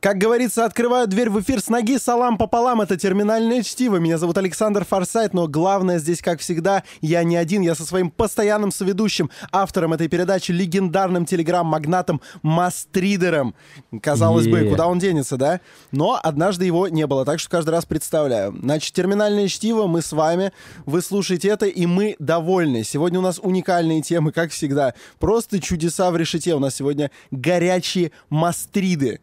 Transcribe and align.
Как 0.00 0.16
говорится, 0.16 0.64
открываю 0.64 1.06
дверь 1.06 1.28
в 1.28 1.38
эфир 1.42 1.60
с 1.60 1.68
ноги, 1.68 1.98
салам 1.98 2.38
пополам, 2.38 2.80
это 2.80 2.96
терминальное 2.96 3.62
чтиво. 3.62 3.96
Меня 3.96 4.16
зовут 4.16 4.38
Александр 4.38 4.86
Форсайт, 4.86 5.34
но 5.34 5.46
главное 5.46 5.98
здесь, 5.98 6.22
как 6.22 6.40
всегда, 6.40 6.84
я 7.02 7.22
не 7.22 7.36
один, 7.36 7.60
я 7.60 7.74
со 7.74 7.84
своим 7.84 8.10
постоянным 8.10 8.72
соведущим, 8.72 9.30
автором 9.52 9.92
этой 9.92 10.08
передачи, 10.08 10.52
легендарным 10.52 11.26
телеграм-магнатом 11.26 12.22
Мастридером. 12.40 13.54
Казалось 14.00 14.46
yeah. 14.46 14.64
бы, 14.64 14.70
куда 14.70 14.86
он 14.86 14.98
денется, 15.00 15.36
да? 15.36 15.60
Но 15.92 16.18
однажды 16.22 16.64
его 16.64 16.88
не 16.88 17.06
было, 17.06 17.26
так 17.26 17.38
что 17.38 17.50
каждый 17.50 17.70
раз 17.70 17.84
представляю. 17.84 18.56
Значит, 18.58 18.94
терминальное 18.94 19.48
чтиво, 19.48 19.86
мы 19.86 20.00
с 20.00 20.12
вами, 20.12 20.52
вы 20.86 21.02
слушаете 21.02 21.48
это, 21.48 21.66
и 21.66 21.84
мы 21.84 22.16
довольны. 22.18 22.84
Сегодня 22.84 23.18
у 23.18 23.22
нас 23.22 23.38
уникальные 23.38 24.00
темы, 24.00 24.32
как 24.32 24.50
всегда. 24.50 24.94
Просто 25.18 25.60
чудеса 25.60 26.10
в 26.10 26.16
решете. 26.16 26.54
У 26.54 26.58
нас 26.58 26.74
сегодня 26.74 27.10
горячие 27.30 28.12
Мастриды. 28.30 29.20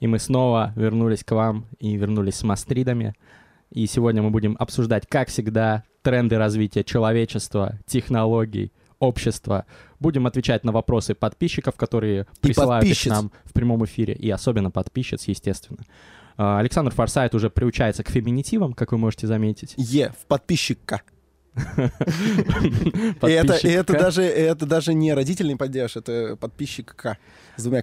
И 0.00 0.06
мы 0.06 0.18
снова 0.18 0.72
вернулись 0.76 1.24
к 1.24 1.32
вам 1.32 1.66
и 1.78 1.96
вернулись 1.96 2.36
с 2.36 2.42
мастридами. 2.42 3.14
И 3.70 3.86
сегодня 3.86 4.22
мы 4.22 4.30
будем 4.30 4.56
обсуждать, 4.58 5.06
как 5.08 5.28
всегда, 5.28 5.84
тренды 6.02 6.38
развития 6.38 6.84
человечества, 6.84 7.78
технологий, 7.86 8.72
общества. 8.98 9.66
Будем 9.98 10.26
отвечать 10.26 10.64
на 10.64 10.72
вопросы 10.72 11.14
подписчиков, 11.14 11.74
которые 11.76 12.22
и 12.22 12.40
присылают 12.40 12.86
их 12.86 13.06
нам 13.06 13.32
в 13.44 13.52
прямом 13.52 13.84
эфире, 13.84 14.14
и 14.14 14.30
особенно 14.30 14.70
подписчиц, 14.70 15.24
естественно. 15.24 15.80
А, 16.36 16.58
Александр 16.58 16.92
Форсайт 16.92 17.34
уже 17.34 17.50
приучается 17.50 18.04
к 18.04 18.10
феминитивам, 18.10 18.72
как 18.72 18.92
вы 18.92 18.98
можете 18.98 19.26
заметить. 19.26 19.74
Е, 19.76 20.12
в 20.20 20.26
подписчикка. 20.26 21.02
И 23.26 23.30
это, 23.30 24.66
даже 24.66 24.92
не 24.92 25.14
родительный 25.14 25.56
падеж, 25.56 25.96
это 25.96 26.36
подписчик 26.36 26.94
К 26.94 27.16
с 27.56 27.62
двумя 27.62 27.82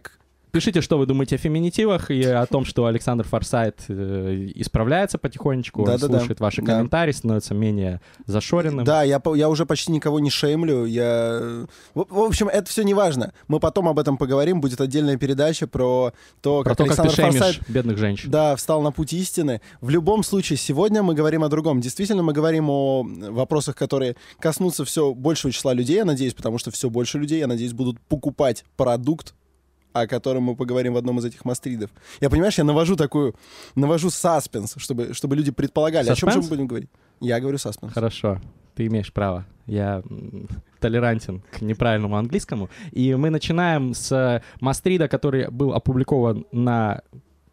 Пишите, 0.54 0.82
что 0.82 1.00
вы 1.00 1.08
думаете 1.08 1.38
о 1.38 1.40
феминитивах 1.40 2.12
и 2.12 2.24
о 2.24 2.46
том, 2.46 2.64
что 2.64 2.86
Александр 2.86 3.28
Форсайт 3.28 3.86
э, 3.88 4.52
исправляется 4.54 5.18
потихонечку, 5.18 5.84
да, 5.84 5.94
он 5.94 6.00
да, 6.00 6.06
слушает 6.06 6.38
да. 6.38 6.46
ваши 6.46 6.62
да. 6.62 6.74
комментарии, 6.74 7.12
становится 7.12 7.56
менее 7.56 8.02
зашоренным. 8.28 8.86
Да, 8.86 9.02
я, 9.02 9.20
я 9.34 9.50
уже 9.50 9.66
почти 9.66 9.92
никого 9.92 10.20
не 10.20 10.30
шеймлю. 10.30 10.86
Я... 10.86 11.66
В, 11.96 12.06
в 12.08 12.20
общем, 12.20 12.50
это 12.50 12.70
все 12.70 12.84
не 12.84 12.94
важно. 12.94 13.34
Мы 13.48 13.60
потом 13.60 13.88
об 13.88 13.98
этом 13.98 14.16
поговорим. 14.16 14.62
Будет 14.62 14.80
отдельная 14.80 15.18
передача 15.18 15.66
про 15.66 16.14
то, 16.42 16.62
про 16.62 16.70
как 16.70 16.78
то, 16.78 16.84
Александр 16.84 17.16
как 17.16 17.16
ты 17.16 17.32
Форсайт 17.32 17.68
бедных 17.68 17.98
женщин. 17.98 18.30
Да, 18.30 18.56
встал 18.56 18.84
на 18.84 18.92
путь 18.92 19.12
истины. 19.14 19.60
В 19.82 19.90
любом 19.90 20.22
случае, 20.22 20.58
сегодня 20.58 21.02
мы 21.02 21.16
говорим 21.16 21.44
о 21.44 21.50
другом. 21.50 21.82
Действительно, 21.82 22.22
мы 22.22 22.32
говорим 22.32 22.70
о 22.70 23.04
вопросах, 23.32 23.76
которые 23.76 24.18
коснутся 24.38 24.86
все 24.86 25.16
большего 25.16 25.52
числа 25.52 25.74
людей, 25.74 25.96
я 25.96 26.06
надеюсь, 26.06 26.36
потому 26.36 26.60
что 26.60 26.70
все 26.70 26.92
больше 26.92 27.18
людей, 27.18 27.40
я 27.40 27.48
надеюсь, 27.48 27.74
будут 27.74 28.00
покупать 28.02 28.66
продукт 28.78 29.34
о 29.94 30.08
котором 30.08 30.44
мы 30.44 30.56
поговорим 30.56 30.94
в 30.94 30.98
одном 30.98 31.20
из 31.20 31.26
этих 31.26 31.46
мастридов. 31.46 31.92
Я, 32.20 32.30
понимаешь, 32.30 32.58
я 32.58 32.64
навожу 32.64 32.96
такую, 32.96 33.36
навожу 33.76 34.10
саспенс, 34.10 34.74
чтобы, 34.78 35.14
чтобы 35.14 35.36
люди 35.36 35.52
предполагали, 35.52 36.08
Саспенс? 36.08 36.18
о 36.18 36.34
чем 36.34 36.42
же 36.42 36.50
мы 36.50 36.50
будем 36.50 36.68
говорить. 36.68 36.90
Я 37.20 37.40
говорю 37.40 37.58
саспенс. 37.58 37.94
Хорошо, 37.94 38.42
ты 38.76 38.88
имеешь 38.88 39.14
право. 39.14 39.46
Я 39.66 40.04
толерантен 40.80 41.42
к 41.52 41.62
неправильному 41.62 42.18
английскому. 42.18 42.70
И 42.92 43.16
мы 43.16 43.30
начинаем 43.30 43.94
с 43.94 44.44
Мастрида, 44.60 45.08
который 45.08 45.50
был 45.50 45.74
опубликован 45.74 46.46
на 46.52 47.02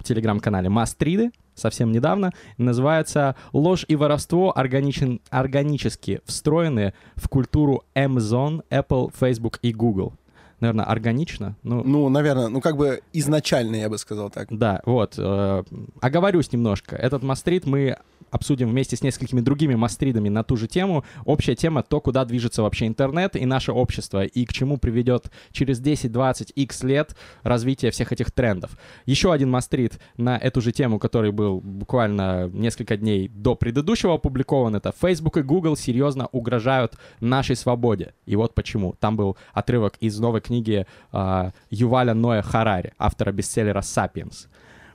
телеграм-канале 0.03 0.69
Мастриды 0.69 1.31
совсем 1.55 1.93
недавно. 1.93 2.33
Называется 2.59 3.37
«Ложь 3.53 3.85
и 3.87 3.97
воровство 3.97 4.57
органичен, 4.57 5.21
органически 5.31 6.21
встроены 6.25 6.95
в 7.17 7.29
культуру 7.29 7.85
Amazon, 7.95 8.65
Apple, 8.71 9.13
Facebook 9.19 9.59
и 9.63 9.73
Google» 9.73 10.15
наверное, 10.61 10.85
органично. 10.85 11.57
Ну, 11.63 11.83
ну, 11.85 12.09
наверное, 12.09 12.49
ну 12.49 12.61
как 12.61 12.77
бы 12.77 13.03
изначально, 13.13 13.77
я 13.77 13.89
бы 13.89 13.99
сказал 13.99 14.31
так. 14.31 14.49
Да, 14.51 14.81
вот. 14.85 15.15
Э, 15.19 15.63
оговорюсь 16.01 16.53
немножко. 16.53 16.97
Этот 16.97 17.23
мастрит 17.23 17.67
мы 17.67 17.97
обсудим 18.31 18.69
вместе 18.69 18.97
с 18.97 19.03
несколькими 19.03 19.41
другими 19.41 19.75
мастридами 19.75 20.29
на 20.29 20.43
ту 20.43 20.57
же 20.57 20.69
тему. 20.69 21.05
Общая 21.25 21.55
тема— 21.55 21.83
то, 21.89 22.01
куда 22.01 22.25
движется 22.25 22.63
вообще 22.63 22.87
интернет 22.87 23.37
и 23.37 23.45
наше 23.47 23.73
общество, 23.73 24.25
и 24.25 24.45
к 24.45 24.53
чему 24.53 24.79
приведет 24.79 25.31
через 25.53 25.81
10-20 25.81 26.53
x 26.55 26.83
лет 26.83 27.17
развитие 27.43 27.91
всех 27.91 28.13
этих 28.13 28.31
трендов. 28.31 28.77
Еще 29.07 29.33
один 29.33 29.51
мастрид 29.51 30.01
на 30.17 30.37
эту 30.37 30.61
же 30.61 30.73
тему, 30.73 30.99
который 30.99 31.33
был 31.33 31.61
буквально 31.61 32.49
несколько 32.53 32.97
дней 32.97 33.29
до 33.29 33.55
предыдущего 33.55 34.15
опубликован, 34.15 34.77
это 34.77 34.93
Facebook 34.99 35.37
и 35.37 35.43
Google 35.43 35.77
серьезно 35.77 36.29
угрожают 36.33 36.95
нашей 37.21 37.57
свободе. 37.57 38.15
И 38.27 38.37
вот 38.37 38.55
почему. 38.55 38.95
Там 39.01 39.17
был 39.17 39.37
отрывок 39.53 39.97
из 40.01 40.19
новой 40.19 40.41
книги 40.41 40.87
э, 41.13 41.51
Юваля 41.71 42.15
Ноя 42.15 42.43
Харари, 42.43 42.93
автора 42.99 43.33
бестселлера 43.33 43.81
«Сапиенс». 43.81 44.49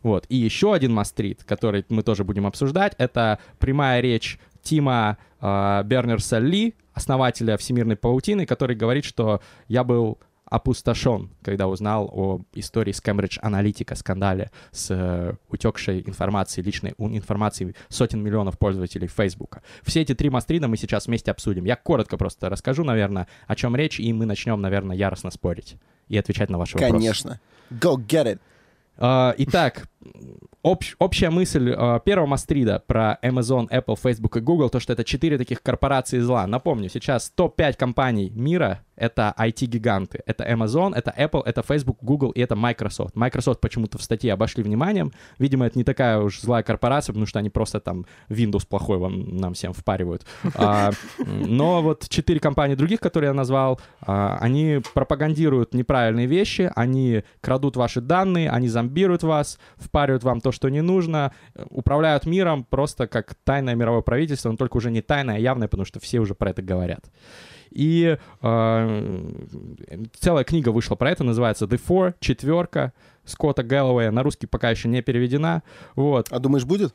Вот. 0.05 0.27
И 0.29 0.35
еще 0.35 0.75
один 0.75 0.93
мастрит, 0.93 1.43
который 1.43 1.83
мы 1.89 2.03
тоже 2.03 2.23
будем 2.23 2.45
обсуждать, 2.45 2.93
это 2.99 3.39
прямая 3.57 4.01
речь 4.01 4.37
Тима 4.61 5.17
э, 5.41 5.81
Бернерса 5.83 6.37
Ли, 6.37 6.75
основателя 6.93 7.57
Всемирной 7.57 7.95
паутины, 7.95 8.45
который 8.45 8.75
говорит, 8.75 9.03
что 9.03 9.41
я 9.67 9.83
был 9.83 10.19
опустошен, 10.45 11.31
когда 11.41 11.67
узнал 11.67 12.07
о 12.13 12.41
истории 12.53 12.91
с 12.91 13.01
Cambridge 13.01 13.41
Analytica, 13.41 13.95
скандале 13.95 14.51
с 14.69 14.91
э, 14.91 15.33
утекшей 15.49 16.03
информацией, 16.05 16.63
личной 16.63 16.93
информацией 16.99 17.75
сотен 17.89 18.21
миллионов 18.21 18.59
пользователей 18.59 19.07
Facebook. 19.07 19.57
Все 19.81 20.01
эти 20.01 20.13
три 20.13 20.29
мастрида 20.29 20.67
мы 20.67 20.77
сейчас 20.77 21.07
вместе 21.07 21.31
обсудим. 21.31 21.65
Я 21.65 21.77
коротко 21.77 22.15
просто 22.15 22.47
расскажу, 22.47 22.83
наверное, 22.83 23.27
о 23.47 23.55
чем 23.55 23.75
речь, 23.75 23.99
и 23.99 24.13
мы 24.13 24.27
начнем, 24.27 24.61
наверное, 24.61 24.95
яростно 24.95 25.31
спорить 25.31 25.77
и 26.09 26.15
отвечать 26.15 26.51
на 26.51 26.59
ваши 26.59 26.77
вопросы. 26.77 26.93
Конечно. 26.93 27.39
Go 27.71 27.95
get 27.95 28.27
it. 28.27 28.39
Uh, 28.97 29.33
итак, 29.37 29.89
общ, 30.61 30.95
общая 30.99 31.29
мысль 31.29 31.71
uh, 31.71 32.01
первого 32.03 32.27
Мастрида 32.27 32.83
про 32.85 33.17
Amazon, 33.21 33.67
Apple, 33.69 33.97
Facebook 34.01 34.37
и 34.37 34.39
Google, 34.39 34.69
то, 34.69 34.79
что 34.79 34.93
это 34.93 35.03
четыре 35.03 35.37
таких 35.37 35.61
корпорации 35.61 36.19
зла. 36.19 36.47
Напомню, 36.47 36.89
сейчас 36.89 37.29
топ-5 37.29 37.77
компаний 37.77 38.29
мира 38.29 38.81
это 38.95 39.33
IT-гиганты. 39.37 40.21
Это 40.25 40.43
Amazon, 40.45 40.93
это 40.95 41.13
Apple, 41.17 41.41
это 41.45 41.61
Facebook, 41.61 41.97
Google 42.01 42.31
и 42.31 42.39
это 42.39 42.55
Microsoft. 42.55 43.15
Microsoft 43.15 43.59
почему-то 43.59 43.97
в 43.97 44.01
статье 44.01 44.33
обошли 44.33 44.63
вниманием. 44.63 45.11
Видимо, 45.37 45.65
это 45.65 45.77
не 45.77 45.83
такая 45.83 46.19
уж 46.19 46.39
злая 46.39 46.63
корпорация, 46.63 47.13
потому 47.13 47.25
что 47.25 47.39
они 47.39 47.49
просто 47.49 47.79
там 47.79 48.05
Windows 48.29 48.65
плохой 48.67 48.97
вам 48.97 49.37
нам 49.37 49.53
всем 49.53 49.73
впаривают. 49.73 50.25
А, 50.57 50.91
но 51.17 51.81
вот 51.81 52.07
четыре 52.07 52.39
компании 52.39 52.75
других, 52.75 52.99
которые 52.99 53.29
я 53.29 53.33
назвал, 53.33 53.79
а, 54.01 54.37
они 54.39 54.81
пропагандируют 54.93 55.73
неправильные 55.73 56.27
вещи, 56.27 56.71
они 56.75 57.23
крадут 57.41 57.75
ваши 57.75 57.99
данные, 57.99 58.49
они 58.49 58.67
зомбируют 58.69 59.23
вас, 59.23 59.59
впаривают 59.95 60.25
вам 60.25 60.41
то, 60.41 60.51
что 60.51 60.67
не 60.67 60.81
нужно, 60.81 61.31
управляют 61.69 62.25
миром 62.25 62.65
просто 62.65 63.07
как 63.07 63.33
тайное 63.45 63.75
мировое 63.75 64.01
правительство, 64.01 64.51
но 64.51 64.57
только 64.57 64.75
уже 64.75 64.91
не 64.91 65.01
тайное, 65.01 65.37
а 65.37 65.39
явное, 65.39 65.69
потому 65.69 65.85
что 65.85 66.01
все 66.01 66.19
уже 66.19 66.35
про 66.35 66.49
это 66.49 66.61
говорят. 66.61 67.05
И 67.71 68.17
э, 68.41 69.33
целая 70.19 70.43
книга 70.43 70.69
вышла 70.69 70.95
про 70.95 71.11
это, 71.11 71.23
называется 71.23 71.63
The 71.63 71.79
Four, 71.87 72.15
четверка 72.19 72.91
Скотта 73.23 73.63
Гэллоуэя. 73.63 74.11
На 74.11 74.21
русский 74.21 74.47
пока 74.47 74.69
еще 74.69 74.89
не 74.89 75.01
переведена. 75.01 75.63
Вот. 75.95 76.27
А 76.29 76.39
думаешь, 76.39 76.65
будет? 76.65 76.93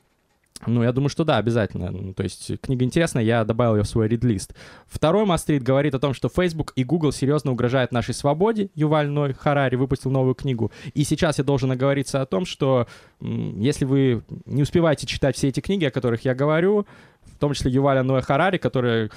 Ну, 0.66 0.82
я 0.82 0.92
думаю, 0.92 1.08
что 1.08 1.24
да, 1.24 1.38
обязательно. 1.38 1.90
Ну, 1.90 2.12
то 2.12 2.22
есть 2.22 2.60
книга 2.60 2.84
интересная, 2.84 3.22
я 3.22 3.44
добавил 3.44 3.76
ее 3.76 3.82
в 3.82 3.88
свой 3.88 4.08
рид-лист. 4.08 4.54
Второй 4.86 5.24
Мастрит 5.24 5.62
говорит 5.62 5.94
о 5.94 5.98
том, 5.98 6.12
что 6.12 6.28
Facebook 6.28 6.72
и 6.76 6.84
Google 6.84 7.12
серьезно 7.12 7.52
угрожают 7.52 7.92
нашей 7.92 8.14
свободе. 8.14 8.70
Юваль 8.74 9.08
Ной 9.08 9.32
Харари 9.32 9.76
выпустил 9.76 10.10
новую 10.10 10.34
книгу. 10.34 10.70
И 10.92 11.04
сейчас 11.04 11.38
я 11.38 11.44
должен 11.44 11.70
оговориться 11.70 12.20
о 12.20 12.26
том, 12.26 12.44
что 12.44 12.86
если 13.20 13.84
вы 13.84 14.22
не 14.44 14.62
успеваете 14.62 15.06
читать 15.06 15.36
все 15.36 15.48
эти 15.48 15.60
книги, 15.60 15.84
о 15.84 15.90
которых 15.90 16.24
я 16.24 16.34
говорю, 16.34 16.86
в 17.24 17.38
том 17.38 17.54
числе 17.54 17.70
Юваля 17.70 18.02
Ноя 18.02 18.20
Харари, 18.20 18.58
который 18.58 19.10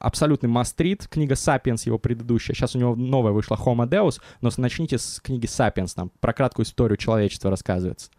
абсолютный 0.00 0.48
мастрит, 0.48 1.06
книга 1.08 1.36
«Сапиенс» 1.36 1.86
его 1.86 1.98
предыдущая, 1.98 2.54
сейчас 2.54 2.74
у 2.74 2.78
него 2.78 2.94
новая 2.94 3.32
вышла 3.32 3.56
«Homo 3.56 3.88
Deus», 3.88 4.20
но 4.40 4.50
начните 4.56 4.98
с 4.98 5.20
книги 5.20 5.46
«Сапиенс», 5.46 5.94
там 5.94 6.10
про 6.20 6.32
краткую 6.32 6.66
историю 6.66 6.96
человечества 6.96 7.50
рассказывается. 7.50 8.10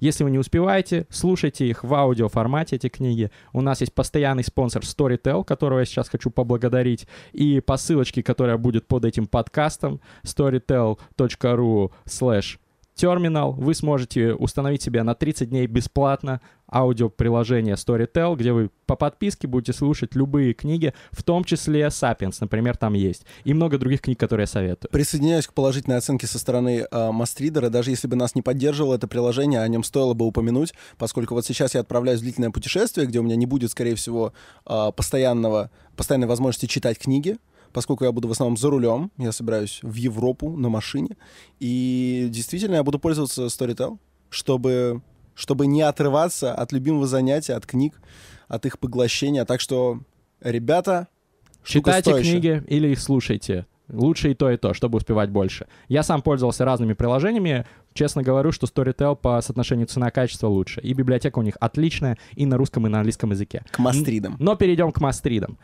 Если 0.00 0.24
вы 0.24 0.32
не 0.32 0.38
успеваете, 0.38 1.06
слушайте 1.10 1.68
их 1.68 1.84
в 1.84 1.94
аудиоформате, 1.94 2.74
эти 2.74 2.88
книги. 2.88 3.30
У 3.52 3.60
нас 3.60 3.80
есть 3.80 3.94
постоянный 3.94 4.42
спонсор 4.42 4.82
Storytel, 4.82 5.44
которого 5.44 5.78
я 5.78 5.84
сейчас 5.84 6.08
хочу 6.08 6.30
поблагодарить, 6.30 7.06
и 7.32 7.60
по 7.60 7.76
ссылочке, 7.76 8.22
которая 8.22 8.56
будет 8.56 8.88
под 8.88 9.04
этим 9.04 9.26
подкастом, 9.26 10.00
storytel.ru 10.24 11.92
slash 12.04 12.58
терминал, 12.94 13.52
вы 13.52 13.74
сможете 13.74 14.34
установить 14.34 14.82
себе 14.82 15.02
на 15.02 15.14
30 15.14 15.48
дней 15.48 15.66
бесплатно 15.66 16.40
аудиоприложение 16.72 17.74
Storytel, 17.74 18.36
где 18.36 18.52
вы 18.52 18.70
по 18.86 18.96
подписке 18.96 19.46
будете 19.46 19.72
слушать 19.72 20.14
любые 20.14 20.54
книги, 20.54 20.94
в 21.10 21.22
том 21.22 21.44
числе 21.44 21.82
Sapiens, 21.86 22.36
например, 22.40 22.76
там 22.76 22.94
есть. 22.94 23.24
И 23.44 23.54
много 23.54 23.78
других 23.78 24.00
книг, 24.02 24.18
которые 24.18 24.44
я 24.44 24.46
советую. 24.46 24.90
Присоединяюсь 24.90 25.46
к 25.46 25.52
положительной 25.52 25.98
оценке 25.98 26.26
со 26.26 26.38
стороны 26.38 26.86
э. 26.90 27.70
Даже 27.70 27.90
если 27.90 28.08
бы 28.08 28.16
нас 28.16 28.34
не 28.34 28.42
поддерживало 28.42 28.94
это 28.94 29.06
приложение, 29.06 29.60
о 29.60 29.68
нем 29.68 29.84
стоило 29.84 30.14
бы 30.14 30.26
упомянуть, 30.26 30.72
поскольку 30.98 31.34
вот 31.34 31.44
сейчас 31.44 31.74
я 31.74 31.80
отправляюсь 31.80 32.20
в 32.20 32.22
длительное 32.22 32.50
путешествие, 32.50 33.06
где 33.06 33.20
у 33.20 33.22
меня 33.22 33.36
не 33.36 33.46
будет, 33.46 33.70
скорее 33.70 33.94
всего, 33.94 34.32
э, 34.66 34.92
постоянного, 34.96 35.70
постоянной 35.96 36.26
возможности 36.26 36.66
читать 36.66 36.98
книги, 36.98 37.36
поскольку 37.72 38.04
я 38.04 38.12
буду 38.12 38.28
в 38.28 38.30
основном 38.30 38.56
за 38.56 38.70
рулем, 38.70 39.10
я 39.18 39.32
собираюсь 39.32 39.80
в 39.82 39.94
Европу 39.94 40.56
на 40.56 40.68
машине, 40.68 41.16
и 41.60 42.26
действительно 42.30 42.76
я 42.76 42.84
буду 42.84 42.98
пользоваться 42.98 43.46
Storytel. 43.46 43.98
чтобы, 44.32 45.02
чтобы 45.34 45.66
не 45.66 45.82
отрываться 45.82 46.54
от 46.54 46.72
любимого 46.72 47.06
занятия, 47.06 47.54
от 47.54 47.66
книг, 47.66 48.00
от 48.48 48.66
их 48.66 48.78
поглощения. 48.78 49.44
Так 49.44 49.60
что, 49.60 50.00
ребята, 50.40 51.08
Читайте 51.64 52.10
стоящая. 52.10 52.32
книги 52.32 52.64
или 52.68 52.88
их 52.88 53.00
слушайте. 53.00 53.66
Лучше 53.88 54.30
и 54.30 54.34
то, 54.34 54.50
и 54.50 54.56
то, 54.56 54.72
чтобы 54.72 54.96
успевать 54.96 55.30
больше. 55.30 55.66
Я 55.88 56.02
сам 56.02 56.22
пользовался 56.22 56.64
разными 56.64 56.94
приложениями. 56.94 57.66
Честно 57.92 58.22
говорю, 58.22 58.50
что 58.50 58.66
Storytel 58.66 59.16
по 59.16 59.40
соотношению 59.42 59.86
цена-качество 59.86 60.46
лучше. 60.46 60.80
И 60.80 60.94
библиотека 60.94 61.38
у 61.38 61.42
них 61.42 61.56
отличная 61.60 62.16
и 62.34 62.46
на 62.46 62.56
русском, 62.56 62.86
и 62.86 62.90
на 62.90 62.98
английском 62.98 63.32
языке. 63.32 63.64
К 63.70 63.78
мастридам. 63.80 64.36
Но 64.38 64.56
перейдем 64.56 64.92
к 64.92 65.00
мастридам. 65.00 65.58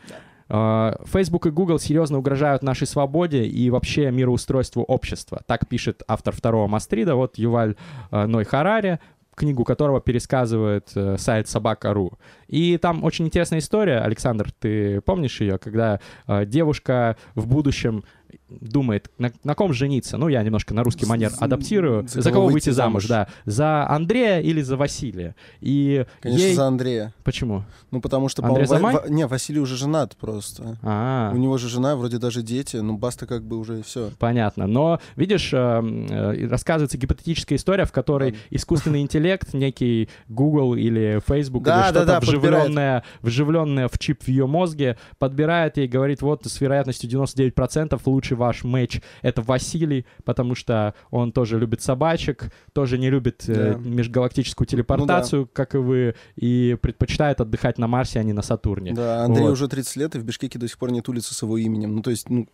Э, 0.49 0.95
Facebook 1.05 1.47
и 1.47 1.49
Google 1.49 1.79
серьезно 1.79 2.17
угрожают 2.17 2.61
нашей 2.61 2.87
свободе 2.87 3.45
и 3.45 3.69
вообще 3.69 4.11
мироустройству 4.11 4.83
общества. 4.83 5.41
Так 5.47 5.67
пишет 5.67 6.03
автор 6.07 6.35
второго 6.35 6.67
Мастрида, 6.67 7.15
вот 7.15 7.37
Юваль 7.37 7.75
э, 8.11 8.25
Ной 8.25 8.45
Харари, 8.45 8.99
книгу 9.39 9.63
которого 9.63 10.01
пересказывает 10.01 10.91
э, 10.95 11.17
сайт 11.17 11.47
Собака.ру. 11.47 12.19
И 12.47 12.77
там 12.77 13.03
очень 13.03 13.25
интересная 13.25 13.59
история, 13.59 13.99
Александр, 13.99 14.51
ты 14.59 15.01
помнишь 15.01 15.39
ее, 15.39 15.57
когда 15.57 15.99
э, 16.27 16.45
девушка 16.45 17.15
в 17.35 17.47
будущем 17.47 18.03
думает, 18.49 19.09
на, 19.17 19.31
на 19.43 19.55
ком 19.55 19.73
жениться. 19.73 20.17
Ну, 20.17 20.27
я 20.27 20.43
немножко 20.43 20.73
на 20.73 20.83
русский 20.83 21.05
манер 21.05 21.31
адаптирую. 21.39 22.07
За, 22.07 22.31
кого 22.31 22.47
выйти 22.47 22.69
замуж, 22.69 23.07
да. 23.07 23.27
За 23.45 23.87
Андрея 23.89 24.41
или 24.41 24.61
за 24.61 24.77
Василия. 24.77 25.35
И 25.61 26.05
Конечно, 26.21 26.45
ей... 26.45 26.55
за 26.55 26.67
Андрея. 26.67 27.13
Почему? 27.23 27.63
Ну, 27.91 28.01
потому 28.01 28.29
что, 28.29 28.43
Андрей 28.43 28.65
Замай? 28.65 28.95
Ва- 28.95 29.05
не, 29.09 29.25
Василий 29.27 29.59
уже 29.59 29.75
женат 29.75 30.15
просто. 30.17 30.77
А, 30.81 31.31
У 31.33 31.37
него 31.37 31.57
же 31.57 31.69
жена, 31.69 31.95
вроде 31.95 32.17
даже 32.17 32.41
дети, 32.41 32.77
ну, 32.77 32.97
баста 32.97 33.25
как 33.25 33.43
бы 33.43 33.57
уже 33.57 33.81
все. 33.83 34.11
Понятно. 34.19 34.67
Но, 34.67 34.99
видишь, 35.15 35.51
э, 35.53 35.57
э, 35.57 36.47
рассказывается 36.47 36.97
гипотетическая 36.97 37.57
история, 37.57 37.85
в 37.85 37.91
которой 37.91 38.35
искусственный 38.49 39.01
интеллект, 39.01 39.53
некий 39.53 40.09
Google 40.27 40.75
или 40.75 41.21
Facebook 41.27 41.63
Да, 41.63 41.75
или 41.75 41.81
да, 41.81 41.89
что-то 41.89 42.05
да, 42.05 42.19
подбирает. 42.19 42.43
вживленное, 42.43 43.03
вживленное 43.21 43.87
в 43.87 43.97
чип 43.99 44.23
в 44.23 44.27
ее 44.27 44.47
мозге, 44.47 44.97
подбирает 45.17 45.77
и 45.77 45.87
говорит, 45.87 46.21
вот 46.21 46.45
с 46.45 46.61
вероятностью 46.61 47.09
99% 47.09 47.99
лучший 48.19 48.35
ваш 48.37 48.63
матч— 48.65 48.99
это 49.21 49.41
Василий, 49.41 50.05
потому 50.25 50.53
что 50.55 50.93
он 51.09 51.31
тоже 51.31 51.57
любит 51.57 51.81
собачек, 51.81 52.51
тоже 52.73 52.97
не 52.97 53.09
любит 53.09 53.45
э, 53.47 53.73
Да. 53.73 53.79
межгалактическую 53.79 54.67
телепортацию, 54.67 55.47
как 55.51 55.75
и 55.75 55.77
вы, 55.77 56.15
и 56.35 56.77
предпочитает 56.81 57.39
отдыхать 57.39 57.77
на 57.77 57.87
Марсе, 57.87 58.19
а 58.19 58.23
не 58.23 58.33
на 58.33 58.41
Сатурне. 58.41 58.93
Да, 58.93 59.23
Андрей 59.23 59.43
Вот. 59.45 59.53
уже 59.53 59.67
30 59.69 59.95
лет, 59.95 60.15
и 60.15 60.19
в 60.19 60.25
Бишкеке 60.25 60.59
до 60.59 60.67
сих 60.67 60.77
пор 60.77 60.91
нет 60.91 61.07
улицы 61.07 61.33
с 61.33 61.41
его 61.41 61.57
именем. 61.57 61.95
Ну, 61.95 62.01
то 62.01 62.11
есть, 62.11 62.29
ну, 62.29 62.45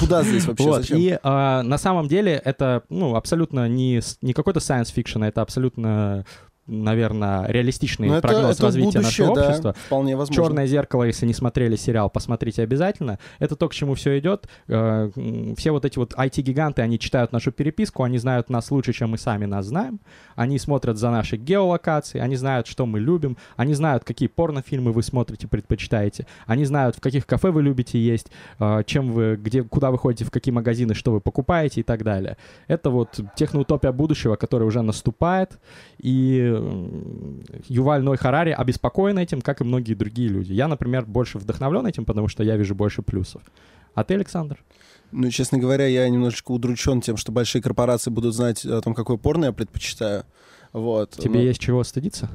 куда 0.00 0.22
здесь 0.22 0.44
вообще, 0.46 0.64
Вот, 0.64 0.76
зачем? 0.82 0.98
и 0.98 1.18
а, 1.22 1.62
на 1.62 1.78
самом 1.78 2.06
деле 2.08 2.32
это, 2.44 2.82
ну, 2.90 3.14
абсолютно 3.16 3.68
не, 3.68 4.00
не 4.20 4.32
какой-то 4.34 4.60
science 4.60 4.94
fiction, 4.94 5.24
это 5.26 5.40
абсолютно, 5.40 6.26
наверное, 6.70 7.46
реалистичный 7.46 8.08
это, 8.08 8.20
прогноз 8.20 8.56
это 8.56 8.66
развития 8.66 9.00
будущее, 9.00 9.26
нашего 9.26 9.34
да, 9.34 9.46
общества. 9.48 9.74
вполне 9.86 10.16
возможно. 10.16 10.44
Черное 10.44 10.66
зеркало, 10.66 11.04
если 11.04 11.26
не 11.26 11.34
смотрели 11.34 11.76
сериал, 11.76 12.08
посмотрите 12.10 12.62
обязательно. 12.62 13.18
Это 13.38 13.56
то, 13.56 13.68
к 13.68 13.74
чему 13.74 13.94
все 13.94 14.18
идет. 14.18 14.46
Э, 14.68 15.10
Все 15.56 15.72
вот 15.72 15.84
эти 15.84 15.98
вот 15.98 16.14
IT-гиганты, 16.14 16.82
они 16.82 16.98
читают 16.98 17.32
нашу 17.32 17.52
переписку, 17.52 18.02
они 18.04 18.18
знают 18.18 18.50
нас 18.50 18.70
лучше, 18.70 18.92
чем 18.92 19.10
мы 19.10 19.18
сами 19.18 19.46
нас 19.46 19.66
знаем. 19.66 20.00
Они 20.36 20.58
смотрят 20.58 20.96
за 20.96 21.10
наши 21.10 21.36
геолокации, 21.36 22.20
они 22.20 22.36
знают, 22.36 22.66
что 22.66 22.86
мы 22.86 23.00
любим, 23.00 23.36
они 23.56 23.74
знают, 23.74 24.04
какие 24.04 24.28
порнофильмы 24.28 24.92
вы 24.92 25.02
смотрите, 25.02 25.48
предпочитаете. 25.48 26.26
Они 26.46 26.64
знают, 26.64 26.96
в 26.96 27.00
каких 27.00 27.26
кафе 27.26 27.50
вы 27.50 27.62
любите 27.62 27.98
есть, 27.98 28.28
э, 28.58 28.82
чем 28.86 29.12
вы, 29.12 29.36
где, 29.36 29.62
куда 29.62 29.90
вы 29.90 29.98
ходите, 29.98 30.24
в 30.24 30.30
какие 30.30 30.52
магазины, 30.52 30.94
что 30.94 31.12
вы 31.12 31.20
покупаете 31.20 31.80
и 31.80 31.82
так 31.82 32.04
далее. 32.04 32.36
Это 32.68 32.90
вот 32.90 33.20
техноутопия 33.36 33.92
будущего, 33.92 34.36
которая 34.36 34.68
уже 34.68 34.82
наступает, 34.82 35.58
и 35.98 36.59
Юваль 37.68 38.02
Ной 38.02 38.16
Харари 38.16 38.50
обеспокоен 38.50 39.18
этим, 39.18 39.40
как 39.40 39.60
и 39.60 39.64
многие 39.64 39.94
другие 39.94 40.28
люди. 40.28 40.52
Я, 40.52 40.68
например, 40.68 41.04
больше 41.06 41.38
вдохновлен 41.38 41.86
этим, 41.86 42.04
потому 42.04 42.28
что 42.28 42.42
я 42.42 42.56
вижу 42.56 42.74
больше 42.74 43.02
плюсов. 43.02 43.42
А 43.94 44.04
ты, 44.04 44.14
Александр? 44.14 44.62
Ну, 45.12 45.30
честно 45.30 45.58
говоря, 45.58 45.86
я 45.86 46.08
немножечко 46.08 46.52
удручен 46.52 47.00
тем, 47.00 47.16
что 47.16 47.32
большие 47.32 47.60
корпорации 47.60 48.10
будут 48.10 48.34
знать 48.34 48.64
о 48.64 48.80
том, 48.80 48.94
какое 48.94 49.16
порно 49.16 49.46
я 49.46 49.52
предпочитаю. 49.52 50.24
Вот. 50.72 51.10
Тебе 51.10 51.40
Ну, 51.40 51.46
есть 51.46 51.60
чего 51.60 51.82
стыдиться? 51.82 52.30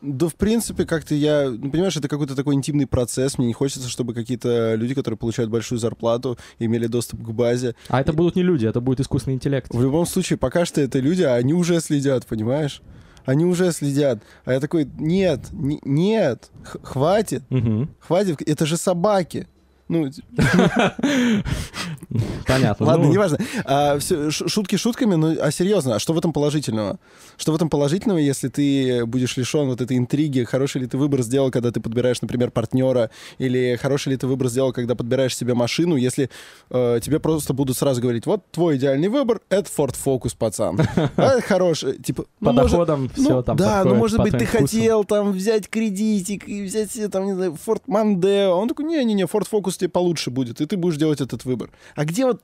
Да, 0.00 0.28
в 0.28 0.36
принципе, 0.36 0.84
как-то 0.84 1.14
я... 1.14 1.50
Ну, 1.50 1.70
понимаешь, 1.70 1.96
это 1.96 2.06
какой-то 2.06 2.36
такой 2.36 2.54
интимный 2.54 2.86
процесс. 2.86 3.36
Мне 3.36 3.48
не 3.48 3.52
хочется, 3.52 3.88
чтобы 3.88 4.14
какие-то 4.14 4.74
люди, 4.76 4.94
которые 4.94 5.18
получают 5.18 5.50
большую 5.50 5.78
зарплату, 5.78 6.38
имели 6.58 6.86
доступ 6.86 7.22
к 7.24 7.30
базе. 7.30 7.74
А 7.88 8.00
это 8.00 8.12
будут 8.12 8.36
не 8.36 8.42
люди, 8.42 8.66
это 8.66 8.80
будет 8.80 9.00
искусственный 9.00 9.34
интеллект. 9.34 9.74
В 9.74 9.82
любом 9.82 10.06
случае, 10.06 10.36
пока 10.38 10.64
что 10.66 10.80
это 10.80 11.00
люди, 11.00 11.22
а 11.22 11.34
они 11.34 11.52
уже 11.52 11.80
следят, 11.80 12.26
понимаешь? 12.26 12.80
Они 13.28 13.44
уже 13.44 13.72
следят. 13.72 14.20
А 14.46 14.54
я 14.54 14.58
такой, 14.60 14.88
нет, 14.96 15.40
не- 15.52 15.80
нет, 15.84 16.50
хватит, 16.82 17.42
Мгм. 17.50 17.90
хватит, 18.00 18.40
это 18.40 18.64
же 18.64 18.78
собаки. 18.78 19.46
Ну, 19.86 20.10
Понятно. 22.46 22.86
Ладно, 22.86 23.06
Ну, 23.06 23.12
неважно. 23.12 23.38
А, 23.64 23.98
всё, 23.98 24.30
ш- 24.30 24.48
шутки 24.48 24.76
шутками, 24.76 25.14
но 25.14 25.34
а 25.40 25.50
серьезно, 25.50 25.96
а 25.96 25.98
что 25.98 26.12
в 26.12 26.18
этом 26.18 26.32
положительного? 26.32 26.98
Что 27.36 27.52
в 27.52 27.54
этом 27.54 27.68
положительного, 27.68 28.18
если 28.18 28.48
ты 28.48 29.04
будешь 29.06 29.36
лишен 29.36 29.66
вот 29.68 29.80
этой 29.80 29.96
интриги? 29.96 30.44
Хороший 30.44 30.80
ли 30.80 30.86
ты 30.86 30.96
выбор 30.96 31.22
сделал, 31.22 31.50
когда 31.50 31.70
ты 31.70 31.80
подбираешь, 31.80 32.20
например, 32.22 32.50
партнера? 32.50 33.10
Или 33.38 33.76
хороший 33.80 34.10
ли 34.10 34.16
ты 34.16 34.26
выбор 34.26 34.48
сделал, 34.48 34.72
когда 34.72 34.94
подбираешь 34.94 35.36
себе 35.36 35.54
машину? 35.54 35.96
Если 35.96 36.30
э, 36.70 37.00
тебе 37.02 37.20
просто 37.20 37.52
будут 37.52 37.76
сразу 37.76 38.00
говорить, 38.00 38.26
вот 38.26 38.42
твой 38.50 38.76
идеальный 38.76 39.08
выбор— 39.08 39.40
это 39.50 39.68
Ford 39.76 39.94
Focus, 40.04 40.34
пацан. 40.36 40.78
А 41.16 41.40
хороший, 41.40 41.98
типа... 41.98 42.22
по 42.40 42.52
ну, 42.52 42.52
может- 42.52 42.70
доходам 42.72 43.10
ну, 43.16 43.22
все 43.24 43.42
там 43.42 43.56
да, 43.56 43.78
ну, 43.84 43.90
подходит 43.90 43.98
может 43.98 44.16
по 44.18 44.22
быть, 44.24 44.38
ты 44.38 44.46
хотел 44.46 45.04
там 45.04 45.32
взять 45.32 45.68
кредитик 45.68 46.48
и 46.48 46.62
взять 46.64 46.90
себе 46.92 47.08
там, 47.08 47.26
не 47.26 47.34
знаю, 47.34 47.56
Ford 47.66 47.82
Mondeo. 47.86 48.48
Он 48.50 48.68
такой, 48.68 48.86
не-не-не, 48.86 49.24
Ford 49.24 49.46
Focus 49.50 49.78
тебе 49.78 49.88
получше 49.88 50.30
будет, 50.30 50.60
и 50.60 50.66
ты 50.66 50.76
будешь 50.76 50.96
делать 50.96 51.20
этот 51.20 51.44
выбор. 51.44 51.70
А 51.98 52.04
где 52.04 52.26
вот 52.26 52.40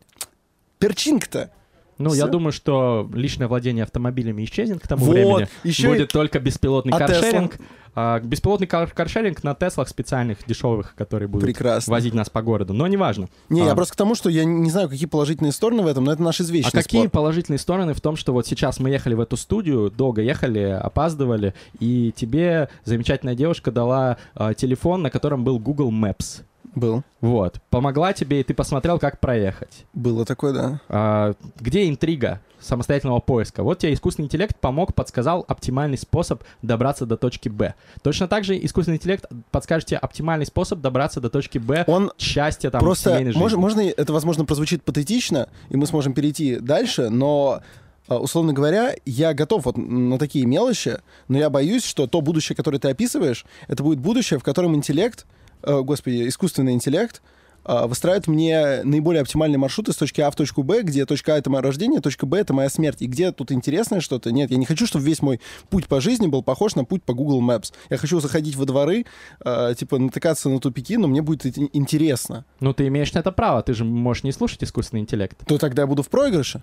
перчинка-то? 0.80 1.50
Ну, 1.96 2.12
я 2.12 2.24
Всё. 2.24 2.32
думаю, 2.32 2.50
что 2.50 3.08
личное 3.14 3.46
владение 3.46 3.84
автомобилями 3.84 4.44
исчезнет 4.44 4.80
к 4.82 4.88
тому 4.88 5.04
Вот, 5.04 5.12
времени. 5.14 5.48
еще 5.62 5.90
Будет 5.90 6.10
только 6.10 6.40
беспилотный 6.40 6.92
А 6.92 6.98
каршеринг. 6.98 7.56
А, 7.94 8.18
беспилотный 8.18 8.66
кар- 8.66 8.90
каршеринг 8.90 9.44
на 9.44 9.54
Теслах 9.54 9.88
специальных, 9.88 10.38
дешевых, 10.44 10.96
которые 10.96 11.28
будут 11.28 11.44
Прекрасно. 11.46 11.92
возить 11.92 12.12
нас 12.12 12.28
по 12.28 12.42
городу. 12.42 12.72
Но 12.72 12.88
неважно. 12.88 13.28
Не, 13.48 13.60
А. 13.62 13.66
я 13.66 13.74
просто 13.76 13.94
к 13.94 13.96
тому, 13.96 14.16
что 14.16 14.28
я 14.28 14.44
не 14.44 14.68
знаю, 14.72 14.88
какие 14.88 15.06
положительные 15.06 15.52
стороны 15.52 15.84
в 15.84 15.86
этом, 15.86 16.02
но 16.02 16.12
это 16.12 16.20
наш 16.20 16.40
извечный 16.40 16.70
А 16.80 16.82
какие 16.82 17.02
спор. 17.02 17.10
положительные 17.10 17.60
стороны 17.60 17.94
в 17.94 18.00
том, 18.00 18.16
что 18.16 18.32
вот 18.32 18.44
сейчас 18.48 18.80
мы 18.80 18.90
ехали 18.90 19.14
в 19.14 19.20
эту 19.20 19.36
студию, 19.36 19.92
долго 19.96 20.20
ехали, 20.20 20.58
опаздывали, 20.62 21.54
и 21.78 22.12
тебе 22.16 22.68
замечательная 22.84 23.36
девушка 23.36 23.70
дала 23.70 24.16
а, 24.34 24.52
телефон, 24.54 25.02
на 25.02 25.10
котором 25.10 25.44
был 25.44 25.60
Google 25.60 25.92
Maps. 25.92 26.42
Был. 26.74 27.02
Вот. 27.20 27.60
Помогла 27.70 28.12
тебе, 28.12 28.40
и 28.40 28.44
ты 28.44 28.54
посмотрел, 28.54 28.98
как 28.98 29.20
проехать. 29.20 29.86
Было 29.92 30.24
такое, 30.24 30.52
да. 30.52 30.80
А, 30.88 31.34
где 31.60 31.88
интрига 31.88 32.40
самостоятельного 32.60 33.20
поиска? 33.20 33.62
Вот 33.62 33.78
тебе 33.78 33.94
искусственный 33.94 34.26
интеллект 34.26 34.58
помог, 34.58 34.94
подсказал 34.94 35.44
оптимальный 35.46 35.98
способ 35.98 36.42
добраться 36.62 37.06
до 37.06 37.16
точки 37.16 37.48
Б. 37.48 37.74
Точно 38.02 38.26
так 38.28 38.44
же 38.44 38.62
искусственный 38.64 38.96
интеллект 38.96 39.26
подскажет 39.50 39.88
тебе 39.88 39.98
оптимальный 39.98 40.46
способ 40.46 40.80
добраться 40.80 41.20
до 41.20 41.30
точки 41.30 41.58
Б, 41.58 41.84
Он 41.86 42.10
счастья 42.18 42.70
там, 42.70 42.80
просто... 42.80 43.10
семейной 43.10 43.32
жизни. 43.32 43.40
Можно, 43.40 43.58
можно, 43.58 43.80
это, 43.80 44.12
возможно, 44.12 44.44
прозвучит 44.44 44.82
патетично, 44.82 45.48
и 45.68 45.76
мы 45.76 45.86
сможем 45.86 46.12
перейти 46.12 46.56
дальше, 46.58 47.08
но 47.08 47.60
а, 48.06 48.18
условно 48.18 48.52
говоря, 48.52 48.94
я 49.06 49.32
готов 49.32 49.64
вот 49.64 49.76
на 49.78 50.18
такие 50.18 50.44
мелочи, 50.44 50.98
но 51.28 51.38
я 51.38 51.48
боюсь, 51.48 51.84
что 51.84 52.06
то 52.06 52.20
будущее, 52.20 52.54
которое 52.54 52.78
ты 52.78 52.88
описываешь, 52.88 53.46
это 53.66 53.82
будет 53.82 53.98
будущее, 53.98 54.38
в 54.38 54.42
котором 54.42 54.74
интеллект, 54.74 55.26
э, 55.64 55.80
господи, 55.82 56.28
искусственный 56.28 56.72
интеллект 56.72 57.22
э, 57.64 57.86
выстраивает 57.86 58.26
мне 58.26 58.82
наиболее 58.84 59.22
оптимальные 59.22 59.58
маршруты 59.58 59.92
с 59.92 59.96
точки 59.96 60.20
А 60.20 60.30
в 60.30 60.36
точку 60.36 60.62
Б, 60.62 60.82
где 60.82 61.06
точка 61.06 61.34
А— 61.34 61.38
это 61.38 61.50
мое 61.50 61.62
рождение, 61.62 62.00
точка 62.00 62.26
Б— 62.26 62.38
это 62.40 62.52
моя 62.52 62.68
смерть. 62.68 63.02
И 63.02 63.06
где 63.06 63.32
тут 63.32 63.52
интересное 63.52 64.00
что-то? 64.00 64.32
Нет, 64.32 64.50
я 64.50 64.56
не 64.56 64.66
хочу, 64.66 64.86
чтобы 64.86 65.04
весь 65.04 65.22
мой 65.22 65.40
путь 65.70 65.86
по 65.86 66.00
жизни 66.00 66.26
был 66.26 66.42
похож 66.42 66.74
на 66.74 66.84
путь 66.84 67.02
по 67.02 67.14
Google 67.14 67.42
Maps. 67.42 67.72
Я 67.90 67.96
хочу 67.96 68.20
заходить 68.20 68.56
во 68.56 68.64
дворы, 68.64 69.06
э, 69.44 69.74
типа 69.78 69.98
натыкаться 69.98 70.48
на 70.48 70.60
тупики, 70.60 70.96
но 70.96 71.08
мне 71.08 71.22
будет 71.22 71.58
интересно. 71.74 72.44
Ну, 72.60 72.72
ты 72.72 72.86
имеешь 72.88 73.12
на 73.12 73.18
это 73.20 73.32
право, 73.32 73.62
ты 73.62 73.74
же 73.74 73.84
можешь 73.84 74.24
не 74.24 74.32
слушать 74.32 74.62
искусственный 74.64 75.02
интеллект. 75.02 75.38
То 75.46 75.58
тогда 75.58 75.82
я 75.82 75.86
буду 75.86 76.02
в 76.02 76.08
проигрыше. 76.08 76.62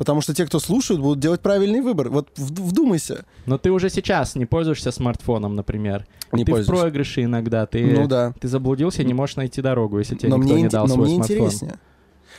Потому 0.00 0.22
что 0.22 0.32
те, 0.32 0.46
кто 0.46 0.58
слушают, 0.60 1.02
будут 1.02 1.18
делать 1.20 1.42
правильный 1.42 1.82
выбор. 1.82 2.08
Вот 2.08 2.30
вд- 2.38 2.62
вдумайся. 2.62 3.26
Но 3.44 3.58
ты 3.58 3.70
уже 3.70 3.90
сейчас 3.90 4.34
не 4.34 4.46
пользуешься 4.46 4.92
смартфоном, 4.92 5.54
например. 5.54 6.06
Не 6.32 6.46
ты 6.46 6.52
пользуюсь. 6.52 6.78
в 6.78 6.80
проигрыше 6.80 7.24
иногда. 7.24 7.66
Ты, 7.66 7.84
Ну 7.84 8.08
да. 8.08 8.32
ты 8.40 8.48
заблудился 8.48 9.02
и 9.02 9.04
не 9.04 9.12
можешь 9.12 9.36
найти 9.36 9.60
дорогу, 9.60 9.98
если 9.98 10.14
тебе 10.14 10.30
Но 10.30 10.38
никто 10.38 10.54
мне, 10.54 10.62
не 10.62 10.68
дал 10.70 10.86
но 10.86 10.94
свой 10.94 11.06
мне 11.06 11.16
смартфон. 11.16 11.36
интереснее. 11.36 11.74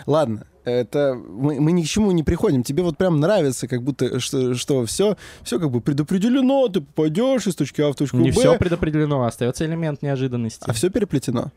Ладно, 0.08 0.48
это 0.64 1.14
мы, 1.14 1.60
мы 1.62 1.72
ни 1.72 1.84
к 1.84 1.86
чему 1.86 2.10
не 2.12 2.24
приходим. 2.24 2.64
Тебе 2.64 2.82
вот 2.82 2.98
прям 2.98 3.20
нравится, 3.20 3.68
как 3.68 3.84
будто 3.84 4.20
что, 4.20 4.56
что 4.56 4.84
все, 4.88 5.16
все 5.44 5.60
как 5.60 5.70
бы 5.70 5.82
предопределено, 5.82 6.68
ты 6.68 6.82
попадешь 6.82 7.46
из 7.46 7.56
точки 7.56 7.82
А 7.82 7.92
в 7.92 7.96
точку 7.96 8.18
Не 8.18 8.32
Б, 8.32 8.40
все 8.40 8.58
предопределено, 8.58 9.24
остается 9.24 9.68
элемент 9.68 10.02
неожиданности. 10.02 10.64
а 10.68 10.74
все 10.74 10.90
переплетено. 10.90 11.52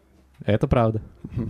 Это 0.44 0.66
правда. 0.68 1.00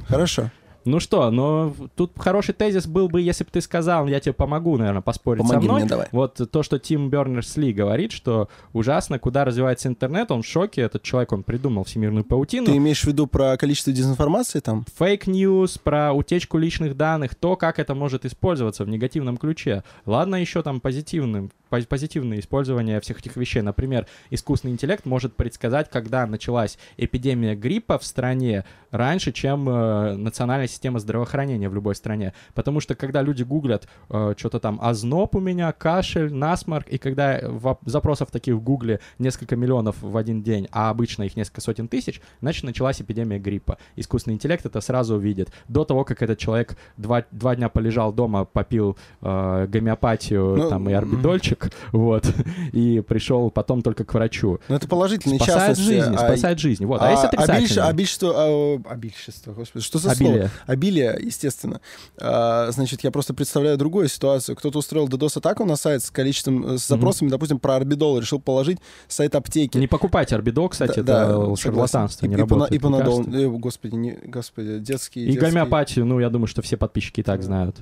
Хорошо. 0.06 0.52
Ну 0.84 1.00
что, 1.00 1.30
ну 1.30 1.74
тут 1.96 2.12
хороший 2.16 2.54
тезис 2.54 2.86
был 2.86 3.08
бы, 3.08 3.20
если 3.20 3.44
бы 3.44 3.50
ты 3.50 3.60
сказал, 3.60 4.06
я 4.06 4.20
тебе 4.20 4.32
помогу, 4.32 4.76
наверное, 4.76 5.02
поспорить 5.02 5.42
Помоги 5.42 5.66
со 5.66 5.72
мной. 5.72 5.80
мне, 5.80 5.88
давай. 5.88 6.08
Вот 6.12 6.40
то, 6.50 6.62
что 6.62 6.78
Тим 6.78 7.08
Бернерс-Ли 7.10 7.72
говорит, 7.72 8.12
что 8.12 8.48
ужасно, 8.72 9.18
куда 9.18 9.44
развивается 9.44 9.88
интернет, 9.88 10.30
он 10.30 10.42
в 10.42 10.46
шоке, 10.46 10.82
этот 10.82 11.02
человек, 11.02 11.32
он 11.32 11.42
придумал 11.42 11.84
всемирную 11.84 12.24
паутину. 12.24 12.66
Ты 12.66 12.76
имеешь 12.76 13.00
в 13.02 13.06
виду 13.06 13.26
про 13.26 13.56
количество 13.56 13.92
дезинформации 13.92 14.60
там? 14.60 14.84
Fake 14.98 15.34
news, 15.34 15.78
про 15.78 16.12
утечку 16.12 16.58
личных 16.58 16.96
данных, 16.96 17.34
то, 17.34 17.56
как 17.56 17.78
это 17.78 17.94
может 17.94 18.24
использоваться 18.24 18.84
в 18.84 18.88
негативном 18.88 19.36
ключе. 19.36 19.84
Ладно, 20.06 20.36
еще 20.36 20.62
там 20.62 20.80
позитивным, 20.80 21.50
пози- 21.70 21.86
позитивное 21.86 22.40
использование 22.40 23.00
всех 23.00 23.20
этих 23.20 23.36
вещей. 23.36 23.62
Например, 23.62 24.06
искусственный 24.30 24.72
интеллект 24.74 25.04
может 25.06 25.34
предсказать, 25.34 25.90
когда 25.90 26.26
началась 26.26 26.78
эпидемия 26.96 27.54
гриппа 27.54 27.98
в 27.98 28.04
стране 28.04 28.64
раньше, 28.90 29.32
чем 29.32 29.68
э, 29.68 30.14
национальная 30.16 30.68
система 30.74 30.98
здравоохранения 30.98 31.68
в 31.68 31.74
любой 31.74 31.94
стране. 31.94 32.32
Потому 32.54 32.80
что 32.80 32.94
когда 32.94 33.22
люди 33.22 33.42
гуглят 33.42 33.86
э, 34.10 34.34
что-то 34.36 34.58
там 34.60 34.78
озноб 34.82 35.34
у 35.36 35.40
меня, 35.40 35.72
кашель, 35.72 36.32
насморк, 36.34 36.88
и 36.88 36.98
когда 36.98 37.40
в- 37.42 37.78
запросов 37.86 38.30
таких 38.30 38.54
в 38.56 38.60
гугле 38.60 39.00
несколько 39.18 39.56
миллионов 39.56 39.96
в 40.02 40.16
один 40.16 40.42
день, 40.42 40.68
а 40.72 40.90
обычно 40.90 41.22
их 41.22 41.36
несколько 41.36 41.60
сотен 41.60 41.88
тысяч, 41.88 42.20
значит 42.40 42.64
началась 42.64 43.00
эпидемия 43.00 43.38
гриппа. 43.38 43.78
Искусственный 43.96 44.34
интеллект 44.34 44.66
это 44.66 44.80
сразу 44.80 45.14
увидит. 45.16 45.50
До 45.68 45.84
того, 45.84 46.04
как 46.04 46.22
этот 46.22 46.38
человек 46.38 46.76
два, 46.96 47.24
два 47.30 47.54
дня 47.56 47.68
полежал 47.68 48.12
дома, 48.12 48.44
попил 48.44 48.96
э, 49.22 49.66
гомеопатию 49.68 50.56
Ну, 50.56 50.70
там 50.70 50.88
и 50.90 50.92
орбидольчик, 50.92 51.70
вот, 51.92 52.26
и 52.72 53.00
пришел 53.00 53.50
потом 53.50 53.82
только 53.82 54.04
к 54.04 54.12
врачу. 54.14 54.58
Ну, 54.68 54.74
это 54.74 54.88
положительные 54.88 55.38
Спасает 55.38 55.76
частности. 55.76 55.92
жизни, 55.92 56.14
а- 56.14 56.18
спасает 56.18 56.58
жизни. 56.58 56.84
Вот. 56.84 57.00
А, 57.02 57.10
если 57.10 57.26
отрицательно? 57.26 57.86
обильшество, 57.88 58.32
а, 58.36 58.80
обильшество, 58.90 59.52
господи, 59.52 59.84
что 59.84 59.98
за 59.98 60.14
слово? 60.14 60.50
Обилие. 60.66 61.10
Обилие, 61.10 61.26
естественно. 61.26 61.80
А, 62.18 62.70
значит, 62.70 63.02
я 63.04 63.10
просто 63.10 63.34
представляю 63.34 63.76
другую 63.76 64.08
ситуацию. 64.08 64.56
Кто-то 64.56 64.78
устроил 64.78 65.08
DDoS-атаку 65.08 65.64
на 65.64 65.76
сайт 65.76 66.02
с 66.02 66.10
количеством, 66.10 66.74
э, 66.74 66.78
с 66.78 66.86
запросами, 66.86 67.28
допустим, 67.28 67.58
про 67.58 67.76
орбидол, 67.76 68.18
решил 68.18 68.40
положить 68.40 68.78
сайт 69.08 69.34
аптеки. 69.34 69.78
Не 69.78 69.86
покупайте 69.86 70.34
орбидол, 70.34 70.68
кстати, 70.68 71.00
Да, 71.00 71.24
это 71.24 71.46
да, 71.46 71.56
шарлатанство, 71.56 72.26
согласен. 72.26 72.28
не 72.28 72.34
и, 72.34 72.36
и, 72.36 72.40
работает. 72.40 72.72
и 72.72 72.78
лекарство. 72.78 73.24
Э, 73.34 73.48
господи, 73.48 73.94
не, 73.94 74.18
господи, 74.24 74.78
детские. 74.78 75.24
И 75.24 75.32
детские. 75.32 75.50
гомеопатию, 75.50 76.04
ну, 76.04 76.20
я 76.20 76.30
думаю, 76.30 76.46
что 76.46 76.62
все 76.62 76.76
подписчики 76.76 77.20
и 77.20 77.22
так 77.22 77.42
знают. 77.42 77.76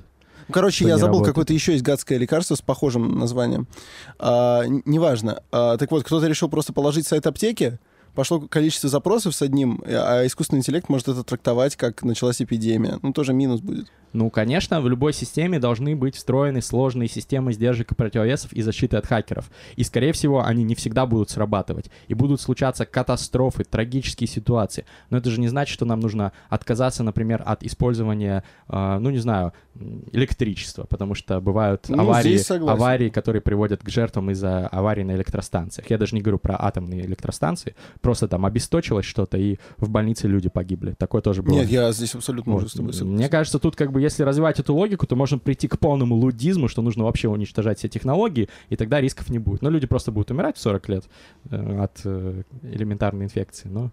Ну, 0.47 0.53
Короче, 0.53 0.85
я 0.85 0.97
забыл, 0.97 1.23
какое-то 1.23 1.53
еще 1.53 1.71
есть 1.71 1.83
гадское 1.83 2.17
лекарство 2.17 2.55
с 2.55 2.61
похожим 2.61 3.17
названием. 3.17 3.67
А, 4.19 4.63
неважно. 4.85 5.41
А, 5.51 5.77
так 5.77 5.89
вот, 5.91 6.03
кто-то 6.03 6.27
решил 6.27 6.49
просто 6.49 6.73
положить 6.73 7.07
сайт 7.07 7.25
аптеки, 7.27 7.79
пошло 8.13 8.39
количество 8.41 8.89
запросов 8.89 9.35
с 9.35 9.41
одним, 9.41 9.81
а 9.85 10.25
искусственный 10.25 10.59
интеллект 10.59 10.89
может 10.89 11.07
это 11.07 11.23
трактовать, 11.23 11.75
как 11.75 12.03
началась 12.03 12.41
эпидемия. 12.41 12.99
Ну, 13.01 13.13
тоже 13.13 13.33
минус 13.33 13.61
будет. 13.61 13.91
Ну, 14.13 14.29
конечно, 14.29 14.79
в 14.79 14.87
любой 14.87 15.11
системе 15.11 15.59
должны 15.59 15.95
быть 15.95 16.15
встроены 16.15 16.61
сложные 16.61 17.09
системы 17.09 17.51
сдержек 17.51 17.91
и 17.91 17.95
противовесов 17.95 18.53
и 18.53 18.61
защиты 18.61 18.97
от 18.97 19.07
хакеров. 19.07 19.49
И, 19.75 19.83
скорее 19.83 20.13
всего, 20.13 20.45
они 20.45 20.63
не 20.63 20.75
всегда 20.75 21.07
будут 21.07 21.31
срабатывать. 21.31 21.89
И 22.07 22.13
будут 22.13 22.39
случаться 22.39 22.85
катастрофы, 22.85 23.63
трагические 23.63 24.27
ситуации. 24.27 24.85
Но 25.09 25.17
это 25.17 25.31
же 25.31 25.39
не 25.39 25.47
значит, 25.47 25.73
что 25.73 25.85
нам 25.85 25.99
нужно 25.99 26.31
отказаться, 26.49 27.01
например, 27.03 27.41
от 27.43 27.63
использования, 27.63 28.43
э, 28.69 28.97
ну, 28.99 29.09
не 29.09 29.17
знаю, 29.17 29.53
электричества. 30.11 30.85
Потому 30.87 31.15
что 31.15 31.41
бывают 31.41 31.85
Ну, 31.89 31.99
аварии, 31.99 32.69
аварии, 32.69 33.09
которые 33.09 33.41
приводят 33.41 33.83
к 33.83 33.89
жертвам 33.89 34.29
из-за 34.29 34.67
аварий 34.67 35.03
на 35.03 35.13
электростанциях. 35.13 35.89
Я 35.89 35.97
даже 35.97 36.15
не 36.15 36.21
говорю 36.21 36.37
про 36.37 36.55
атомные 36.63 37.03
электростанции. 37.03 37.75
Просто 38.03 38.27
там 38.27 38.45
обесточилось 38.45 39.05
что-то, 39.05 39.37
и 39.37 39.57
в 39.77 39.89
больнице 39.89 40.27
люди 40.27 40.49
погибли. 40.49 40.91
Такое 40.91 41.21
тоже 41.21 41.41
было. 41.41 41.55
Нет, 41.55 41.69
я 41.69 41.89
здесь 41.93 42.13
абсолютно 42.13 42.51
Вот. 42.51 42.69
с 42.69 42.73
тобой 42.73 42.91
согласен. 42.91 43.15
Мне 43.15 43.29
кажется, 43.29 43.59
тут 43.59 43.77
как 43.77 43.93
бы 43.93 44.01
если 44.01 44.23
развивать 44.23 44.59
эту 44.59 44.75
логику, 44.75 45.07
то 45.07 45.15
можно 45.15 45.39
прийти 45.39 45.69
к 45.69 45.79
полному 45.79 46.13
лудизму, 46.15 46.67
что 46.67 46.81
нужно 46.81 47.05
вообще 47.05 47.29
уничтожать 47.29 47.79
все 47.79 47.87
технологии, 47.87 48.49
и 48.67 48.75
тогда 48.75 48.99
рисков 48.99 49.29
не 49.29 49.39
будет. 49.39 49.61
Но 49.61 49.69
люди 49.69 49.87
просто 49.87 50.11
будут 50.11 50.31
умирать 50.31 50.57
в 50.57 50.59
40 50.59 50.89
лет 50.89 51.05
э, 51.49 51.79
от 51.81 52.01
э, 52.03 52.43
элементарной 52.61 53.23
инфекции. 53.23 53.69
Но 53.69 53.91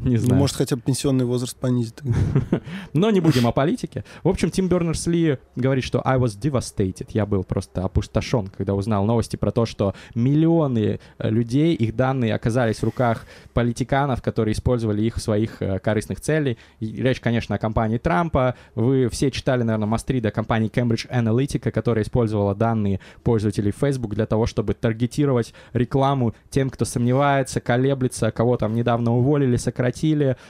не 0.04 0.16
Ну, 0.16 0.18
знаю. 0.18 0.40
Может, 0.40 0.56
хотя 0.56 0.76
бы 0.76 0.82
пенсионный 0.82 1.24
возраст 1.24 1.56
понизить. 1.56 1.94
Но 2.92 3.10
не 3.10 3.20
будем 3.20 3.46
о 3.46 3.52
политике. 3.52 4.04
В 4.22 4.28
общем, 4.28 4.50
Тим 4.50 4.68
Бернерс-Ли 4.68 5.38
говорит, 5.56 5.84
что 5.84 6.00
I 6.04 6.18
was 6.18 6.38
devastated. 6.40 7.08
Я 7.12 7.26
был 7.26 7.44
просто 7.44 7.84
опустошен, 7.84 8.48
когда 8.48 8.74
узнал 8.74 9.04
новости 9.04 9.36
про 9.36 9.50
то, 9.50 9.66
что 9.66 9.94
миллионы 10.14 11.00
э, 11.18 11.30
людей, 11.30 11.74
их 11.74 11.94
данные 11.96 12.34
оказались 12.34 12.78
в 12.78 12.84
руках 12.84 13.26
политиканов, 13.52 14.22
которые 14.22 14.52
использовали 14.54 15.02
их 15.02 15.16
в 15.16 15.20
своих 15.20 15.60
э, 15.60 15.78
корыстных 15.78 16.20
целей. 16.20 16.58
И 16.80 16.86
речь, 17.02 17.20
конечно, 17.20 17.54
о 17.56 17.58
компании 17.58 17.98
Трампа. 17.98 18.54
Вы 18.74 19.08
все 19.10 19.30
читали, 19.30 19.62
наверное, 19.62 19.86
мастрида 19.86 20.30
компании 20.30 20.70
Cambridge 20.70 21.08
Analytica, 21.10 21.70
которая 21.70 22.04
использовала 22.04 22.54
данные 22.54 23.00
пользователей 23.22 23.72
Facebook 23.72 24.14
для 24.14 24.26
того, 24.26 24.46
чтобы 24.46 24.74
таргетировать 24.74 25.52
рекламу 25.72 26.34
тем, 26.48 26.70
кто 26.70 26.84
сомневается, 26.84 27.60
колеблется, 27.60 28.30
кого 28.30 28.56
там 28.56 28.72
недавно 28.74 29.14
уволили, 29.16 29.56
сократили, 29.56 29.89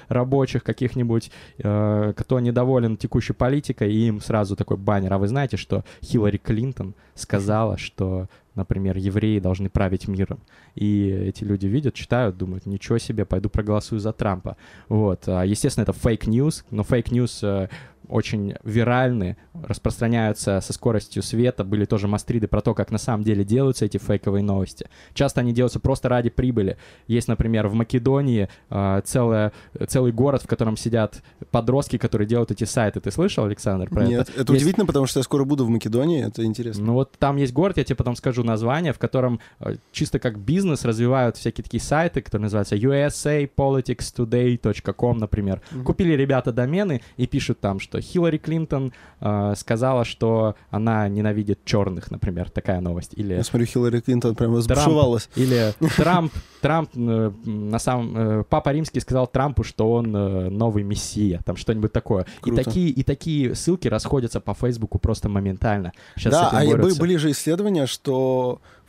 рабочих 0.08 0.62
каких-нибудь, 0.62 1.30
э, 1.58 2.12
кто 2.16 2.40
недоволен 2.40 2.96
текущей 2.96 3.32
политикой, 3.32 3.92
и 3.92 4.08
им 4.08 4.20
сразу 4.20 4.56
такой 4.56 4.76
баннер. 4.76 5.12
А 5.12 5.18
вы 5.18 5.28
знаете, 5.28 5.56
что 5.56 5.84
Хиллари 6.02 6.38
Клинтон 6.38 6.94
сказала, 7.14 7.78
что, 7.78 8.28
например, 8.54 8.96
евреи 8.96 9.38
должны 9.38 9.68
править 9.70 10.08
миром. 10.08 10.40
И 10.74 11.08
эти 11.08 11.44
люди 11.44 11.66
видят, 11.66 11.94
читают, 11.94 12.36
думают, 12.36 12.66
ничего 12.66 12.98
себе, 12.98 13.24
пойду 13.24 13.48
проголосую 13.48 14.00
за 14.00 14.12
Трампа. 14.12 14.56
Вот. 14.88 15.24
А, 15.26 15.44
Естественно, 15.44 15.82
это 15.84 15.92
fake 15.92 16.24
news, 16.24 16.64
но 16.70 16.82
fake 16.82 17.11
news 17.11 17.40
э, 17.42 17.68
очень 18.08 18.54
виральны, 18.64 19.36
распространяются 19.84 20.60
со 20.60 20.72
скоростью 20.72 21.22
света. 21.22 21.64
Были 21.64 21.84
тоже 21.84 22.08
must 22.08 22.26
read 22.26 22.44
ы 22.44 22.48
про 22.48 22.60
то, 22.60 22.74
как 22.74 22.90
на 22.90 22.98
самом 22.98 23.22
деле 23.24 23.44
делаются 23.44 23.84
эти 23.84 23.98
фейковые 23.98 24.42
новости. 24.42 24.88
Часто 25.14 25.40
они 25.40 25.52
делаются 25.52 25.80
просто 25.80 26.08
ради 26.08 26.28
прибыли. 26.30 26.76
Есть, 27.06 27.28
например, 27.28 27.68
в 27.68 27.74
Македонии 27.74 28.48
э, 28.68 29.00
целая, 29.04 29.52
целый 29.88 30.12
город, 30.12 30.42
в 30.42 30.46
котором 30.46 30.76
сидят 30.76 31.22
подростки, 31.50 31.98
которые 31.98 32.26
делают 32.26 32.50
эти 32.50 32.64
сайты. 32.64 33.00
Ты 33.00 33.10
слышал, 33.10 33.44
Александр, 33.44 33.88
про 33.88 34.04
Нет, 34.04 34.28
это? 34.28 34.40
это 34.40 34.52
Есть- 34.52 34.62
удивительно, 34.64 34.86
потому 34.86 35.06
что 35.06 35.20
я 35.20 35.24
скоро 35.24 35.44
буду 35.44 35.64
в 35.64 35.68
Македонии, 35.68 36.26
это 36.26 36.44
интересно. 36.44 36.84
Ну 36.84 36.92
вот 36.94 37.12
там 37.18 37.36
есть 37.36 37.52
город, 37.52 37.76
я 37.78 37.84
тебе 37.84 37.96
потом 37.96 38.16
скажу 38.16 38.39
название, 38.44 38.92
в 38.92 38.98
котором 38.98 39.40
э, 39.60 39.76
чисто 39.92 40.18
как 40.18 40.38
бизнес 40.38 40.84
развивают 40.84 41.36
всякие 41.36 41.64
такие 41.64 41.80
сайты, 41.80 42.20
которые 42.22 42.44
называются 42.44 42.76
usapoliticstoday.com, 42.76 45.18
например. 45.18 45.60
Мгм. 45.70 45.84
Купили 45.84 46.12
ребята 46.12 46.52
домены 46.52 47.02
и 47.16 47.26
пишут 47.26 47.60
там, 47.60 47.80
что 47.80 48.00
Хиллари 48.00 48.38
Клинтон 48.38 48.92
э, 49.20 49.54
сказала, 49.56 50.04
что 50.04 50.54
она 50.70 51.08
ненавидит 51.08 51.64
черных, 51.64 52.10
например, 52.10 52.50
такая 52.50 52.80
новость. 52.80 53.12
Или 53.16 53.34
Я 53.34 53.44
смотрю, 53.44 53.66
Хиллари 53.66 54.00
Клинтон 54.00 54.34
прям 54.34 54.52
Трамп. 54.52 54.70
разбушевалась. 54.70 55.28
или 55.36 55.72
Трамп, 55.96 56.32
Трамп 56.60 56.90
э, 56.94 57.30
на 57.44 57.78
самом 57.78 58.16
э, 58.16 58.44
Папа 58.48 58.70
Римский 58.70 59.00
сказал 59.00 59.26
Трампу, 59.26 59.64
что 59.64 59.92
он 59.92 60.14
э, 60.14 60.48
новый 60.50 60.82
мессия, 60.82 61.40
там 61.44 61.56
что-нибудь 61.56 61.92
такое. 61.92 62.22
И 62.22 62.50
Круто. 62.50 62.64
такие 62.64 62.90
и 62.90 63.02
такие 63.02 63.54
ссылки 63.54 63.88
расходятся 63.88 64.40
по 64.40 64.54
Фейсбуку 64.54 64.98
просто 64.98 65.28
моментально. 65.28 65.92
Сейчас 66.16 66.32
да, 66.32 66.50
а 66.52 66.64
и 66.64 66.74
были 66.74 67.16
же 67.16 67.30
исследования, 67.30 67.86
что 67.86 68.29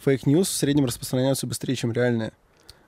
fake 0.04 0.26
news 0.26 0.48
в 0.48 0.54
среднем 0.54 0.86
распространяются 0.86 1.48
быстрее, 1.48 1.76
чем 1.76 1.92
реальные. 1.92 2.32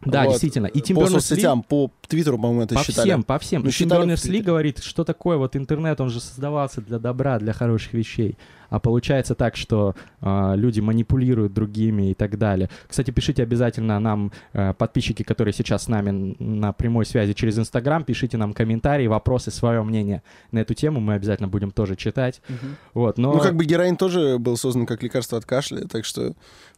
Да, 0.05 0.24
Вот. 0.24 0.31
действительно. 0.31 0.67
И 0.67 0.81
Тим 0.81 0.95
по 0.95 1.01
Бернерс-Ли 1.01 1.22
соцсетям, 1.22 1.63
по 1.63 1.91
Твиттеру, 2.07 2.38
по-моему, 2.38 2.63
это 2.63 2.75
по 2.75 2.83
считали. 2.83 3.07
всем, 3.07 3.24
по 3.24 3.39
всем. 3.39 3.63
Ну, 3.63 3.69
И 3.69 3.72
Тим 3.72 3.89
Бернерс-Ли 3.89 4.29
Твиттере. 4.29 4.43
говорит, 4.45 4.79
что 4.79 5.03
такое 5.03 5.38
вот 5.38 5.55
интернет, 5.55 6.00
он 6.01 6.10
же 6.10 6.19
создавался 6.19 6.81
для 6.81 7.00
добра, 7.00 7.39
для 7.39 7.53
хороших 7.53 7.93
вещей. 7.93 8.38
А 8.69 8.79
получается 8.79 9.36
так, 9.36 9.55
что 9.55 9.93
а, 10.19 10.55
люди 10.55 10.79
манипулируют 10.79 11.53
другими 11.53 12.10
и 12.10 12.13
так 12.15 12.39
далее. 12.39 12.72
Кстати, 12.88 13.12
пишите 13.12 13.43
обязательно 13.43 14.00
нам, 14.00 14.31
э, 14.53 14.74
подписчики, 14.74 15.22
которые 15.22 15.53
сейчас 15.53 15.83
с 15.83 15.88
нами 15.88 16.36
на 16.39 16.74
прямой 16.74 17.05
связи 17.05 17.33
через 17.33 17.60
Инстаграм, 17.60 18.03
пишите 18.03 18.36
нам 18.38 18.51
комментарии, 18.53 19.05
вопросы, 19.05 19.51
свое 19.51 19.83
мнение 19.83 20.24
на 20.51 20.57
эту 20.57 20.74
тему. 20.74 21.01
Мы 21.01 21.13
обязательно 21.13 21.50
будем 21.50 21.69
тоже 21.69 21.95
читать. 21.95 22.41
Мгм. 22.50 22.75
Вот, 22.95 23.19
но... 23.19 23.33
Ну, 23.33 23.39
как 23.41 23.55
бы 23.55 23.63
героин 23.63 23.95
тоже 23.95 24.39
был 24.39 24.57
создан 24.57 24.88
как 24.88 25.03
лекарство 25.03 25.38
от 25.38 25.45
кашля, 25.45 25.88
так 25.88 26.03
что, 26.03 26.33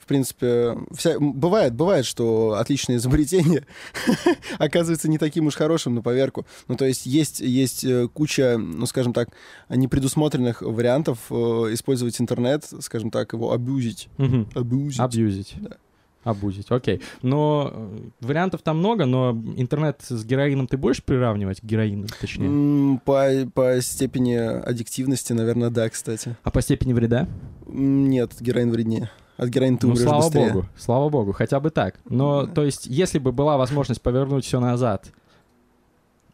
в 0.05 0.07
принципе, 0.07 0.77
вся... 0.91 1.19
бывает, 1.19 1.73
бывает, 1.73 2.05
что 2.05 2.57
отличное 2.59 2.97
изобретение 2.97 3.65
оказывается 4.59 5.09
не 5.09 5.17
таким 5.17 5.47
уж 5.47 5.55
хорошим 5.55 5.95
на 5.95 6.03
поверку. 6.03 6.45
Ну, 6.67 6.75
то 6.75 6.85
есть 6.85 7.07
есть, 7.07 7.39
есть 7.39 7.83
э, 7.83 8.07
куча, 8.13 8.57
ну, 8.59 8.85
скажем 8.85 9.13
так, 9.13 9.29
непредусмотренных 9.67 10.61
вариантов 10.61 11.17
э, 11.31 11.33
использовать 11.71 12.21
интернет, 12.21 12.65
скажем 12.81 13.09
так, 13.09 13.33
его 13.33 13.51
абьюзить. 13.51 14.07
Мгм. 14.17 14.47
Абьюзить. 14.53 14.99
Абьюзить. 14.99 15.55
Да. 15.57 15.77
Абузить, 16.23 16.67
окей. 16.69 17.01
Но 17.23 17.71
э, 17.73 17.97
вариантов 18.21 18.61
там 18.61 18.77
много, 18.77 19.05
но 19.05 19.31
интернет 19.57 20.01
с 20.07 20.23
героином 20.23 20.67
ты 20.67 20.77
будешь 20.77 21.03
приравнивать 21.03 21.61
к 21.61 21.63
героину, 21.63 22.07
точнее? 22.19 22.99
По, 23.05 23.29
по 23.53 23.81
степени 23.81 24.33
аддиктивности, 24.33 25.33
наверное, 25.33 25.71
да, 25.71 25.89
кстати. 25.89 26.35
А 26.43 26.51
по 26.51 26.61
степени 26.61 26.93
вреда? 26.93 27.27
Нет, 27.67 28.33
героин 28.39 28.71
вреднее. 28.71 29.09
От 29.37 29.49
героина 29.49 29.77
ты 29.77 29.87
ну, 29.87 29.95
слава 29.95 30.23
быстрее. 30.23 30.53
богу, 30.53 30.65
слава 30.77 31.09
богу, 31.09 31.31
хотя 31.33 31.59
бы 31.59 31.69
так. 31.69 31.95
Но, 32.09 32.45
то 32.45 32.63
есть, 32.63 32.85
если 32.85 33.19
бы 33.19 33.31
была 33.31 33.57
возможность 33.57 34.01
повернуть 34.01 34.45
все 34.45 34.59
назад, 34.59 35.07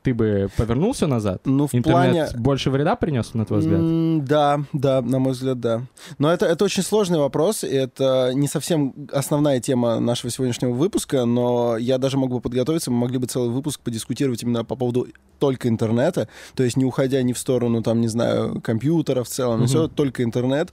ты 0.04 0.16
бы 0.16 0.50
повернул 0.58 0.94
все 0.94 1.06
назад? 1.06 1.42
Ну, 1.46 1.68
в 1.68 1.76
Интернет 1.76 2.30
плане... 2.32 2.44
больше 2.44 2.72
вреда 2.72 2.96
принес, 2.96 3.36
на 3.36 3.46
твой 3.46 3.60
взгляд? 3.60 3.82
М, 3.82 4.26
Да, 4.26 4.62
да, 4.74 5.00
на 5.02 5.20
мой 5.20 5.34
взгляд, 5.34 5.60
да. 5.60 5.84
Но 6.18 6.32
это, 6.32 6.48
это 6.48 6.66
очень 6.66 6.82
сложный 6.82 7.20
вопрос, 7.20 7.64
и 7.64 7.68
это 7.68 8.32
не 8.34 8.48
совсем 8.48 8.96
основная 9.14 9.60
тема 9.60 10.00
нашего 10.00 10.32
сегодняшнего 10.32 10.72
выпуска, 10.74 11.26
но 11.26 11.78
я 11.78 12.00
даже 12.00 12.18
мог 12.18 12.32
бы 12.32 12.42
подготовиться, 12.42 12.90
мы 12.90 12.98
могли 12.98 13.20
бы 13.20 13.28
целый 13.28 13.52
выпуск 13.52 13.80
подискутировать 13.82 14.42
именно 14.42 14.66
по 14.66 14.76
поводу 14.76 15.08
только 15.38 15.68
интернета, 15.70 16.28
то 16.56 16.64
есть 16.64 16.78
не 16.78 16.86
уходя 16.86 17.22
ни 17.22 17.34
в 17.34 17.38
сторону, 17.38 17.84
там, 17.84 18.02
не 18.02 18.08
знаю, 18.08 18.60
компьютера 18.62 19.24
в 19.24 19.28
целом, 19.28 19.60
Мгм. 19.60 19.68
все, 19.68 19.88
только 19.88 20.24
интернет. 20.24 20.72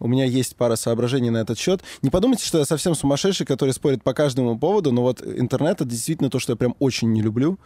У 0.00 0.08
меня 0.08 0.24
есть 0.24 0.56
пара 0.56 0.76
соображений 0.76 1.30
на 1.30 1.38
этот 1.38 1.58
счет. 1.58 1.82
Не 2.02 2.10
подумайте, 2.10 2.44
что 2.44 2.58
я 2.58 2.64
совсем 2.64 2.94
сумасшедший, 2.94 3.46
который 3.46 3.72
спорит 3.72 4.02
по 4.02 4.14
каждому 4.14 4.58
поводу, 4.58 4.92
но 4.92 5.02
вот 5.02 5.22
интернет— 5.22 5.74
это 5.80 5.84
действительно 5.84 6.30
то, 6.30 6.38
что 6.38 6.52
я 6.52 6.56
прям 6.56 6.74
очень 6.78 7.12
не 7.12 7.20
люблю, 7.22 7.58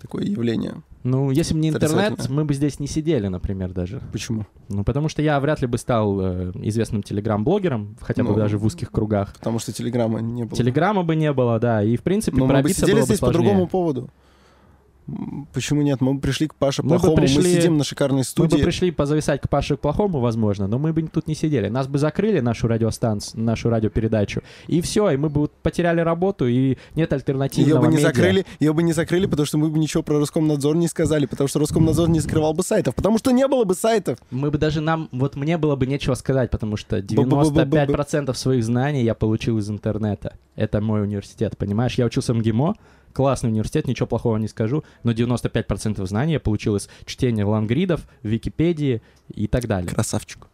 такое 0.00 0.24
явление. 0.24 0.82
Ну, 1.02 1.30
если 1.30 1.54
бы 1.54 1.60
не 1.60 1.70
интернет, 1.70 2.28
мы 2.28 2.44
бы 2.44 2.52
здесь 2.52 2.78
не 2.78 2.86
сидели, 2.86 3.28
например, 3.28 3.72
даже. 3.72 4.02
Почему? 4.12 4.46
Ну, 4.68 4.84
потому 4.84 5.08
что 5.08 5.22
я 5.22 5.40
вряд 5.40 5.62
ли 5.62 5.66
бы 5.66 5.78
стал 5.78 6.18
э, 6.20 6.52
известным 6.56 7.02
телеграм-блогером, 7.02 7.96
хотя 8.00 8.22
бы 8.22 8.30
Ну, 8.30 8.36
даже 8.36 8.58
в 8.58 8.64
узких 8.64 8.90
кругах. 8.90 9.32
Потому 9.34 9.58
что 9.58 9.72
телеграмма 9.72 10.20
не 10.20 10.44
было. 10.44 10.56
Телеграма 10.56 11.04
бы 11.04 11.16
не 11.16 11.32
было, 11.32 11.58
да, 11.58 11.82
и, 11.82 11.96
в 11.96 12.02
принципе, 12.02 12.36
Но 12.36 12.44
мы 12.44 12.48
бы 12.48 12.54
пробиться 12.60 12.82
сидели 12.82 12.96
было 12.96 13.00
бы 13.02 13.06
здесь 13.06 13.20
по 13.20 13.26
сложнее. 13.26 13.44
другому 13.44 13.66
поводу. 13.68 14.10
Почему 15.54 15.80
нет? 15.82 16.00
Мы 16.02 16.14
бы 16.14 16.20
пришли 16.20 16.48
к 16.48 16.54
Паше 16.54 16.82
Мы 16.82 16.88
бы 16.90 16.94
Плохому, 16.96 17.16
мы 17.16 17.22
пришли- 17.22 17.54
сидим 17.56 17.78
на 17.78 17.84
шикарной 17.84 18.18
Мы 18.18 18.24
студии. 18.24 18.56
бы 18.56 18.62
пришли 18.62 18.90
позависать 18.90 19.40
к 19.40 19.48
Паше 19.48 19.76
к 19.76 19.80
плохому, 19.80 20.20
возможно, 20.20 20.66
но 20.66 20.78
мы 20.78 20.92
бы 20.92 21.02
тут 21.08 21.26
не 21.28 21.34
сидели. 21.34 21.68
Нас 21.68 21.88
бы 21.88 21.98
закрыли, 21.98 22.40
нашу 22.40 22.68
радиостанцию, 22.68 23.42
нашу 23.42 23.70
радиопередачу, 23.70 24.42
и 24.66 24.80
все, 24.82 25.08
и 25.10 25.16
мы 25.16 25.30
бы 25.30 25.48
потеряли 25.62 26.00
работу, 26.00 26.46
и 26.46 26.76
нет 26.94 27.12
альтернативного 27.12 27.76
Ее 27.76 27.80
бы 27.80 27.86
не 27.88 27.96
медиа. 27.96 28.06
закрыли, 28.08 28.46
ее 28.60 28.72
бы 28.74 28.82
не 28.82 28.92
закрыли, 28.92 29.26
потому 29.26 29.46
что 29.46 29.56
мы 29.58 29.70
бы 29.70 29.78
ничего 29.78 30.02
про 30.02 30.18
Роскомнадзор 30.18 30.76
не 30.76 30.88
сказали, 30.88 31.24
потому 31.26 31.48
что 31.48 31.58
Роскомнадзор 31.60 32.10
не 32.10 32.20
скрывал 32.20 32.52
бы 32.52 32.62
сайтов, 32.62 32.94
потому 32.94 33.16
что 33.18 33.30
не 33.30 33.46
было 33.48 33.64
бы 33.64 33.74
сайтов. 33.74 34.18
Мы 34.30 34.50
бы 34.50 34.58
даже 34.58 34.80
нам, 34.82 35.08
вот 35.12 35.36
мне 35.36 35.56
было 35.56 35.74
бы 35.76 35.86
нечего 35.86 36.14
сказать, 36.14 36.50
потому 36.50 36.76
что 36.76 36.98
Бу-бу-бу-бу-бу. 36.98 37.86
95% 37.86 38.36
своих 38.36 38.62
знаний 38.64 39.04
я 39.04 39.14
получил 39.14 39.56
из 39.58 39.70
интернета. 39.70 40.36
Это 40.54 40.80
мой 40.80 41.02
университет, 41.02 41.56
понимаешь? 41.56 41.94
Я 41.94 42.04
учился 42.06 42.34
в 42.34 42.36
МГИМО, 42.36 42.74
классный 43.18 43.50
университет, 43.50 43.88
ничего 43.88 44.06
плохого 44.06 44.36
не 44.36 44.46
скажу, 44.46 44.84
но 45.02 45.10
95% 45.10 46.06
знаний 46.06 46.34
я 46.34 46.38
получил 46.38 46.76
из 46.76 46.88
чтения 47.04 47.44
лангридов, 47.44 48.02
Википедии 48.22 49.02
и 49.34 49.48
так 49.48 49.66
далее. 49.66 49.90
Красавчик. 49.90 50.46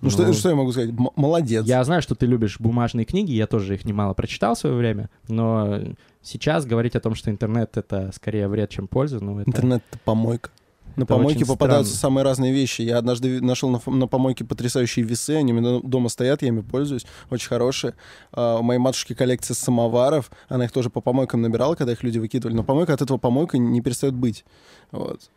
Ну, 0.00 0.08
Ну, 0.08 0.10
что, 0.10 0.32
что 0.32 0.50
я 0.50 0.54
могу 0.54 0.70
сказать? 0.70 0.90
М- 0.90 1.10
молодец. 1.16 1.66
Я 1.66 1.82
знаю, 1.82 2.00
что 2.00 2.14
ты 2.14 2.26
любишь 2.26 2.60
бумажные 2.60 3.04
книги, 3.04 3.32
я 3.32 3.48
тоже 3.48 3.74
их 3.74 3.84
немало 3.84 4.14
прочитал 4.14 4.54
в 4.54 4.58
свое 4.58 4.76
время, 4.76 5.10
но 5.26 5.80
сейчас 6.22 6.66
говорить 6.66 6.94
о 6.94 7.00
том, 7.00 7.16
что 7.16 7.32
интернет— 7.32 7.72
это 7.76 8.12
скорее 8.14 8.46
вред, 8.46 8.70
чем 8.70 8.86
польза, 8.86 9.18
ну 9.18 9.40
это... 9.40 9.50
Интернет— 9.50 9.82
это 9.90 9.98
помойка. 10.04 10.50
На 10.96 11.04
Это 11.04 11.14
помойке 11.14 11.46
попадаются 11.46 11.94
странно. 11.96 12.12
самые 12.12 12.24
разные 12.24 12.52
вещи. 12.52 12.82
Я 12.82 12.98
однажды 12.98 13.40
нашел 13.40 13.70
на, 13.70 13.80
на 13.86 14.06
помойке 14.06 14.44
потрясающие 14.44 15.04
весы, 15.04 15.36
они 15.36 15.52
у 15.52 15.56
меня 15.56 15.80
дома 15.82 16.08
стоят, 16.08 16.42
я 16.42 16.48
ими 16.48 16.60
пользуюсь, 16.60 17.06
очень 17.30 17.48
хорошие. 17.48 17.94
А, 18.32 18.58
у 18.58 18.62
моей 18.62 18.78
матушки 18.78 19.14
коллекция 19.14 19.54
самоваров, 19.54 20.30
она 20.48 20.64
их 20.64 20.72
тоже 20.72 20.90
по 20.90 21.00
помойкам 21.00 21.42
набирала, 21.42 21.74
когда 21.74 21.92
их 21.92 22.02
люди 22.02 22.18
выкидывали, 22.18 22.54
но 22.54 22.62
помойка 22.62 22.94
от 22.94 23.02
этого 23.02 23.18
помойка 23.18 23.58
не 23.58 23.80
перестает 23.80 24.14
быть. 24.14 24.44
Вот. 24.90 25.30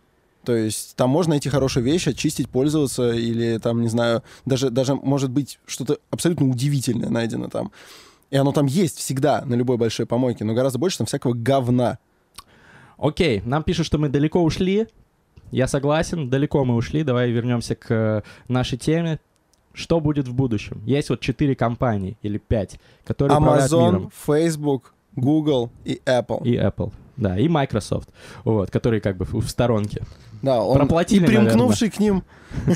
То 0.44 0.56
есть 0.56 0.96
там 0.96 1.10
можно 1.10 1.32
найти 1.32 1.50
хорошие 1.50 1.84
вещи, 1.84 2.10
очистить, 2.10 2.50
пользоваться, 2.50 3.12
или 3.12 3.58
там, 3.58 3.82
не 3.82 3.90
знаю, 3.90 4.24
даже, 4.46 4.70
даже 4.70 4.96
может 4.96 5.32
быть 5.32 5.60
что-то 5.66 5.98
абсолютно 6.12 6.48
удивительное 6.48 7.10
найдено 7.10 7.50
там. 7.50 7.72
И 8.30 8.38
оно 8.38 8.52
там 8.52 8.66
есть 8.66 8.98
всегда 8.98 9.44
на 9.46 9.56
любой 9.56 9.78
большой 9.78 10.06
помойке, 10.06 10.44
но 10.44 10.54
гораздо 10.54 10.80
больше 10.80 11.00
там 11.00 11.08
всякого 11.08 11.34
говна. 11.34 11.98
Окей, 12.98 13.42
нам 13.46 13.64
пишут, 13.64 13.86
что 13.88 13.98
мы 13.98 14.10
далеко 14.10 14.42
ушли. 14.42 14.88
Я 15.52 15.68
согласен, 15.68 16.30
далеко 16.30 16.66
мы 16.66 16.75
ушли. 16.75 17.04
Давай 17.04 17.32
вернемся 17.32 17.75
к 17.75 17.92
э, 17.92 18.22
нашей 18.48 18.78
теме. 18.78 19.20
Что 19.74 20.00
будет 20.00 20.28
в 20.28 20.34
будущем? 20.34 20.82
Есть 20.86 21.10
вот 21.10 21.20
четыре 21.20 21.56
компании 21.56 22.18
или 22.22 22.38
пять, 22.38 22.80
которые 23.04 23.38
Amazon. 23.38 24.10
Facebook, 24.25 24.94
Google 25.16 25.70
и 25.84 26.02
Apple. 26.06 26.44
И 26.44 26.56
Apple. 26.56 26.92
Да, 27.18 27.38
и 27.38 27.48
Microsoft, 27.48 28.10
вот, 28.44 28.72
которые 28.72 29.01
как 29.01 29.18
бы 29.18 29.25
в 29.25 29.48
сторонке. 29.50 30.01
Да, 30.46 30.62
он 30.62 30.77
проплатили, 30.77 31.24
и 31.24 31.27
примкнувший 31.27 31.90
к 31.90 32.00
ним. 32.00 32.24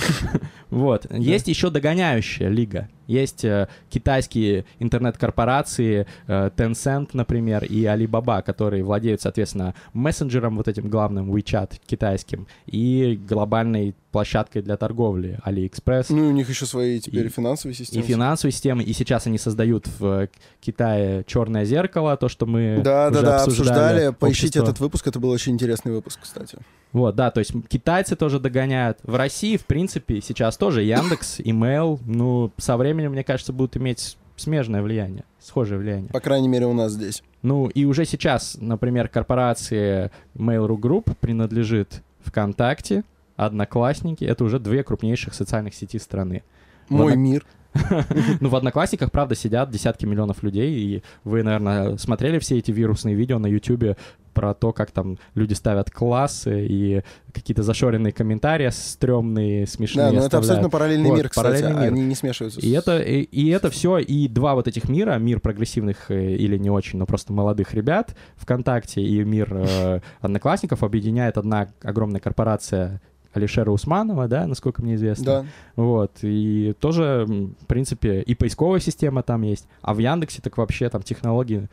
Вот. 0.69 1.07
Есть 1.11 1.47
еще 1.47 1.71
догоняющая 1.71 2.47
лига. 2.47 2.89
Есть 3.07 3.43
э, 3.43 3.67
китайские 3.89 4.65
интернет-корпорации, 4.77 6.05
э, 6.27 6.49
Tencent, 6.55 7.09
например, 7.13 7.63
и 7.63 7.85
Alibaba, 7.85 8.43
которые 8.43 8.83
владеют, 8.83 9.19
соответственно, 9.21 9.73
мессенджером 9.93 10.57
вот 10.57 10.67
этим 10.67 10.87
главным 10.89 11.33
WeChat 11.33 11.79
китайским 11.87 12.45
и 12.67 13.19
глобальной 13.27 13.95
площадкой 14.11 14.61
для 14.61 14.77
торговли 14.77 15.39
AliExpress. 15.43 16.05
Ну, 16.09 16.25
и 16.25 16.27
у 16.27 16.31
них 16.31 16.47
еще 16.49 16.67
свои 16.67 16.99
теперь 16.99 17.25
И- 17.25 17.29
финансовые 17.29 17.73
И 17.73 17.77
системы. 17.77 18.05
финансовые 18.05 18.51
системы, 18.51 18.83
и 18.83 18.93
сейчас 18.93 19.25
они 19.25 19.39
создают 19.39 19.87
в 19.87 20.05
э, 20.05 20.27
Китае 20.61 21.23
черное 21.25 21.65
зеркало, 21.65 22.15
то, 22.15 22.29
что 22.29 22.45
мы 22.45 22.81
Да, 22.83 23.09
да, 23.09 23.17
уже 23.17 23.25
да, 23.25 23.35
обсуждали. 23.43 23.69
обсуждали. 23.69 24.13
Поищите 24.19 24.59
этот 24.59 24.79
выпуск, 24.79 25.07
это 25.07 25.19
был 25.19 25.29
очень 25.31 25.53
интересный 25.53 25.93
выпуск, 25.93 26.19
кстати. 26.21 26.59
Вот, 26.91 27.15
да, 27.15 27.29
то 27.29 27.39
есть 27.39 27.53
китайцы 27.67 28.15
тоже 28.15 28.39
догоняют. 28.39 28.97
В 29.03 29.15
России, 29.15 29.57
в 29.57 29.65
принципе, 29.65 30.21
сейчас 30.21 30.57
тоже 30.57 30.83
Яндекс, 30.83 31.39
Email, 31.39 31.99
ну, 32.05 32.51
со 32.57 32.77
временем, 32.77 33.11
мне 33.11 33.23
кажется, 33.23 33.53
будут 33.53 33.77
иметь 33.77 34.17
смежное 34.35 34.81
влияние, 34.81 35.23
схожее 35.39 35.77
влияние. 35.77 36.09
По 36.09 36.19
крайней 36.19 36.47
мере, 36.47 36.65
у 36.65 36.73
нас 36.73 36.93
здесь. 36.93 37.21
Ну, 37.43 37.67
и 37.67 37.85
уже 37.85 38.05
сейчас, 38.05 38.57
например, 38.59 39.07
корпорации 39.07 40.11
Mail.ru 40.35 40.77
Group 40.77 41.15
принадлежит 41.19 42.01
ВКонтакте, 42.23 43.03
Одноклассники, 43.35 44.25
это 44.25 44.43
уже 44.43 44.59
две 44.59 44.83
крупнейших 44.83 45.33
социальных 45.33 45.73
сети 45.73 45.97
страны. 45.97 46.43
Мой 46.89 47.11
Ладно. 47.11 47.19
мир. 47.19 47.45
Ну, 48.39 48.49
в 48.49 48.55
Одноклассниках, 48.55 49.11
правда, 49.11 49.35
сидят 49.35 49.69
десятки 49.69 50.05
миллионов 50.05 50.43
людей, 50.43 50.73
и 50.79 51.03
вы, 51.23 51.43
наверное, 51.43 51.97
смотрели 51.97 52.39
все 52.39 52.57
эти 52.57 52.71
вирусные 52.71 53.15
видео 53.15 53.39
на 53.39 53.47
Ютубе 53.47 53.97
про 54.33 54.53
то, 54.53 54.71
как 54.71 54.91
там 54.91 55.17
люди 55.35 55.53
ставят 55.53 55.91
классы 55.91 56.65
и 56.65 57.01
какие-то 57.33 57.61
зашоренные 57.63 58.13
комментарии 58.13 58.69
стрёмные, 58.71 59.67
смешные 59.67 60.07
Да, 60.07 60.11
но 60.11 60.17
это 60.19 60.25
оставляют. 60.25 60.49
абсолютно 60.49 60.69
параллельный 60.69 61.09
Вот, 61.09 61.17
мир, 61.17 61.29
кстати. 61.29 61.45
параллельный 61.45 61.81
мир. 61.81 61.93
Они 61.93 62.01
не 62.05 62.15
смешиваются. 62.15 62.59
И 62.61 62.71
это, 62.71 62.99
и, 62.99 63.21
и 63.23 63.49
это 63.49 63.69
все, 63.69 63.97
и 63.97 64.27
два 64.27 64.55
вот 64.55 64.67
этих 64.67 64.87
мира, 64.87 65.15
мир 65.17 65.39
прогрессивных 65.39 66.09
э, 66.09 66.35
или 66.35 66.57
не 66.57 66.69
очень, 66.69 66.99
но 66.99 67.05
просто 67.05 67.33
молодых 67.33 67.73
ребят 67.73 68.15
ВКонтакте 68.37 69.01
и 69.01 69.23
мир 69.23 69.49
э, 69.51 69.99
одноклассников 70.21 70.83
объединяет 70.83 71.37
одна 71.37 71.67
огромная 71.81 72.21
корпорация 72.21 73.01
Алишера 73.33 73.71
Усманова, 73.71 74.27
да, 74.27 74.47
насколько 74.47 74.81
мне 74.81 74.95
известно. 74.95 75.25
Да. 75.25 75.45
Вот, 75.75 76.11
и 76.21 76.73
тоже, 76.79 77.25
в 77.27 77.65
принципе, 77.65 78.21
и 78.21 78.35
поисковая 78.35 78.79
система 78.79 79.23
там 79.23 79.43
есть, 79.43 79.67
а 79.81 79.93
в 79.93 79.99
Яндексе 79.99 80.41
так 80.41 80.57
вообще 80.57 80.89
там 80.89 81.03
технологии 81.03 81.69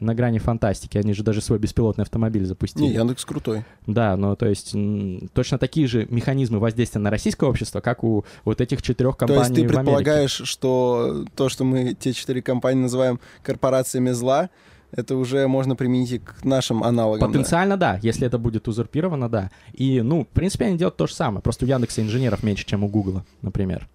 на 0.00 0.14
грани 0.14 0.38
фантастики, 0.38 0.98
они 0.98 1.12
же 1.14 1.22
даже 1.22 1.40
свой 1.40 1.58
беспилотный 1.58 2.02
автомобиль 2.02 2.44
запустили. 2.44 2.84
Не, 2.84 2.94
Яндекс 2.94 3.24
крутой. 3.24 3.64
Да, 3.86 4.16
ну 4.16 4.36
то 4.36 4.46
есть 4.46 4.74
точно 5.32 5.58
такие 5.58 5.86
же 5.86 6.06
механизмы 6.10 6.58
воздействия 6.58 7.00
на 7.00 7.10
российское 7.10 7.48
общество, 7.48 7.80
как 7.80 8.04
у 8.04 8.24
вот 8.44 8.60
этих 8.60 8.82
четырех 8.82 9.16
То 9.16 9.26
компаний 9.26 9.40
есть 9.40 9.54
ты 9.54 9.68
предполагаешь, 9.68 10.42
что 10.44 11.24
то, 11.36 11.48
что 11.48 11.64
мы 11.64 11.94
те 11.94 12.12
четыре 12.12 12.42
компании 12.42 12.82
называем 12.82 13.20
корпорациями 13.42 14.10
зла, 14.10 14.50
это 14.92 15.16
уже 15.16 15.46
можно 15.48 15.76
применить 15.76 16.12
и 16.12 16.18
к 16.18 16.44
нашим 16.44 16.82
аналогам. 16.82 17.20
да? 17.20 17.26
Потенциально, 17.26 17.76
да. 17.76 17.98
Если 18.02 18.26
это 18.26 18.38
будет 18.38 18.68
узурпировано, 18.68 19.28
да. 19.28 19.50
И, 19.72 20.00
ну, 20.00 20.24
в 20.24 20.28
принципе, 20.28 20.66
они 20.66 20.78
делают 20.78 20.96
то 20.96 21.06
же 21.06 21.14
самое. 21.14 21.42
Просто 21.42 21.64
у 21.64 21.68
Яндекса 21.68 22.02
инженеров 22.02 22.42
меньше, 22.42 22.64
чем 22.64 22.84
у 22.84 22.88
Гугла, 22.88 23.24
например. 23.42 23.88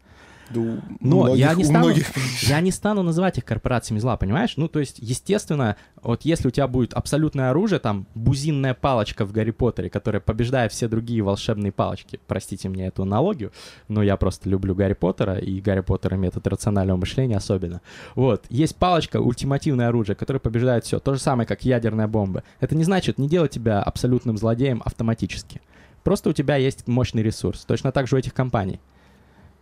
Да 0.54 0.60
у 0.60 0.78
Но 1.00 1.24
многих- 1.24 1.38
я 1.40 1.54
не 1.54 1.64
стану, 1.64 1.86
многих. 1.86 2.08
я 2.44 2.62
не 2.62 2.72
стану 2.72 3.02
называть 3.04 3.38
их 3.38 3.46
корпорациями 3.46 4.00
зла, 4.00 4.18
понимаешь? 4.18 4.54
Ну, 4.58 4.68
то 4.68 4.80
есть, 4.80 5.00
естественно, 5.00 5.76
вот 6.02 6.24
если 6.24 6.48
у 6.48 6.52
тебя 6.52 6.68
будет 6.68 6.94
абсолютное 6.94 7.50
оружие, 7.50 7.80
там, 7.80 8.06
бузинная 8.16 8.74
палочка 8.74 9.26
в 9.26 9.32
Гарри 9.32 9.52
Поттере, 9.52 9.90
которая 9.90 10.20
побеждает 10.22 10.72
все 10.72 10.88
другие 10.88 11.22
волшебные 11.22 11.72
палочки, 11.72 12.20
простите 12.28 12.70
мне 12.70 12.88
эту 12.88 13.04
аналогию, 13.04 13.52
но 13.88 14.04
я 14.04 14.18
просто 14.18 14.50
люблю 14.50 14.76
Гарри 14.76 14.94
Поттера, 14.94 15.38
и 15.38 15.60
Гарри 15.62 15.82
Поттер 15.82 16.14
и 16.16 16.18
метод 16.18 16.46
рационального 16.48 16.98
мышления 16.98 17.38
особенно. 17.38 17.82
Вот, 18.16 18.46
есть 18.50 18.76
палочка, 18.76 19.20
ультимативное 19.22 19.88
оружие, 19.88 20.16
которое 20.16 20.40
побеждает 20.40 20.86
все. 20.86 21.00
То 21.00 21.14
же 21.14 21.20
самое, 21.20 21.48
как 21.48 21.64
ядерная 21.64 22.08
бомба. 22.08 22.44
Это 22.60 22.76
не 22.76 22.84
значит 22.84 23.18
не 23.18 23.28
делать 23.28 23.52
тебя 23.52 23.82
абсолютным 23.82 24.38
злодеем 24.38 24.82
автоматически. 24.86 25.62
Просто 26.04 26.30
у 26.30 26.34
тебя 26.34 26.58
есть 26.58 26.88
мощный 26.88 27.24
ресурс. 27.24 27.64
Точно 27.66 27.92
так 27.92 28.08
же 28.08 28.16
у 28.16 28.20
этих 28.20 28.34
компаний. 28.34 28.80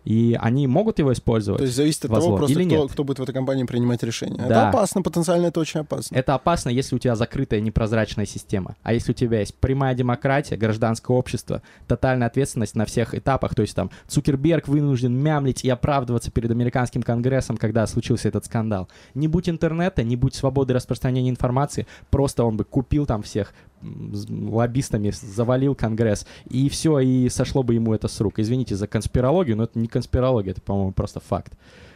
И 0.04 0.38
они 0.42 0.68
могут 0.68 1.00
его 1.00 1.14
использовать. 1.14 1.60
То 1.60 1.66
есть 1.66 1.76
зависит 1.76 2.06
от 2.06 2.12
того, 2.12 2.38
просто 2.38 2.60
или 2.60 2.68
кто, 2.68 2.84
нет? 2.84 2.92
кто 2.92 3.04
будет 3.04 3.20
в 3.20 3.24
этой 3.24 3.34
компании 3.34 3.64
принимать 3.66 4.02
решения. 4.04 4.40
Это 4.40 4.50
Да. 4.50 4.70
опасно, 4.70 5.02
потенциально 5.02 5.48
это 5.48 5.60
очень 5.60 5.82
опасно. 5.82 6.16
Это 6.16 6.34
опасно, 6.34 6.70
если 6.70 6.96
у 6.96 7.00
тебя 7.00 7.16
закрытая 7.16 7.60
непрозрачная 7.60 8.26
система. 8.26 8.76
А 8.84 8.94
если 8.94 9.12
у 9.12 9.16
тебя 9.16 9.40
есть 9.40 9.56
прямая 9.56 9.94
демократия, 9.94 10.58
гражданское 10.58 11.16
общество, 11.16 11.62
тотальная 11.88 12.28
ответственность 12.28 12.76
на 12.76 12.86
всех 12.86 13.14
этапах, 13.14 13.54
то 13.54 13.62
есть 13.62 13.76
там 13.76 13.92
Цукерберг 14.08 14.68
вынужден 14.68 15.14
мямлить 15.14 15.64
и 15.64 15.70
оправдываться 15.70 16.32
перед 16.32 16.50
американским 16.50 17.04
конгрессом, 17.04 17.58
когда 17.58 17.86
случился 17.86 18.28
этот 18.28 18.46
скандал. 18.46 18.90
Не 19.14 19.28
будь 19.28 19.50
интернета, 19.50 20.04
не 20.04 20.16
будь 20.16 20.34
свободы 20.34 20.74
распространения 20.74 21.30
информации, 21.30 21.86
просто 22.10 22.44
он 22.44 22.58
бы 22.58 22.64
купил 22.64 23.06
там 23.06 23.22
всех, 23.22 23.54
лоббистами 24.30 25.12
завалил 25.12 25.76
Конгресс, 25.76 26.26
и 26.50 26.70
все, 26.70 27.00
и 27.00 27.30
сошло 27.30 27.64
бы 27.64 27.74
ему 27.74 27.94
это 27.94 28.08
с 28.08 28.20
рук. 28.20 28.40
Извините 28.40 28.76
за 28.76 28.88
конспирологию, 28.88 29.58
но 29.58 29.64
это 29.64 29.80
не 29.80 29.88
конспирология, 29.88 30.52
это, 30.52 30.62
по-моему, 30.62 30.92
просто 30.92 31.20
факт. 31.20 31.54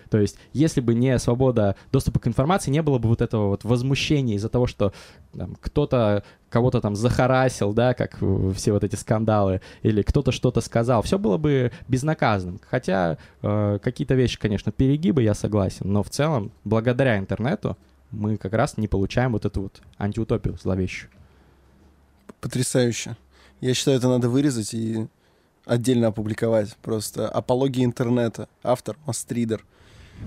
То 0.09 0.19
есть, 0.19 0.37
если 0.53 0.81
бы 0.81 0.93
не 0.93 1.17
свобода 1.19 1.75
доступа 1.91 2.19
к 2.19 2.27
информации, 2.27 2.71
не 2.71 2.81
было 2.81 2.99
бы 2.99 3.09
вот 3.09 3.21
этого 3.21 3.49
вот 3.49 3.63
возмущения 3.63 4.35
из-за 4.35 4.49
того, 4.49 4.67
что 4.67 4.93
кто-то 5.61 6.23
кого-то 6.49 6.79
там 6.79 6.95
захарасил, 6.95 7.73
да, 7.73 7.93
как 7.93 8.19
все 8.55 8.71
вот 8.71 8.83
эти 8.83 8.95
скандалы, 8.95 9.59
или 9.81 10.03
кто-то 10.03 10.31
что-то 10.31 10.61
сказал, 10.61 11.01
все 11.01 11.19
было 11.19 11.37
бы 11.37 11.73
безнаказанным. 11.89 12.61
Хотя 12.69 13.17
э, 13.41 13.79
какие-то 13.83 14.13
вещи, 14.15 14.39
конечно, 14.39 14.71
перегибы, 14.71 15.21
я 15.21 15.33
согласен, 15.33 15.91
но 15.91 16.01
в 16.01 16.09
целом, 16.09 16.51
благодаря 16.63 17.17
интернету, 17.17 17.77
мы 18.11 18.37
как 18.37 18.53
раз 18.53 18.77
не 18.77 18.87
получаем 18.87 19.33
вот 19.33 19.43
эту 19.43 19.63
вот 19.63 19.81
антиутопию 19.97 20.57
зловещую. 20.61 21.09
Потрясающе. 22.41 23.17
Я 23.61 23.73
считаю, 23.73 23.97
это 23.97 24.07
надо 24.07 24.29
вырезать 24.29 24.73
и 24.73 25.07
отдельно 25.65 26.07
опубликовать. 26.07 26.75
Просто 26.77 27.27
апология 27.27 27.85
интернета. 27.85 28.47
Автор 28.63 28.97
Мастридер. 29.05 29.65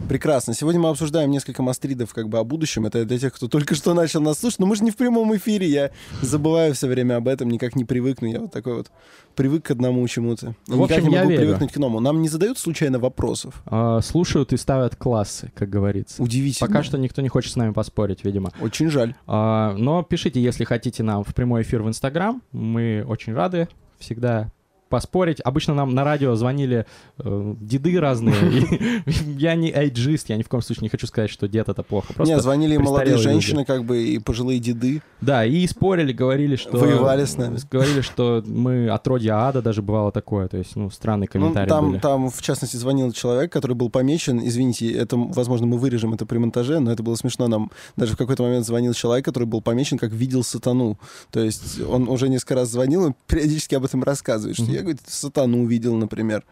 Прекрасно. 0.08 0.54
Сегодня 0.54 0.80
мы 0.80 0.88
обсуждаем 0.88 1.30
несколько 1.30 1.62
мастридов 1.62 2.14
как 2.14 2.28
бы 2.28 2.38
о 2.38 2.44
будущем. 2.44 2.86
Это 2.86 3.04
для 3.04 3.18
тех, 3.18 3.34
кто 3.34 3.46
только 3.46 3.74
что 3.74 3.92
начал 3.92 4.22
нас 4.22 4.38
слушать. 4.38 4.58
Но 4.58 4.66
мы 4.66 4.74
же 4.74 4.82
не 4.82 4.90
в 4.90 4.96
прямом 4.96 5.36
эфире. 5.36 5.68
Я 5.68 5.90
забываю 6.22 6.74
все 6.74 6.86
время 6.86 7.16
об 7.16 7.28
этом, 7.28 7.50
никак 7.50 7.76
не 7.76 7.84
привыкну. 7.84 8.28
Я 8.28 8.40
вот 8.40 8.52
такой 8.52 8.76
вот 8.76 8.90
привык 9.34 9.66
к 9.66 9.70
одному 9.70 10.06
чему-то. 10.08 10.54
В 10.66 10.82
общем, 10.82 10.96
никак 10.96 11.04
не 11.04 11.14
я 11.14 11.20
могу 11.20 11.30
верю. 11.30 11.42
привыкнуть 11.42 11.72
к 11.72 11.76
новому. 11.76 12.00
Нам 12.00 12.22
не 12.22 12.28
задают 12.28 12.58
случайно 12.58 12.98
вопросов? 12.98 13.62
А, 13.66 14.00
слушают 14.00 14.52
и 14.52 14.56
ставят 14.56 14.96
классы, 14.96 15.52
как 15.54 15.68
говорится. 15.68 16.22
Удивительно. 16.22 16.66
Пока 16.66 16.82
что 16.82 16.96
никто 16.96 17.20
не 17.20 17.28
хочет 17.28 17.52
с 17.52 17.56
нами 17.56 17.72
поспорить, 17.72 18.24
видимо. 18.24 18.52
Очень 18.60 18.88
жаль. 18.90 19.14
А, 19.26 19.74
но 19.76 20.02
пишите, 20.02 20.40
если 20.40 20.64
хотите 20.64 21.02
нам 21.02 21.22
в 21.22 21.34
прямой 21.34 21.62
эфир 21.62 21.82
в 21.82 21.88
Инстаграм. 21.88 22.42
Мы 22.52 23.04
очень 23.06 23.34
рады 23.34 23.68
всегда 23.98 24.50
поспорить. 24.88 25.40
Обычно 25.40 25.74
нам 25.74 25.94
на 25.94 26.04
радио 26.04 26.34
звонили 26.34 26.86
э, 27.18 27.54
деды 27.60 27.98
разные. 28.00 28.34
Я 29.36 29.54
не 29.54 29.70
эйджист, 29.70 30.28
я 30.28 30.36
ни 30.36 30.42
в 30.42 30.48
коем 30.48 30.62
случае 30.62 30.84
не 30.84 30.88
хочу 30.88 31.06
сказать, 31.06 31.30
что 31.30 31.48
дед 31.48 31.68
это 31.68 31.82
плохо. 31.82 32.12
Не, 32.18 32.40
звонили 32.40 32.76
молодые 32.76 33.18
женщины, 33.18 33.64
как 33.64 33.84
бы, 33.84 34.02
и 34.02 34.18
пожилые 34.18 34.58
деды. 34.58 35.02
Да, 35.20 35.44
и 35.44 35.66
спорили, 35.66 36.12
говорили, 36.12 36.56
что... 36.56 36.76
Воевали 36.76 37.24
с 37.24 37.36
нами. 37.36 37.58
Говорили, 37.70 38.00
что 38.00 38.42
мы 38.46 38.88
отродья 38.88 39.48
ада, 39.48 39.62
даже 39.62 39.82
бывало 39.82 40.12
такое. 40.12 40.48
То 40.48 40.56
есть, 40.56 40.76
ну, 40.76 40.90
странные 40.90 41.28
Ну, 41.32 41.40
комментарии 41.40 41.98
там, 41.98 42.30
в 42.30 42.42
частности, 42.42 42.76
звонил 42.76 43.12
человек, 43.12 43.52
который 43.52 43.74
был 43.74 43.90
помечен. 43.90 44.40
Извините, 44.42 44.90
это, 44.92 45.16
возможно, 45.16 45.66
мы 45.66 45.78
вырежем 45.78 46.14
это 46.14 46.26
при 46.26 46.38
монтаже, 46.38 46.78
но 46.80 46.92
это 46.92 47.02
было 47.02 47.14
смешно 47.14 47.48
нам. 47.48 47.70
Даже 47.96 48.14
в 48.14 48.16
какой-то 48.16 48.42
момент 48.42 48.66
звонил 48.66 48.94
человек, 48.94 49.24
который 49.24 49.44
был 49.44 49.60
помечен 49.60 49.98
как 49.98 50.12
видел 50.12 50.42
сатану. 50.42 50.98
То 51.30 51.40
есть 51.40 51.80
он 51.82 52.08
уже 52.08 52.28
несколько 52.28 52.54
раз 52.54 52.70
звонил 52.70 53.08
и 53.08 53.12
периодически 53.26 53.74
об 53.74 53.84
этом 53.84 54.02
рассказывает, 54.02 54.56
что. 54.56 54.66
Я, 54.78 54.82
говорит, 54.82 55.02
сатану 55.06 55.62
увидел, 55.62 55.94
например. 55.96 56.44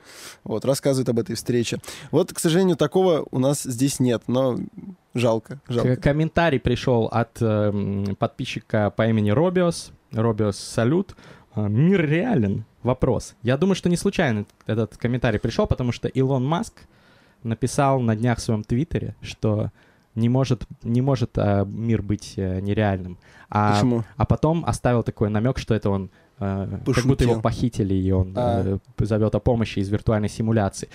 Вот, 0.45 0.65
рассказывает 0.65 1.09
об 1.09 1.19
этой 1.19 1.35
встрече. 1.35 1.79
Вот, 2.11 2.33
к 2.33 2.39
сожалению, 2.39 2.77
такого 2.77 3.27
у 3.31 3.39
нас 3.39 3.63
здесь 3.63 4.01
нет, 4.01 4.23
но 4.27 4.59
жалко, 5.15 5.61
жалко. 5.69 5.97
К- 5.97 6.03
Комментарий 6.03 6.61
пришел 6.61 7.07
от 7.07 7.39
э, 7.41 8.05
подписчика 8.19 8.91
по 8.91 9.07
имени 9.09 9.31
Робиос. 9.31 9.93
Робиос, 10.13 10.59
салют. 10.59 11.17
А, 11.55 11.69
Мир 11.69 12.07
реален? 12.07 12.65
Вопрос. 12.83 13.35
Я 13.43 13.57
думаю, 13.57 13.75
что 13.75 13.89
не 13.89 13.97
случайно 13.97 14.47
этот 14.67 14.97
комментарий 14.97 15.41
пришел, 15.41 15.67
потому 15.67 15.91
что 15.91 16.07
Илон 16.07 16.47
Маск 16.47 16.83
написал 17.43 18.01
на 18.01 18.15
днях 18.15 18.39
в 18.39 18.43
своем 18.43 18.63
твиттере, 18.63 19.17
что 19.23 19.71
не 20.15 20.29
может, 20.29 20.65
не 20.83 21.01
может 21.03 21.37
а, 21.37 21.65
мир 21.65 22.03
быть 22.03 22.35
э, 22.37 22.61
нереальным. 22.61 23.19
А, 23.49 23.75
Почему? 23.75 24.05
а 24.17 24.25
потом 24.25 24.65
оставил 24.65 25.03
такой 25.03 25.31
намек, 25.31 25.59
что 25.59 25.75
это 25.75 25.91
он 25.91 26.11
э, 26.39 26.79
как 26.95 27.05
будто 27.05 27.25
его 27.25 27.41
похитили, 27.41 27.95
и 27.95 28.11
он 28.11 28.33
А. 28.37 28.63
э, 28.99 29.05
зовет 29.05 29.35
о 29.35 29.41
помощи 29.41 29.79
из 29.79 29.89
виртуальной 29.89 30.29
симуляции. 30.29 30.89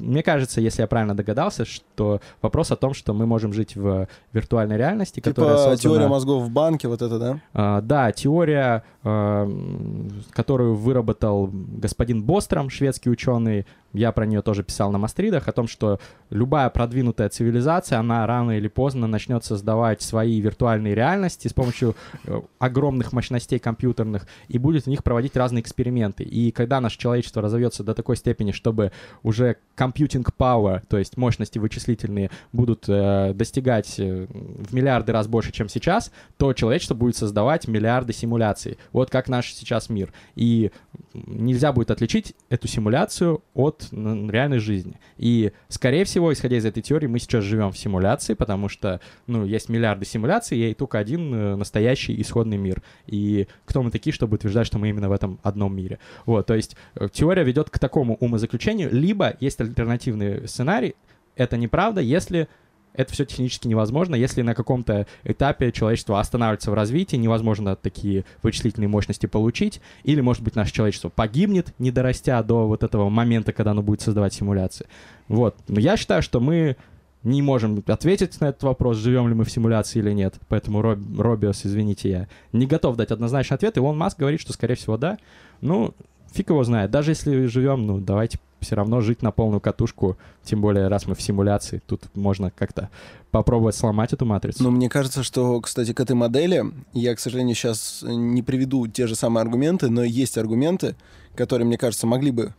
Мне 0.00 0.22
кажется, 0.22 0.60
если 0.60 0.82
я 0.82 0.86
правильно 0.86 1.14
догадался, 1.16 1.64
что 1.64 2.20
вопрос 2.40 2.70
о 2.70 2.76
том, 2.76 2.94
что 2.94 3.14
мы 3.14 3.26
можем 3.26 3.52
жить 3.52 3.76
в 3.76 4.08
виртуальной 4.32 4.76
реальности, 4.76 5.20
которая 5.20 5.56
Типа 5.56 5.70
создана... 5.70 5.94
теория 5.94 6.08
мозгов 6.08 6.42
в 6.44 6.50
банке, 6.50 6.88
вот 6.88 7.02
это, 7.02 7.18
да? 7.18 7.40
А, 7.54 7.80
да, 7.80 8.12
теория, 8.12 8.84
м, 9.04 10.10
которую 10.30 10.74
выработал 10.74 11.48
господин 11.52 12.22
Бостром, 12.22 12.70
шведский 12.70 13.10
ученый, 13.10 13.66
я 13.92 14.12
про 14.12 14.26
нее 14.26 14.42
тоже 14.42 14.62
писал 14.62 14.90
на 14.90 14.98
Мастридах, 14.98 15.48
о 15.48 15.52
том, 15.52 15.68
что 15.68 16.00
любая 16.30 16.68
продвинутая 16.70 17.28
цивилизация, 17.28 17.98
она 17.98 18.26
рано 18.26 18.52
или 18.52 18.68
поздно 18.68 19.06
начнет 19.06 19.44
создавать 19.44 20.02
свои 20.02 20.40
виртуальные 20.40 20.94
реальности 20.94 21.48
с 21.48 21.52
помощью 21.52 21.94
э, 22.24 22.40
огромных 22.58 23.12
мощностей 23.12 23.58
компьютерных 23.58 24.26
и 24.48 24.58
будет 24.58 24.84
в 24.84 24.86
них 24.88 25.04
проводить 25.04 25.36
разные 25.36 25.62
эксперименты. 25.62 26.24
И 26.24 26.50
когда 26.50 26.80
наше 26.80 26.98
человечество 26.98 27.42
разовьется 27.42 27.84
до 27.84 27.94
такой 27.94 28.16
степени, 28.16 28.52
чтобы 28.52 28.92
уже 29.22 29.56
computing 29.76 30.26
power, 30.38 30.82
то 30.88 30.98
есть 30.98 31.16
мощности 31.16 31.58
вычислительные, 31.58 32.30
будут 32.52 32.84
э, 32.88 33.32
достигать 33.34 33.98
э, 33.98 34.26
в 34.28 34.74
миллиарды 34.74 35.12
раз 35.12 35.26
больше, 35.26 35.52
чем 35.52 35.68
сейчас, 35.68 36.12
то 36.36 36.52
человечество 36.52 36.94
будет 36.94 37.16
создавать 37.16 37.68
миллиарды 37.68 38.12
симуляций. 38.12 38.78
Вот 38.92 39.10
как 39.10 39.28
наш 39.28 39.52
сейчас 39.52 39.88
мир. 39.88 40.12
И 40.34 40.70
нельзя 41.14 41.72
будет 41.72 41.90
отличить 41.90 42.34
эту 42.48 42.68
симуляцию 42.68 43.42
от 43.54 43.81
н- 43.90 44.30
реальной 44.30 44.58
жизни. 44.58 45.00
И, 45.16 45.52
скорее 45.68 46.04
всего, 46.04 46.32
исходя 46.32 46.56
из 46.56 46.64
этой 46.64 46.82
теории, 46.82 47.06
мы 47.06 47.18
сейчас 47.18 47.44
живем 47.44 47.72
в 47.72 47.78
симуляции, 47.78 48.34
потому 48.34 48.68
что, 48.68 49.00
ну, 49.26 49.44
есть 49.44 49.68
миллиарды 49.68 50.04
симуляций, 50.04 50.58
и 50.58 50.74
только 50.74 50.98
один 50.98 51.34
э, 51.34 51.56
настоящий 51.56 52.20
исходный 52.20 52.58
мир. 52.58 52.82
И 53.06 53.48
кто 53.64 53.82
мы 53.82 53.90
такие, 53.90 54.12
чтобы 54.12 54.36
утверждать, 54.36 54.66
что 54.66 54.78
мы 54.78 54.90
именно 54.90 55.08
в 55.08 55.12
этом 55.12 55.38
одном 55.42 55.74
мире? 55.74 55.98
Вот, 56.26 56.46
то 56.46 56.54
есть 56.54 56.76
э, 56.94 57.08
теория 57.12 57.42
ведет 57.44 57.70
к 57.70 57.78
такому 57.78 58.16
умозаключению, 58.16 58.90
либо 58.92 59.36
есть 59.40 59.60
альтернативный 59.60 60.46
сценарий, 60.46 60.94
это 61.36 61.56
неправда, 61.56 62.00
если 62.00 62.48
это 62.94 63.12
все 63.12 63.24
технически 63.24 63.68
невозможно, 63.68 64.14
если 64.14 64.42
на 64.42 64.54
каком-то 64.54 65.06
этапе 65.24 65.72
человечество 65.72 66.20
останавливается 66.20 66.70
в 66.70 66.74
развитии, 66.74 67.16
невозможно 67.16 67.76
такие 67.76 68.24
вычислительные 68.42 68.88
мощности 68.88 69.26
получить, 69.26 69.80
или, 70.04 70.20
может 70.20 70.42
быть, 70.42 70.54
наше 70.54 70.72
человечество 70.72 71.08
погибнет, 71.08 71.74
не 71.78 71.90
дорастя 71.90 72.42
до 72.42 72.66
вот 72.66 72.82
этого 72.82 73.08
момента, 73.08 73.52
когда 73.52 73.70
оно 73.72 73.82
будет 73.82 74.00
создавать 74.00 74.34
симуляции. 74.34 74.86
Вот. 75.28 75.56
Но 75.68 75.80
я 75.80 75.96
считаю, 75.96 76.22
что 76.22 76.40
мы 76.40 76.76
не 77.22 77.40
можем 77.40 77.82
ответить 77.86 78.40
на 78.40 78.46
этот 78.46 78.64
вопрос, 78.64 78.96
живем 78.96 79.28
ли 79.28 79.34
мы 79.34 79.44
в 79.44 79.50
симуляции 79.50 80.00
или 80.00 80.12
нет. 80.12 80.34
Поэтому, 80.48 80.82
Роб, 80.82 80.98
Робиос, 81.16 81.64
извините, 81.64 82.10
я 82.10 82.28
не 82.52 82.66
готов 82.66 82.96
дать 82.96 83.10
однозначный 83.10 83.56
ответ. 83.56 83.76
Илон 83.76 83.96
Маск 83.96 84.18
говорит, 84.18 84.40
что, 84.40 84.52
скорее 84.52 84.74
всего, 84.74 84.96
да. 84.96 85.18
Ну, 85.60 85.94
фиг 86.32 86.50
его 86.50 86.64
знает. 86.64 86.90
Даже 86.90 87.12
если 87.12 87.46
живем, 87.46 87.86
ну, 87.86 88.00
давайте 88.00 88.38
все 88.62 88.74
равно 88.76 89.00
жить 89.00 89.22
на 89.22 89.30
полную 89.30 89.60
катушку. 89.60 90.16
Тем 90.42 90.60
более, 90.60 90.88
раз 90.88 91.06
мы 91.06 91.14
в 91.14 91.20
симуляции, 91.22 91.82
тут 91.86 92.04
можно 92.14 92.50
как-то 92.50 92.88
попробовать 93.30 93.76
сломать 93.76 94.12
эту 94.12 94.24
матрицу. 94.24 94.62
Но 94.62 94.70
мне 94.70 94.88
кажется, 94.88 95.22
что, 95.22 95.60
кстати, 95.60 95.92
к 95.92 96.00
этой 96.00 96.14
модели, 96.16 96.64
я, 96.92 97.14
к 97.14 97.20
сожалению, 97.20 97.54
сейчас 97.54 98.02
не 98.02 98.42
приведу 98.42 98.86
те 98.86 99.06
же 99.06 99.14
самые 99.14 99.42
аргументы, 99.42 99.88
но 99.88 100.02
есть 100.04 100.38
аргументы, 100.38 100.96
которые, 101.34 101.66
мне 101.66 101.78
кажется, 101.78 102.06
могли 102.06 102.30
бы 102.30 102.54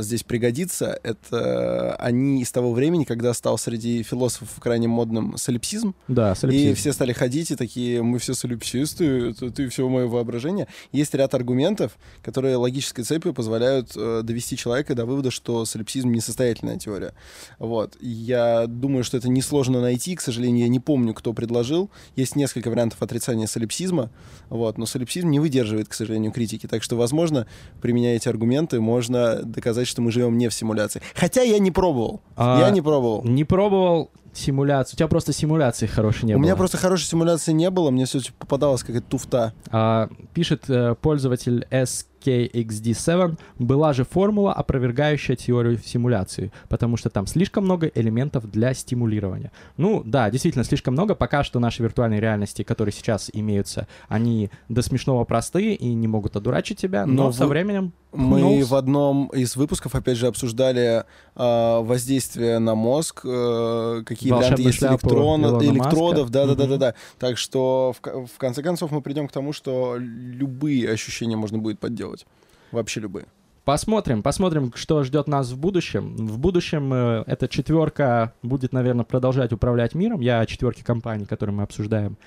здесь 0.00 0.22
пригодиться. 0.22 0.98
Это 1.02 1.94
они 1.96 2.42
из 2.42 2.52
того 2.52 2.72
времени, 2.72 3.04
когда 3.04 3.34
стал 3.34 3.58
среди 3.58 4.02
философов 4.02 4.48
крайне 4.60 4.88
модным 4.88 5.36
солипсизм, 5.36 5.94
да, 6.08 6.32
и 6.32 6.36
солипсизм. 6.36 6.74
все 6.74 6.92
стали 6.92 7.12
ходить 7.12 7.50
и 7.50 7.56
такие, 7.56 8.02
мы 8.02 8.18
все 8.18 8.34
солипсисты, 8.34 9.30
это 9.30 9.50
ты 9.50 9.68
все 9.68 9.88
мое 9.88 10.06
воображение. 10.06 10.68
Есть 10.92 11.14
ряд 11.14 11.34
аргументов, 11.34 11.98
которые 12.22 12.56
логической 12.56 13.04
цепью 13.04 13.34
позволяют 13.34 13.92
э, 13.96 14.22
довести 14.22 14.56
человека 14.56 14.94
до 14.94 15.06
вывода, 15.06 15.30
что 15.30 15.64
солипсизм 15.64 16.10
несостоятельная 16.12 16.78
теория. 16.78 17.14
Вот. 17.58 17.96
Я 18.00 18.66
думаю, 18.66 19.04
что 19.04 19.16
это 19.16 19.28
несложно 19.28 19.80
найти, 19.80 20.14
к 20.14 20.20
сожалению, 20.20 20.64
я 20.64 20.68
не 20.68 20.80
помню, 20.80 21.14
кто 21.14 21.32
предложил. 21.32 21.90
Есть 22.16 22.36
несколько 22.36 22.68
вариантов 22.70 23.02
отрицания 23.02 23.46
солипсизма, 23.46 24.10
вот, 24.48 24.78
но 24.78 24.86
солипсизм 24.86 25.30
не 25.30 25.40
выдерживает, 25.40 25.88
к 25.88 25.94
сожалению, 25.94 26.32
критики. 26.32 26.66
Так 26.66 26.82
что, 26.82 26.96
возможно, 26.96 27.46
применяя 27.80 28.16
эти 28.16 28.28
аргументы, 28.28 28.80
можно 28.80 29.42
доказать, 29.64 29.88
что 29.88 30.02
мы 30.02 30.12
живем 30.12 30.36
не 30.36 30.48
в 30.48 30.54
симуляции. 30.54 31.00
Хотя 31.14 31.42
я 31.42 31.58
не 31.58 31.70
пробовал. 31.70 32.20
А, 32.36 32.60
Я 32.60 32.70
не 32.70 32.82
пробовал. 32.82 33.24
Не 33.24 33.44
пробовал 33.44 34.10
симуляцию. 34.34 34.96
У 34.96 34.98
тебя 34.98 35.08
просто 35.08 35.32
симуляции 35.32 35.86
хорошей 35.86 36.26
не 36.26 36.34
У 36.34 36.38
было. 36.38 36.42
меня 36.44 36.56
просто 36.56 36.76
хорошей 36.76 37.04
симуляции 37.06 37.52
не 37.52 37.70
было, 37.70 37.90
мне 37.90 38.04
все 38.04 38.18
попадалась 38.38 38.82
какая-то 38.82 39.06
туфта. 39.08 39.54
А, 39.70 40.08
пишет 40.34 40.64
э, 40.68 40.96
пользователь 41.00 41.66
SKXD7, 41.70 43.38
была 43.60 43.92
же 43.92 44.04
формула, 44.04 44.52
опровергающая 44.52 45.36
теорию 45.36 45.78
симуляции, 45.78 46.50
потому 46.68 46.96
что 46.96 47.10
там 47.10 47.28
слишком 47.28 47.62
много 47.64 47.86
элементов 47.86 48.50
для 48.50 48.74
стимулирования. 48.74 49.52
Ну 49.76 50.02
да, 50.04 50.30
действительно, 50.30 50.64
слишком 50.64 50.94
много. 50.94 51.14
Пока 51.14 51.44
что 51.44 51.60
наши 51.60 51.84
виртуальные 51.84 52.20
реальности, 52.20 52.64
которые 52.64 52.92
сейчас 52.92 53.30
имеются, 53.32 53.86
они 54.08 54.50
до 54.68 54.82
смешного 54.82 55.24
простые 55.24 55.76
и 55.76 55.94
не 55.94 56.08
могут 56.08 56.34
одурачить 56.34 56.78
тебя, 56.78 57.06
но, 57.06 57.26
Но 57.26 57.32
со 57.32 57.44
вы- 57.44 57.50
временем... 57.50 57.92
Мы 58.14 58.40
knows? 58.40 58.64
в 58.64 58.74
одном 58.74 59.26
из 59.28 59.56
выпусков, 59.56 59.94
опять 59.94 60.16
же, 60.16 60.28
обсуждали 60.28 61.04
а, 61.34 61.80
воздействие 61.80 62.58
на 62.60 62.74
мозг 62.74 63.22
э, 63.24 64.02
какие 64.06 64.30
варианты 64.30 64.62
есть 64.62 64.82
электрон, 64.82 65.44
электродов, 65.62 66.30
да-да-да-да-да. 66.30 66.94
Так 67.18 67.38
что 67.38 67.92
в, 68.00 68.26
в 68.26 68.38
конце 68.38 68.62
концов 68.62 68.92
мы 68.92 69.00
придем 69.02 69.26
к 69.28 69.32
тому, 69.32 69.52
что 69.52 69.96
любые 69.98 70.90
ощущения 70.90 71.36
можно 71.36 71.58
будет 71.58 71.80
подделать. 71.80 72.24
Вообще 72.70 73.00
любые. 73.00 73.26
Посмотрим, 73.64 74.22
посмотрим, 74.22 74.72
что 74.74 75.02
ждет 75.04 75.26
нас 75.26 75.50
в 75.50 75.58
будущем. 75.58 76.14
В 76.16 76.38
будущем 76.38 76.92
э, 76.92 77.24
эта 77.26 77.48
четверка 77.48 78.34
будет, 78.42 78.72
наверное, 78.72 79.04
продолжать 79.04 79.52
управлять 79.52 79.94
миром. 79.94 80.20
Я 80.20 80.40
о 80.40 80.46
четверке 80.46 80.84
компаний, 80.84 81.24
которые 81.24 81.56
мы 81.56 81.62
обсуждаем. 81.62 82.18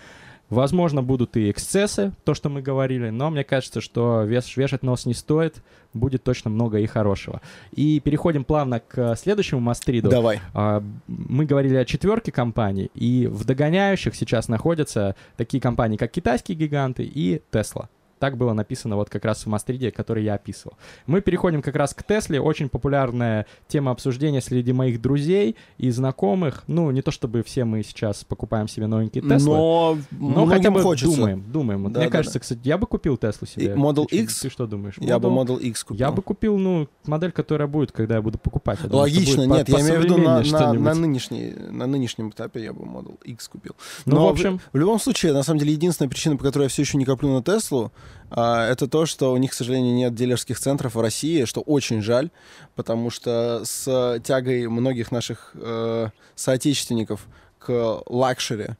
Возможно, 0.50 1.04
будут 1.04 1.36
и 1.36 1.52
эксцессы, 1.52 2.14
то, 2.24 2.34
что 2.34 2.50
мы 2.50 2.62
говорили, 2.62 3.10
но 3.10 3.30
мне 3.30 3.44
кажется, 3.44 3.82
что 3.82 4.24
вес, 4.24 4.56
вешать 4.56 4.82
нос 4.82 5.06
не 5.06 5.14
стоит, 5.14 5.62
будет 5.94 6.24
точно 6.24 6.50
много 6.50 6.80
и 6.80 6.86
хорошего. 6.86 7.42
И 7.74 8.00
переходим 8.00 8.46
плавно 8.46 8.80
к 8.80 9.16
следующему 9.16 9.60
мастриду. 9.60 10.10
Давай. 10.10 10.40
А, 10.54 10.82
мы 11.08 11.46
говорили 11.46 11.76
о 11.76 11.84
четверке 11.84 12.32
компаний, 12.32 12.90
и 12.94 13.28
в 13.28 13.44
догоняющих 13.44 14.16
сейчас 14.16 14.48
находятся 14.48 15.16
такие 15.36 15.60
компании, 15.60 15.98
как 15.98 16.12
китайские 16.12 16.58
гиганты 16.58 17.04
и 17.04 17.42
Tesla. 17.52 17.88
Так 18.20 18.38
было 18.38 18.54
написано 18.54 18.96
вот 18.96 19.10
как 19.10 19.26
раз 19.26 19.46
в 19.46 19.48
Мастриде, 19.48 19.92
который 19.92 20.24
я 20.24 20.36
описывал. 20.36 20.78
Мы 21.06 21.22
переходим 21.22 21.62
как 21.62 21.76
раз 21.76 21.94
к 21.94 22.04
Тесле. 22.04 22.42
Очень 22.42 22.70
популярная 22.70 23.46
тема 23.68 23.92
обсуждения 23.92 24.42
среди 24.42 24.74
моих 24.74 25.02
друзей 25.02 25.56
и 25.78 25.90
знакомых. 25.92 26.64
Ну, 26.68 26.90
не 26.92 27.02
то 27.02 27.12
чтобы 27.12 27.44
все 27.44 27.66
мы 27.66 27.84
сейчас 27.84 28.24
покупаем 28.24 28.68
себе 28.68 28.88
новенькие 28.88 29.24
Теслы. 29.24 29.56
Но, 29.56 29.98
но 30.12 30.46
хотя 30.46 30.72
бы 30.72 30.82
хочется. 30.82 31.16
думаем, 31.16 31.44
думаем. 31.48 31.84
Да, 31.92 32.00
Мне 32.00 32.10
да, 32.10 32.12
кажется, 32.12 32.40
да. 32.40 32.42
кстати, 32.42 32.62
я 32.64 32.78
бы 32.78 32.88
купил 32.88 33.18
Теслу 33.18 33.48
себе. 33.48 33.66
И 33.66 33.70
Model 33.70 34.08
ты, 34.08 34.18
X? 34.18 34.42
Ты 34.42 34.50
что 34.50 34.68
думаешь? 34.68 34.96
Я 35.00 35.16
Model, 35.16 35.20
бы 35.20 35.28
Model 35.30 35.60
X 35.60 35.84
купил. 35.84 36.00
Я 36.00 36.12
бы 36.12 36.22
купил, 36.22 36.58
ну, 36.58 36.88
модель, 37.06 37.32
которая 37.32 37.68
будет, 37.68 37.92
когда 37.92 38.16
я 38.16 38.22
буду 38.22 38.38
покупать. 38.38 38.80
Я 38.82 38.90
думаю, 38.90 39.02
Логично, 39.02 39.44
нет, 39.44 39.68
по, 39.68 39.78
я 39.78 39.82
имею 39.82 40.02
в 40.02 40.04
виду 40.04 40.18
на, 40.18 40.42
на, 40.42 40.74
на, 40.74 40.94
нынешней, 40.94 41.54
на 41.54 41.86
нынешнем 41.86 42.30
этапе 42.30 42.64
я 42.64 42.74
бы 42.74 42.84
Model 42.84 43.18
X 43.24 43.48
купил. 43.48 43.76
Но 44.06 44.16
ну, 44.16 44.26
в 44.26 44.30
общем... 44.30 44.60
В, 44.60 44.74
в 44.74 44.78
любом 44.78 45.00
случае, 45.00 45.34
на 45.34 45.44
самом 45.44 45.60
деле, 45.60 45.74
единственная 45.74 46.10
причина, 46.10 46.38
по 46.38 46.44
которой 46.44 46.64
я 46.64 46.70
все 46.70 46.82
еще 46.82 46.98
не 46.98 47.06
коплю 47.06 47.30
на 47.30 47.44
Теслу, 47.44 47.92
это 48.30 48.88
то, 48.88 49.06
что 49.06 49.32
у 49.32 49.38
них, 49.38 49.52
к 49.52 49.54
сожалению, 49.54 49.94
нет 49.94 50.14
дилерских 50.14 50.60
центров 50.60 50.96
в 50.96 51.02
России, 51.02 51.46
что 51.46 51.62
очень 51.62 52.02
жаль, 52.02 52.30
потому 52.76 53.10
что 53.10 53.62
с 53.64 54.20
тягой 54.24 54.68
многих 54.68 55.12
наших 55.12 55.52
э, 55.54 56.10
соотечественников 56.36 57.26
к 57.58 58.04
luxury 58.08 58.72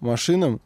машинам 0.00 0.60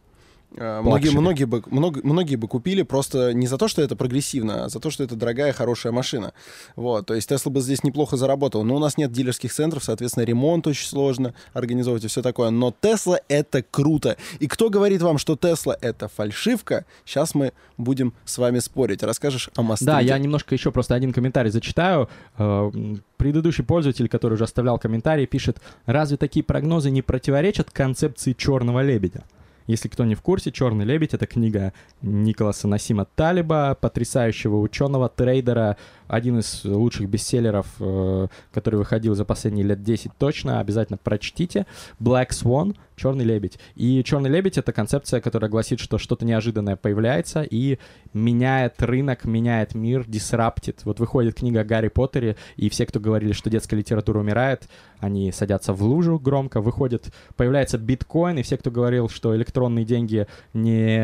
многие, 0.50 1.10
многие, 1.10 1.44
бы, 1.44 1.62
много, 1.66 2.00
многие 2.02 2.36
бы 2.36 2.48
купили 2.48 2.82
просто 2.82 3.32
не 3.32 3.46
за 3.46 3.58
то, 3.58 3.68
что 3.68 3.82
это 3.82 3.96
прогрессивно, 3.96 4.64
а 4.64 4.68
за 4.68 4.80
то, 4.80 4.90
что 4.90 5.04
это 5.04 5.14
дорогая, 5.14 5.52
хорошая 5.52 5.92
машина. 5.92 6.32
Вот, 6.76 7.06
то 7.06 7.14
есть 7.14 7.28
Тесла 7.28 7.52
бы 7.52 7.60
здесь 7.60 7.84
неплохо 7.84 8.16
заработал. 8.16 8.64
Но 8.64 8.76
у 8.76 8.78
нас 8.78 8.96
нет 8.96 9.12
дилерских 9.12 9.52
центров, 9.52 9.84
соответственно, 9.84 10.24
ремонт 10.24 10.66
очень 10.66 10.86
сложно 10.86 11.34
организовывать 11.52 12.04
и 12.04 12.08
все 12.08 12.22
такое. 12.22 12.50
Но 12.50 12.74
Тесла— 12.80 13.20
это 13.28 13.62
круто. 13.62 14.16
И 14.40 14.46
кто 14.46 14.70
говорит 14.70 15.02
вам, 15.02 15.18
что 15.18 15.36
Тесла— 15.36 15.76
это 15.80 16.08
фальшивка, 16.08 16.84
сейчас 17.04 17.34
мы 17.34 17.52
будем 17.76 18.14
с 18.24 18.38
вами 18.38 18.58
спорить. 18.58 19.02
Расскажешь 19.02 19.50
о 19.56 19.62
Мастриде? 19.62 19.92
Да, 19.92 20.00
я 20.00 20.18
немножко 20.18 20.54
еще 20.54 20.72
просто 20.72 20.94
один 20.94 21.12
комментарий 21.12 21.50
зачитаю. 21.50 22.08
Э, 22.38 22.70
предыдущий 23.16 23.64
пользователь, 23.64 24.08
который 24.08 24.34
уже 24.34 24.44
оставлял 24.44 24.78
комментарий, 24.78 25.26
пишет, 25.26 25.58
разве 25.86 26.16
такие 26.16 26.42
прогнозы 26.42 26.90
не 26.90 27.02
противоречат 27.02 27.70
концепции 27.70 28.32
черного 28.32 28.82
лебедя? 28.82 29.24
Если 29.68 29.88
кто 29.88 30.06
не 30.06 30.14
в 30.14 30.22
курсе, 30.22 30.50
«Черный 30.50 30.86
лебедь»— 30.86 31.12
это 31.14 31.26
книга 31.26 31.74
Николаса 32.00 32.66
Насима 32.66 33.04
Талиба, 33.04 33.76
потрясающего 33.78 34.56
ученого, 34.56 35.10
трейдера, 35.10 35.76
один 36.08 36.38
из 36.38 36.64
лучших 36.64 37.08
бестселлеров, 37.08 37.66
э, 37.78 38.28
который 38.52 38.76
выходил 38.76 39.14
за 39.14 39.24
последние 39.24 39.64
лет 39.64 39.82
10 39.82 40.12
точно, 40.18 40.60
обязательно 40.60 40.98
прочтите. 40.98 41.66
Black 42.00 42.30
Swan, 42.30 42.76
Черный 42.96 43.24
лебедь. 43.24 43.58
И 43.76 44.02
Черный 44.02 44.28
лебедь 44.28 44.58
это 44.58 44.72
концепция, 44.72 45.20
которая 45.20 45.50
гласит, 45.50 45.78
что 45.80 45.98
что-то 45.98 46.26
неожиданное 46.26 46.76
появляется 46.76 47.42
и 47.42 47.78
меняет 48.12 48.82
рынок, 48.82 49.24
меняет 49.24 49.74
мир, 49.74 50.04
дисраптит. 50.06 50.84
Вот 50.84 50.98
выходит 50.98 51.36
книга 51.36 51.60
о 51.60 51.64
Гарри 51.64 51.88
Поттере, 51.88 52.36
и 52.56 52.68
все, 52.68 52.86
кто 52.86 52.98
говорили, 52.98 53.32
что 53.32 53.50
детская 53.50 53.76
литература 53.76 54.18
умирает, 54.18 54.68
они 55.00 55.30
садятся 55.30 55.72
в 55.72 55.82
лужу 55.82 56.18
громко, 56.18 56.60
выходит, 56.60 57.12
появляется 57.36 57.78
биткоин, 57.78 58.38
и 58.38 58.42
все, 58.42 58.56
кто 58.56 58.70
говорил, 58.70 59.08
что 59.08 59.36
электронные 59.36 59.84
деньги 59.84 60.26
не 60.52 60.98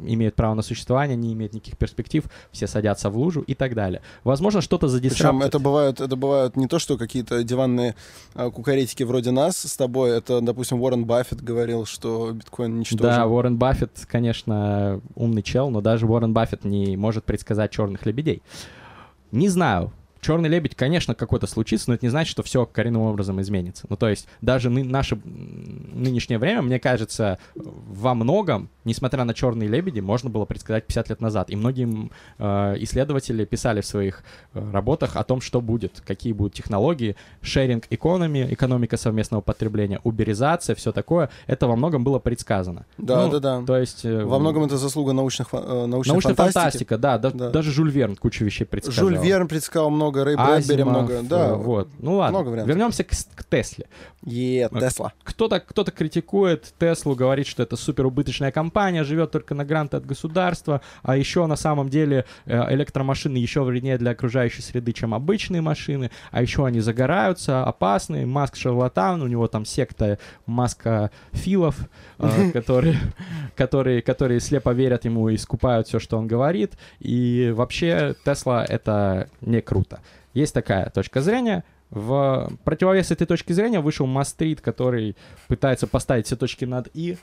имеют 0.00 0.34
права 0.34 0.54
на 0.54 0.62
существование, 0.62 1.16
не 1.16 1.32
имеют 1.32 1.54
никаких 1.54 1.76
перспектив, 1.76 2.24
все 2.50 2.66
садятся 2.66 3.10
в 3.10 3.16
лужу 3.16 3.42
и 3.42 3.54
так 3.54 3.74
далее. 3.74 4.02
Возможно, 4.30 4.60
что-то 4.60 4.86
задисраптит. 4.86 5.26
Причем 5.26 5.42
это 5.42 5.58
бывают, 5.58 6.00
это 6.00 6.14
бывают 6.14 6.56
не 6.56 6.68
то, 6.68 6.78
что 6.78 6.96
какие-то 6.96 7.42
диванные 7.42 7.96
а, 8.34 8.50
кукаретики 8.50 9.02
вроде 9.02 9.32
нас 9.32 9.56
с 9.56 9.76
тобой, 9.76 10.10
это, 10.10 10.40
допустим, 10.40 10.80
Уоррен 10.80 11.04
Баффет 11.04 11.42
говорил, 11.42 11.84
что 11.84 12.30
биткоин 12.30 12.78
ничтожен. 12.78 13.06
Да, 13.06 13.26
Уоррен 13.26 13.56
Баффет, 13.56 14.06
конечно, 14.06 15.00
умный 15.16 15.42
чел, 15.42 15.70
но 15.70 15.80
даже 15.80 16.06
Уоррен 16.06 16.32
Баффет 16.32 16.64
не 16.64 16.96
может 16.96 17.24
предсказать 17.24 17.72
черных 17.72 18.06
лебедей. 18.06 18.40
Не 19.32 19.48
знаю, 19.48 19.92
черный 20.20 20.48
лебедь, 20.48 20.74
конечно, 20.76 21.14
какой-то 21.16 21.48
случится, 21.48 21.90
но 21.90 21.94
это 21.94 22.06
не 22.06 22.10
значит, 22.10 22.30
что 22.30 22.44
все 22.44 22.66
коренным 22.66 23.02
образом 23.02 23.40
изменится. 23.40 23.86
Ну, 23.88 23.96
то 23.96 24.08
есть 24.08 24.28
даже 24.40 24.70
ны- 24.70 24.84
наше 24.84 25.16
нынешнее 25.24 26.38
время, 26.38 26.62
мне 26.62 26.78
кажется, 26.78 27.38
во 27.56 28.14
многом, 28.14 28.70
несмотря 28.84 29.24
на 29.24 29.34
черные 29.34 29.68
лебеди, 29.68 30.00
можно 30.00 30.30
было 30.30 30.44
предсказать 30.44 30.86
50 30.86 31.10
лет 31.10 31.20
назад. 31.20 31.50
И 31.50 31.56
многие 31.56 32.10
э, 32.38 32.76
исследователи 32.80 33.44
писали 33.44 33.80
в 33.80 33.86
своих 33.86 34.22
э, 34.54 34.70
работах 34.72 35.16
о 35.16 35.24
том, 35.24 35.40
что 35.40 35.60
будет, 35.60 36.02
какие 36.06 36.32
будут 36.32 36.54
технологии, 36.54 37.16
шеринг 37.42 37.84
экономи, 37.90 38.46
экономика 38.50 38.96
совместного 38.96 39.40
потребления, 39.40 40.00
уберизация, 40.04 40.74
все 40.74 40.92
такое. 40.92 41.30
Это 41.46 41.66
во 41.66 41.76
многом 41.76 42.04
было 42.04 42.18
предсказано. 42.18 42.86
Да, 42.98 43.26
ну, 43.26 43.32
да, 43.32 43.40
да. 43.40 43.66
То 43.66 43.76
есть... 43.76 44.04
Э, 44.04 44.24
во 44.24 44.38
многом 44.38 44.64
это 44.64 44.76
заслуга 44.76 45.12
научных, 45.12 45.48
э, 45.52 45.86
научной, 45.86 46.12
научной 46.12 46.34
фантастики. 46.34 46.54
фантастика, 46.54 46.98
да, 46.98 47.18
да, 47.18 47.30
да. 47.30 47.50
Даже 47.50 47.72
Жюль 47.72 47.90
Верн 47.90 48.16
кучу 48.16 48.44
вещей 48.44 48.64
предсказал. 48.64 49.08
Жюль 49.08 49.18
Верн 49.18 49.48
предсказал 49.48 49.90
много 49.90 50.24
Рэй 50.24 50.36
Брэдбери 50.36 50.84
много. 50.84 51.22
Да, 51.22 51.54
вот. 51.54 51.88
Ну 51.98 52.16
ладно, 52.16 52.40
много 52.40 52.62
вернемся 52.64 53.04
к, 53.04 53.10
к 53.10 53.44
Тесле. 53.44 53.86
Е, 54.24 54.68
Тесла. 54.68 55.12
Кто-то 55.24 55.60
кто 55.60 55.84
критикует 55.84 56.72
Теслу, 56.78 57.14
говорит, 57.14 57.46
что 57.46 57.62
это 57.62 57.76
супер 57.76 58.06
убыточная 58.06 58.50
компания, 58.70 59.02
живет 59.02 59.32
только 59.32 59.54
на 59.54 59.64
гранты 59.64 59.96
от 59.96 60.06
государства, 60.06 60.80
а 61.02 61.16
еще 61.16 61.46
на 61.46 61.56
самом 61.56 61.88
деле 61.88 62.24
э, 62.46 62.74
электромашины 62.74 63.36
еще 63.36 63.62
вреднее 63.64 63.98
для 63.98 64.12
окружающей 64.12 64.62
среды, 64.62 64.92
чем 64.92 65.12
обычные 65.12 65.60
машины, 65.60 66.10
а 66.30 66.40
еще 66.40 66.64
они 66.64 66.80
загораются, 66.80 67.64
опасны. 67.64 68.26
Маск 68.26 68.54
шарлатан, 68.54 69.22
у 69.22 69.26
него 69.26 69.48
там 69.48 69.64
секта 69.64 70.18
Маска 70.46 71.10
Филов, 71.32 71.76
э, 72.18 72.50
которые, 72.52 72.96
которые, 73.56 74.02
которые 74.02 74.38
слепо 74.38 74.72
верят 74.72 75.04
ему 75.04 75.28
и 75.30 75.36
скупают 75.36 75.88
все, 75.88 75.98
что 75.98 76.16
он 76.16 76.28
говорит. 76.28 76.74
И 77.00 77.52
вообще 77.52 78.14
Тесла 78.24 78.64
это 78.64 79.28
не 79.40 79.60
круто. 79.60 79.98
Есть 80.32 80.54
такая 80.54 80.90
точка 80.90 81.22
зрения. 81.22 81.64
В 81.90 82.52
противовес 82.64 83.10
этой 83.10 83.26
точки 83.26 83.52
зрения 83.52 83.80
вышел 83.80 84.06
Мастрит, 84.06 84.60
который 84.60 85.16
пытается 85.48 85.88
поставить 85.88 86.26
все 86.26 86.36
точки 86.36 86.64
над 86.64 86.88
«и» 86.94 87.16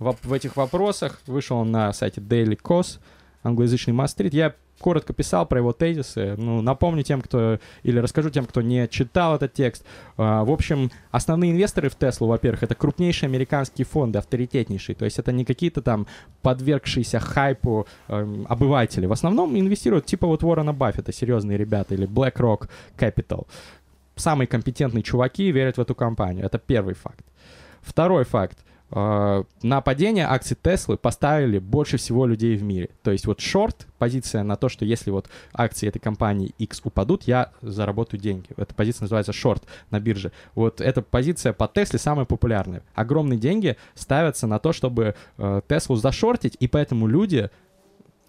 в, 0.00 0.16
в 0.22 0.32
этих 0.32 0.56
вопросах. 0.56 1.20
Вышел 1.26 1.58
он 1.58 1.70
на 1.70 1.92
сайте 1.92 2.20
Daily 2.20 2.60
Cos, 2.60 2.98
англоязычный 3.44 3.94
Мастрит. 3.94 4.34
Я 4.34 4.54
коротко 4.80 5.12
писал 5.12 5.46
про 5.46 5.58
его 5.58 5.72
тезисы. 5.72 6.34
Ну, 6.36 6.62
напомню 6.62 7.02
тем, 7.02 7.20
кто... 7.20 7.60
Или 7.82 7.98
расскажу 7.98 8.30
тем, 8.30 8.46
кто 8.46 8.62
не 8.62 8.88
читал 8.88 9.36
этот 9.36 9.52
текст. 9.52 9.84
Uh, 10.16 10.44
в 10.44 10.50
общем, 10.50 10.90
основные 11.10 11.52
инвесторы 11.52 11.90
в 11.90 11.96
Теслу, 11.96 12.26
во-первых, 12.26 12.62
это 12.62 12.74
крупнейшие 12.74 13.28
американские 13.28 13.84
фонды, 13.84 14.18
авторитетнейшие. 14.18 14.96
То 14.96 15.04
есть 15.04 15.18
это 15.18 15.32
не 15.32 15.44
какие-то 15.44 15.82
там 15.82 16.06
подвергшиеся 16.42 17.20
хайпу 17.20 17.86
uh, 18.08 18.46
обыватели. 18.48 19.04
В 19.06 19.12
основном 19.12 19.56
инвестируют 19.58 20.06
типа 20.06 20.26
вот 20.26 20.42
Уоррена 20.42 20.72
Баффета, 20.72 21.12
серьезные 21.12 21.58
ребята, 21.58 21.94
или 21.94 22.08
BlackRock 22.08 22.68
Capital. 22.98 23.46
Самые 24.16 24.46
компетентные 24.46 25.02
чуваки 25.02 25.52
верят 25.52 25.76
в 25.76 25.80
эту 25.80 25.94
компанию. 25.94 26.46
Это 26.46 26.58
первый 26.58 26.94
факт. 26.94 27.24
Второй 27.82 28.24
факт. 28.24 28.58
А, 28.92 29.44
на 29.62 29.80
падение 29.80 30.26
акций 30.26 30.56
Теслы 30.60 30.96
поставили 30.96 31.58
больше 31.58 31.96
всего 31.96 32.26
людей 32.26 32.56
в 32.56 32.62
мире. 32.62 32.90
То 33.02 33.12
есть 33.12 33.26
вот 33.26 33.40
шорт, 33.40 33.86
позиция 33.98 34.42
на 34.42 34.56
то, 34.56 34.68
что 34.68 34.84
если 34.84 35.10
вот 35.10 35.28
акции 35.52 35.88
этой 35.88 36.00
компании 36.00 36.54
X 36.58 36.80
упадут, 36.84 37.24
я 37.24 37.52
заработаю 37.62 38.20
деньги. 38.20 38.48
Эта 38.56 38.74
позиция 38.74 39.04
называется 39.04 39.32
шорт 39.32 39.62
на 39.90 40.00
бирже. 40.00 40.32
Вот 40.54 40.80
эта 40.80 41.02
позиция 41.02 41.52
по 41.52 41.68
Тесле 41.68 41.98
самая 41.98 42.24
популярная. 42.24 42.82
Огромные 42.94 43.38
деньги 43.38 43.76
ставятся 43.94 44.46
на 44.46 44.58
то, 44.58 44.72
чтобы 44.72 45.14
э, 45.38 45.60
Теслу 45.68 45.96
зашортить, 45.96 46.56
и 46.58 46.66
поэтому 46.66 47.06
люди 47.06 47.50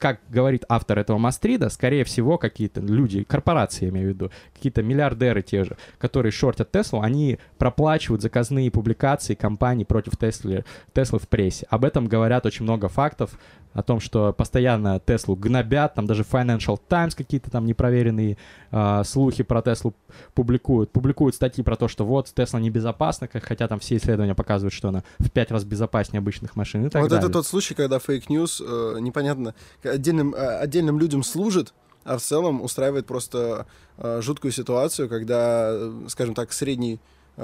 как 0.02 0.20
говорит 0.30 0.66
автор 0.68 0.98
этого 0.98 1.20
Мастрида, 1.20 1.70
скорее 1.70 2.04
всего, 2.04 2.40
какие-то 2.40 2.82
люди, 2.82 3.24
корпорации, 3.24 3.86
я 3.86 3.92
имею 3.92 4.08
в 4.08 4.10
виду, 4.10 4.32
какие-то 4.56 4.82
миллиардеры 4.82 5.44
те 5.44 5.64
же, 5.64 5.78
которые 6.00 6.32
шортят 6.32 6.72
Теслу, 6.72 7.02
они 7.02 7.38
проплачивают 7.60 8.24
заказные 8.24 8.72
публикации 8.72 9.36
компаний 9.36 9.86
против 9.86 10.18
Теслы, 10.18 10.66
Теслы 10.94 11.20
в 11.20 11.28
прессе. 11.28 11.68
Об 11.70 11.86
этом 11.86 12.08
говорят 12.08 12.48
очень 12.48 12.64
много 12.64 12.90
фактов, 12.90 13.38
о 13.74 13.84
том, 13.84 14.00
что 14.00 14.34
постоянно 14.34 15.00
Теслу 15.00 15.36
гнобят, 15.36 15.94
там 15.96 16.06
даже 16.06 16.24
Financial 16.24 16.80
Times 16.90 17.16
какие-то 17.16 17.50
там 17.50 17.66
непроверенные 17.66 18.38
э, 18.72 19.04
слухи 19.06 19.44
про 19.44 19.62
Теслу 19.62 19.94
публикуют. 20.34 20.92
Публикуют 20.92 21.36
статьи 21.36 21.64
про 21.64 21.76
то, 21.76 21.88
что 21.88 22.06
вот 22.06 22.28
Тесла 22.34 22.60
небезопасна, 22.60 23.30
хотя 23.32 23.68
там 23.68 23.80
все 23.80 23.96
исследования 23.98 24.36
показывают, 24.36 24.74
что 24.74 24.90
она 24.90 25.04
в 25.20 25.30
пять 25.30 25.52
раз 25.52 25.64
безопаснее 25.64 26.20
обычных 26.20 26.56
машин 26.56 26.86
и 26.86 26.90
так 26.90 27.02
вот 27.02 27.10
далее. 27.10 27.24
это 27.24 27.34
тот 27.34 27.48
случай, 27.48 27.74
когда 27.74 28.00
fake 28.00 28.27
news, 28.27 28.62
э, 28.66 29.00
непонятно, 29.00 29.56
отдельным, 29.91 30.34
э, 30.34 30.58
отдельным 30.58 30.99
людям 30.99 31.23
служит, 31.23 31.73
а 32.04 32.17
в 32.17 32.21
целом 32.21 32.62
устраивает 32.62 33.06
просто 33.06 33.65
э, 33.97 34.21
жуткую 34.21 34.51
ситуацию, 34.51 35.10
когда, 35.10 35.69
э, 35.71 36.06
скажем 36.08 36.34
так, 36.34 36.51
средний 36.54 36.99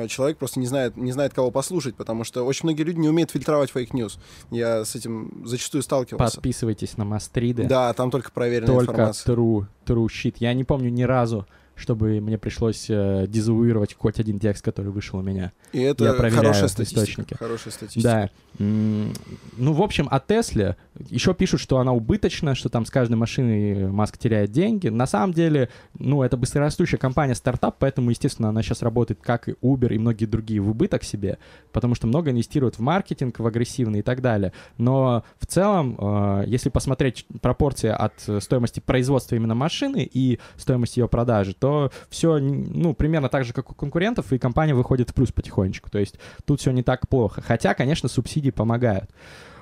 человек 0.09 0.37
просто 0.37 0.59
не 0.59 0.67
знает, 0.67 0.97
не 0.97 1.11
знает, 1.13 1.33
кого 1.33 1.49
послушать, 1.49 1.95
потому 1.95 2.25
что 2.25 2.45
очень 2.45 2.61
многие 2.63 2.83
люди 2.83 2.99
не 2.99 3.09
умеют 3.09 3.31
фильтровать 3.31 3.71
fake 3.71 3.93
news. 3.93 4.19
Я 4.51 4.83
с 4.83 4.95
этим 4.95 5.43
зачастую 5.45 5.81
сталкивался. 5.81 6.35
Подписывайтесь 6.35 6.97
на 6.97 7.05
Мастриды. 7.05 7.63
Да, 7.63 7.93
там 7.93 8.11
только 8.11 8.31
проверенная 8.31 8.75
Только 8.75 8.91
информация. 8.91 9.33
true, 9.33 9.65
true 9.85 10.07
shit. 10.07 10.35
Я 10.39 10.53
не 10.53 10.65
помню 10.65 10.89
ни 10.89 11.03
разу, 11.03 11.47
чтобы 11.77 12.19
мне 12.19 12.37
пришлось 12.37 12.87
э, 12.89 13.25
дезавуировать 13.27 13.95
хоть 13.97 14.19
один 14.19 14.39
текст, 14.39 14.63
который 14.65 14.91
вышел 14.91 15.19
у 15.19 15.21
меня. 15.21 15.51
И 15.71 15.79
это 15.79 16.03
Я 16.05 16.13
проверяю 16.13 16.41
хорошая 16.41 16.67
статистика. 16.67 17.01
источники. 17.01 17.33
Хорошая 17.35 17.71
статистика. 17.73 18.03
Да. 18.03 18.29
М, 18.63 19.13
Ну, 19.57 19.73
в 19.73 19.81
общем, 19.81 20.07
о 20.11 20.19
Тесле 20.19 20.75
еще 21.09 21.33
пишут, 21.33 21.61
что 21.61 21.77
она 21.79 21.93
убыточна, 21.93 22.55
что 22.55 22.69
там 22.69 22.85
с 22.85 22.89
каждой 22.91 23.15
машиной 23.15 23.87
Маск 23.91 24.17
теряет 24.17 24.51
деньги. 24.51 24.87
На 24.89 25.05
самом 25.07 25.33
деле, 25.33 25.69
ну, 25.97 26.23
это 26.23 26.37
быстрорастущая 26.37 26.97
компания, 26.97 27.35
стартап, 27.35 27.75
поэтому, 27.79 28.09
естественно, 28.09 28.49
она 28.49 28.61
сейчас 28.63 28.81
работает, 28.81 29.19
как 29.21 29.47
и 29.49 29.53
Uber 29.61 29.93
и 29.93 29.97
многие 29.97 30.25
другие, 30.25 30.59
в 30.59 30.69
убыток 30.69 31.03
себе, 31.03 31.37
потому 31.71 31.93
что 31.95 32.07
много 32.07 32.31
инвестируют 32.31 32.75
в 32.75 32.81
маркетинг, 32.81 33.39
в 33.39 33.45
агрессивный 33.45 33.99
и 33.99 34.01
так 34.01 34.21
далее. 34.21 34.53
Но 34.77 35.23
в 35.39 35.45
целом, 35.45 35.95
э, 35.99 36.43
если 36.47 36.69
посмотреть 36.69 37.25
пропорции 37.41 37.89
от 37.89 38.13
э, 38.27 38.39
стоимости 38.41 38.79
производства 38.79 39.35
именно 39.35 39.55
машины 39.55 40.09
и 40.11 40.39
стоимости 40.55 40.99
ее 40.99 41.07
продажи, 41.07 41.53
то 41.53 41.66
все, 42.09 42.39
ну, 42.39 42.93
примерно 42.93 43.29
так 43.29 43.45
же, 43.45 43.53
как 43.53 43.71
у 43.71 43.73
конкурентов, 43.73 44.31
и 44.33 44.37
компания 44.37 44.73
выходит 44.73 45.09
в 45.09 45.13
плюс 45.13 45.31
потихонечку. 45.31 45.89
То 45.89 45.99
есть 45.99 46.19
тут 46.45 46.59
все 46.59 46.71
не 46.71 46.83
так 46.83 47.07
плохо. 47.07 47.41
Хотя, 47.41 47.73
конечно, 47.73 48.09
субсидии 48.09 48.51
помогают. 48.51 49.09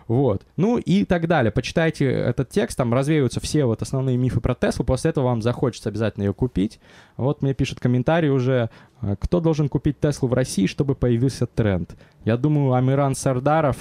Вот. 0.08 0.44
Ну 0.56 0.78
и 0.78 1.04
так 1.04 1.28
далее. 1.28 1.52
Почитайте 1.52 2.06
этот 2.06 2.50
текст, 2.50 2.78
там 2.78 2.94
развеиваются 2.94 3.40
все 3.40 3.66
вот 3.66 3.82
основные 3.82 4.18
мифы 4.18 4.40
про 4.40 4.54
Теслу, 4.54 4.86
после 4.86 5.10
этого 5.10 5.26
вам 5.26 5.42
захочется 5.42 5.90
обязательно 5.90 6.26
ее 6.26 6.34
купить. 6.34 6.80
Вот 7.18 7.42
мне 7.42 7.54
пишут 7.54 7.80
комментарий 7.80 8.30
уже, 8.30 8.70
э, 9.02 9.16
кто 9.20 9.40
должен 9.40 9.68
купить 9.68 10.00
Теслу 10.00 10.28
в 10.28 10.34
России, 10.34 10.68
чтобы 10.68 10.94
появился 10.94 11.48
тренд. 11.48 11.96
Я 12.24 12.38
думаю, 12.38 12.74
Амиран 12.74 13.16
Сардаров 13.16 13.78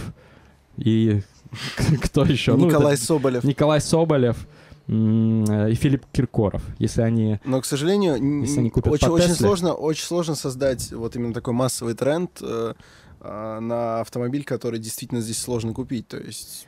и 0.77 1.21
кто 2.03 2.25
еще? 2.25 2.57
Ну, 2.57 2.67
Николай 2.67 2.95
это 2.95 3.05
Соболев. 3.05 3.45
Николай 3.45 3.81
Соболев 3.81 4.47
и 4.87 5.75
Филипп 5.75 6.05
Киркоров, 6.13 6.63
если 6.79 7.03
они... 7.03 7.41
Но, 7.45 7.61
к 7.61 7.65
сожалению, 7.65 8.43
Если 8.43 8.61
они 8.61 8.71
купят 8.71 8.93
очень, 8.93 9.09
очень 9.09 9.35
сложно, 9.35 9.73
очень 9.73 10.05
сложно 10.05 10.35
создать 10.35 10.93
вот 10.93 11.17
именно 11.17 11.33
такой 11.33 11.55
массовый 11.55 11.95
тренд 11.95 12.31
э, 12.43 12.75
э, 13.21 13.59
на 13.61 14.01
автомобиль, 14.01 14.45
который 14.45 14.79
действительно 14.79 15.21
здесь 15.23 15.39
сложно 15.39 15.73
купить. 15.73 16.09
То 16.09 16.19
есть, 16.19 16.67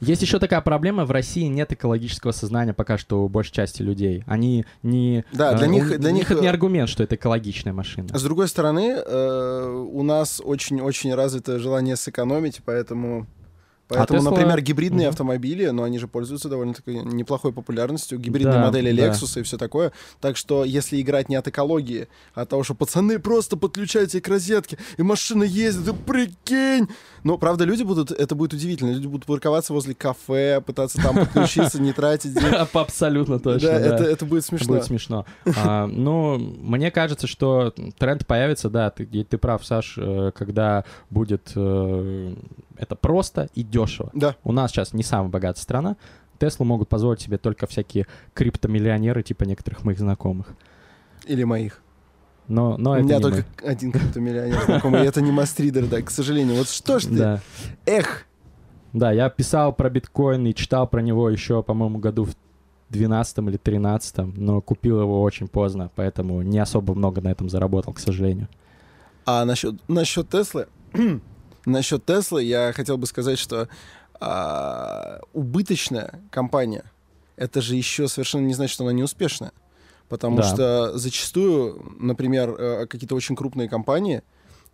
Есть 0.00 0.20
еще 0.20 0.38
такая 0.38 0.60
проблема, 0.60 1.06
в 1.06 1.10
России 1.10 1.44
нет 1.44 1.72
экологического 1.72 2.32
сознания 2.32 2.74
пока 2.74 2.98
что 2.98 3.24
у 3.24 3.28
большей 3.28 3.52
части 3.52 3.80
людей. 3.80 4.24
Они 4.26 4.66
не... 4.82 5.24
Да, 5.32 5.54
для 5.54 5.66
э, 5.66 5.70
них- 5.70 5.90
у- 5.90 5.98
для 5.98 6.10
них, 6.10 6.30
это 6.30 6.40
не 6.42 6.48
э, 6.48 6.50
аргумент, 6.50 6.90
что 6.90 7.02
это 7.02 7.14
экологичная 7.14 7.72
машина. 7.72 8.08
с 8.16 8.22
другой 8.22 8.48
стороны, 8.48 8.94
э, 8.94 9.86
у 9.90 10.02
нас 10.02 10.42
очень-очень 10.44 11.14
развито 11.14 11.58
желание 11.58 11.96
сэкономить, 11.96 12.60
поэтому... 12.64 13.26
Поэтому, 13.88 14.20
Tesla- 14.20 14.30
например, 14.30 14.60
гибридные 14.62 15.06
Мгм. 15.08 15.10
автомобили, 15.10 15.66
но 15.66 15.82
они 15.82 15.98
же 15.98 16.08
пользуются 16.08 16.48
довольно-таки 16.48 16.90
неплохой 16.92 17.52
популярностью, 17.52 18.18
гибридные 18.18 18.54
Да, 18.54 18.66
модели 18.66 18.92
да. 18.92 19.08
Lexus 19.08 19.40
и 19.40 19.42
все 19.42 19.58
такое. 19.58 19.92
Так 20.20 20.36
что, 20.36 20.64
если 20.64 21.00
играть 21.00 21.28
не 21.28 21.36
от 21.36 21.46
экологии, 21.48 22.08
а 22.34 22.42
от 22.42 22.48
того, 22.48 22.62
что 22.64 22.74
пацаны 22.74 23.18
просто 23.18 23.56
подключайте 23.56 24.20
к 24.20 24.28
розетке, 24.28 24.78
и 24.96 25.02
машина 25.02 25.42
ездит, 25.44 25.84
да 25.84 25.92
прикинь! 25.92 26.88
Ну, 27.24 27.38
правда, 27.38 27.64
люди 27.64 27.82
будут, 27.82 28.10
это 28.10 28.34
будет 28.34 28.52
удивительно, 28.54 28.90
люди 28.90 29.06
будут 29.06 29.26
парковаться 29.26 29.72
возле 29.72 29.94
кафе, 29.94 30.60
пытаться 30.60 31.00
там 31.02 31.16
подключиться, 31.16 31.80
не 31.80 31.92
тратить 31.92 32.34
деньги. 32.34 32.54
Абсолютно 32.74 33.38
точно, 33.38 33.68
Да, 33.68 33.78
да. 33.98 34.04
это, 34.06 34.24
будет 34.26 34.44
смешно. 34.44 34.66
будет 34.74 34.84
смешно. 34.84 35.24
А, 35.56 35.86
ну, 35.86 36.38
мне 36.38 36.90
кажется, 36.90 37.26
что 37.26 37.72
тренд 37.98 38.26
появится, 38.26 38.68
да, 38.70 38.90
ты, 38.90 39.04
и 39.04 39.24
прав, 39.36 39.64
Саш, 39.64 39.94
э, 39.98 40.32
когда 40.34 40.84
будет 41.10 41.52
э, 41.54 42.34
это 42.76 42.94
просто 42.96 43.48
и 43.54 43.62
дешево. 43.86 44.10
Да. 44.14 44.36
У 44.44 44.52
нас 44.52 44.70
сейчас 44.70 44.92
не 44.92 45.02
самая 45.02 45.28
богатая 45.28 45.60
страна. 45.60 45.96
Теслу 46.38 46.64
могут 46.64 46.88
позволить 46.88 47.20
себе 47.20 47.38
только 47.38 47.66
всякие 47.66 48.06
криптомиллионеры, 48.34 49.22
типа 49.22 49.44
некоторых 49.44 49.84
моих 49.84 49.98
знакомых. 49.98 50.54
Или 51.26 51.44
моих. 51.44 51.80
Но, 52.48 52.76
но 52.76 52.92
У 52.92 53.02
меня 53.02 53.20
только 53.20 53.44
мы. 53.62 53.68
один 53.68 53.92
криптомиллионер 53.92 54.62
знакомый, 54.64 55.02
и 55.02 55.06
это 55.06 55.22
не 55.22 55.32
мастридер, 55.32 55.86
да, 55.86 56.02
к 56.02 56.10
сожалению. 56.10 56.56
Вот 56.56 56.68
что 56.68 56.98
ж 56.98 57.04
ты? 57.04 57.16
Да. 57.16 57.40
Эх! 57.86 58.26
Да, 58.92 59.10
я 59.12 59.28
писал 59.30 59.72
про 59.72 59.88
биткоин 59.90 60.46
и 60.46 60.54
читал 60.54 60.86
про 60.86 61.00
него 61.00 61.30
еще, 61.30 61.62
по-моему, 61.62 61.98
году 61.98 62.24
в 62.24 62.34
12 62.90 63.38
или 63.38 63.56
13, 63.56 64.36
но 64.36 64.60
купил 64.60 65.00
его 65.00 65.22
очень 65.22 65.48
поздно, 65.48 65.90
поэтому 65.96 66.42
не 66.42 66.58
особо 66.58 66.94
много 66.94 67.20
на 67.20 67.28
этом 67.28 67.48
заработал, 67.48 67.92
к 67.94 67.98
сожалению. 67.98 68.48
А 69.26 69.44
насчет, 69.46 69.76
насчет 69.88 70.28
Теслы, 70.28 70.68
насчет 71.66 72.04
Теслы 72.04 72.42
я 72.44 72.72
хотел 72.72 72.96
бы 72.98 73.06
сказать, 73.06 73.38
что 73.38 73.68
а, 74.20 75.20
убыточная 75.32 76.20
компания, 76.30 76.84
это 77.36 77.60
же 77.60 77.74
еще 77.76 78.08
совершенно 78.08 78.46
не 78.46 78.54
значит, 78.54 78.74
что 78.74 78.84
она 78.84 78.92
не 78.92 79.02
успешная. 79.02 79.52
Потому 80.08 80.36
Да. 80.38 80.42
что 80.42 80.98
зачастую, 80.98 81.96
например, 81.98 82.50
э, 82.58 82.86
какие-то 82.86 83.14
очень 83.14 83.34
крупные 83.36 83.68
компании, 83.68 84.22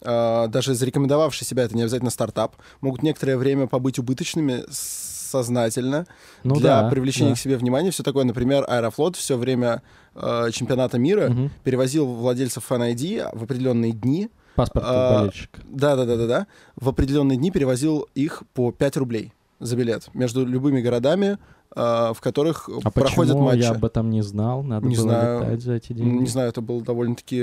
а, 0.02 0.48
даже 0.48 0.74
зарекомендовавшие 0.74 1.46
себя, 1.46 1.62
это 1.64 1.74
не 1.76 1.82
обязательно 1.82 2.10
стартап, 2.10 2.56
могут 2.80 3.02
некоторое 3.02 3.36
время 3.36 3.66
побыть 3.66 3.98
убыточными 3.98 4.64
сознательно 4.68 6.06
Ну 6.42 6.56
для 6.56 6.82
да, 6.82 6.88
привлечения 6.90 7.30
да. 7.30 7.36
к 7.36 7.38
себе 7.38 7.56
внимания. 7.56 7.90
Все 7.92 8.02
такое, 8.02 8.24
например, 8.24 8.64
Аэрофлот 8.68 9.16
все 9.16 9.36
время 9.36 9.82
э, 10.14 10.50
чемпионата 10.52 10.98
мира 10.98 11.28
Мгм. 11.30 11.50
перевозил 11.64 12.06
владельцев 12.06 12.64
Fan 12.68 12.92
ID 12.94 13.28
в 13.38 13.44
определенные 13.44 13.92
дни. 13.92 14.28
Паспорт 14.60 14.84
А, 14.88 15.18
болельщика. 15.20 15.60
Да, 15.68 15.96
да, 15.96 16.04
да, 16.04 16.16
да, 16.16 16.26
да. 16.26 16.46
В 16.76 16.88
определенные 16.88 17.36
дни 17.38 17.50
перевозил 17.50 18.06
их 18.14 18.42
по 18.54 18.72
5 18.72 18.96
рублей 18.98 19.32
за 19.58 19.76
билет 19.76 20.08
между 20.14 20.44
любыми 20.46 20.80
городами, 20.80 21.38
э, 21.76 22.12
в 22.14 22.18
которых 22.20 22.68
А 22.82 22.90
проходят 22.90 23.32
почему 23.34 23.42
матчи. 23.46 23.60
я 23.62 23.70
об 23.70 23.84
этом 23.84 24.10
не 24.10 24.22
знал? 24.22 24.62
Надо 24.62 24.86
Не 24.86 24.96
было 24.96 25.02
знаю. 25.02 25.40
летать 25.42 25.62
за 25.62 25.72
эти 25.74 25.92
деньги. 25.92 26.20
Не 26.22 26.26
знаю, 26.26 26.48
это 26.48 26.60
был 26.60 26.80
довольно-таки 26.80 27.42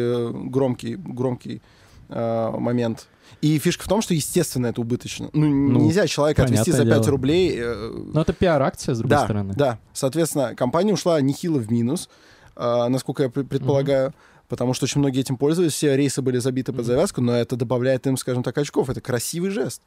громкий, 0.49 0.95
громкий 0.95 1.61
э, 2.09 2.51
момент. 2.57 3.07
И 3.41 3.59
фишка 3.59 3.83
в 3.83 3.87
том, 3.87 4.01
что, 4.01 4.13
естественно, 4.13 4.67
это 4.67 4.79
убыточно. 4.81 5.29
Ну, 5.33 5.45
Ну, 5.45 5.79
нельзя 5.81 6.07
человека 6.07 6.43
отвезти 6.43 6.71
за 6.71 6.77
понятное 6.79 6.95
5 6.97 7.03
дело. 7.03 7.11
рублей. 7.11 7.55
э, 7.57 7.91
Но 8.13 8.21
это 8.21 8.31
пиар-акция, 8.33 8.95
с 8.95 8.99
другой 8.99 9.09
да, 9.17 9.23
стороны. 9.25 9.53
да. 9.55 9.79
Соответственно, 9.93 10.55
компания 10.55 10.93
ушла 10.93 11.19
нехило 11.21 11.57
в 11.59 11.69
минус, 11.71 12.09
э, 12.55 12.87
насколько 12.87 13.23
я 13.23 13.29
пре- 13.29 13.43
предполагаю. 13.45 14.13
Потому 14.49 14.73
что 14.73 14.85
очень 14.85 14.99
многие 14.99 15.19
этим 15.21 15.35
пользовались, 15.37 15.73
все 15.73 15.95
рейсы 15.97 16.21
были 16.21 16.37
забиты 16.37 16.71
под 16.71 16.85
завязку, 16.85 17.21
но 17.21 17.35
это 17.35 17.55
добавляет 17.55 18.07
им, 18.07 18.15
скажем 18.17 18.43
так, 18.43 18.57
очков. 18.57 18.89
Это 18.89 19.01
красивый 19.01 19.49
жест. 19.49 19.81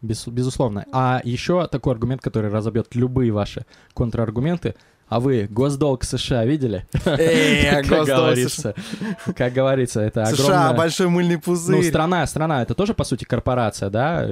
Без- 0.00 0.26
безусловно. 0.26 0.86
А 0.92 1.20
еще 1.24 1.66
такой 1.68 1.92
аргумент, 1.92 2.22
который 2.22 2.50
разобьет 2.50 2.94
любые 2.94 3.30
ваши 3.32 3.66
контраргументы. 3.94 4.74
А 5.08 5.20
вы 5.20 5.46
госдолг 5.50 6.04
США 6.04 6.46
видели? 6.46 6.86
Эй, 7.04 7.70
Как 7.84 8.06
говорится. 8.06 8.74
Как 9.36 9.52
говорится, 9.52 10.00
это 10.00 10.24
США, 10.24 10.44
огромная... 10.44 10.72
большой 10.78 11.08
мыльный 11.08 11.34
Ну, 11.34 11.40
пузырь. 11.42 11.84
страна, 11.84 12.26
страна, 12.26 12.62
это 12.62 12.74
тоже, 12.74 12.94
по 12.94 13.04
сути, 13.04 13.24
корпорация, 13.24 13.90
да? 13.90 14.26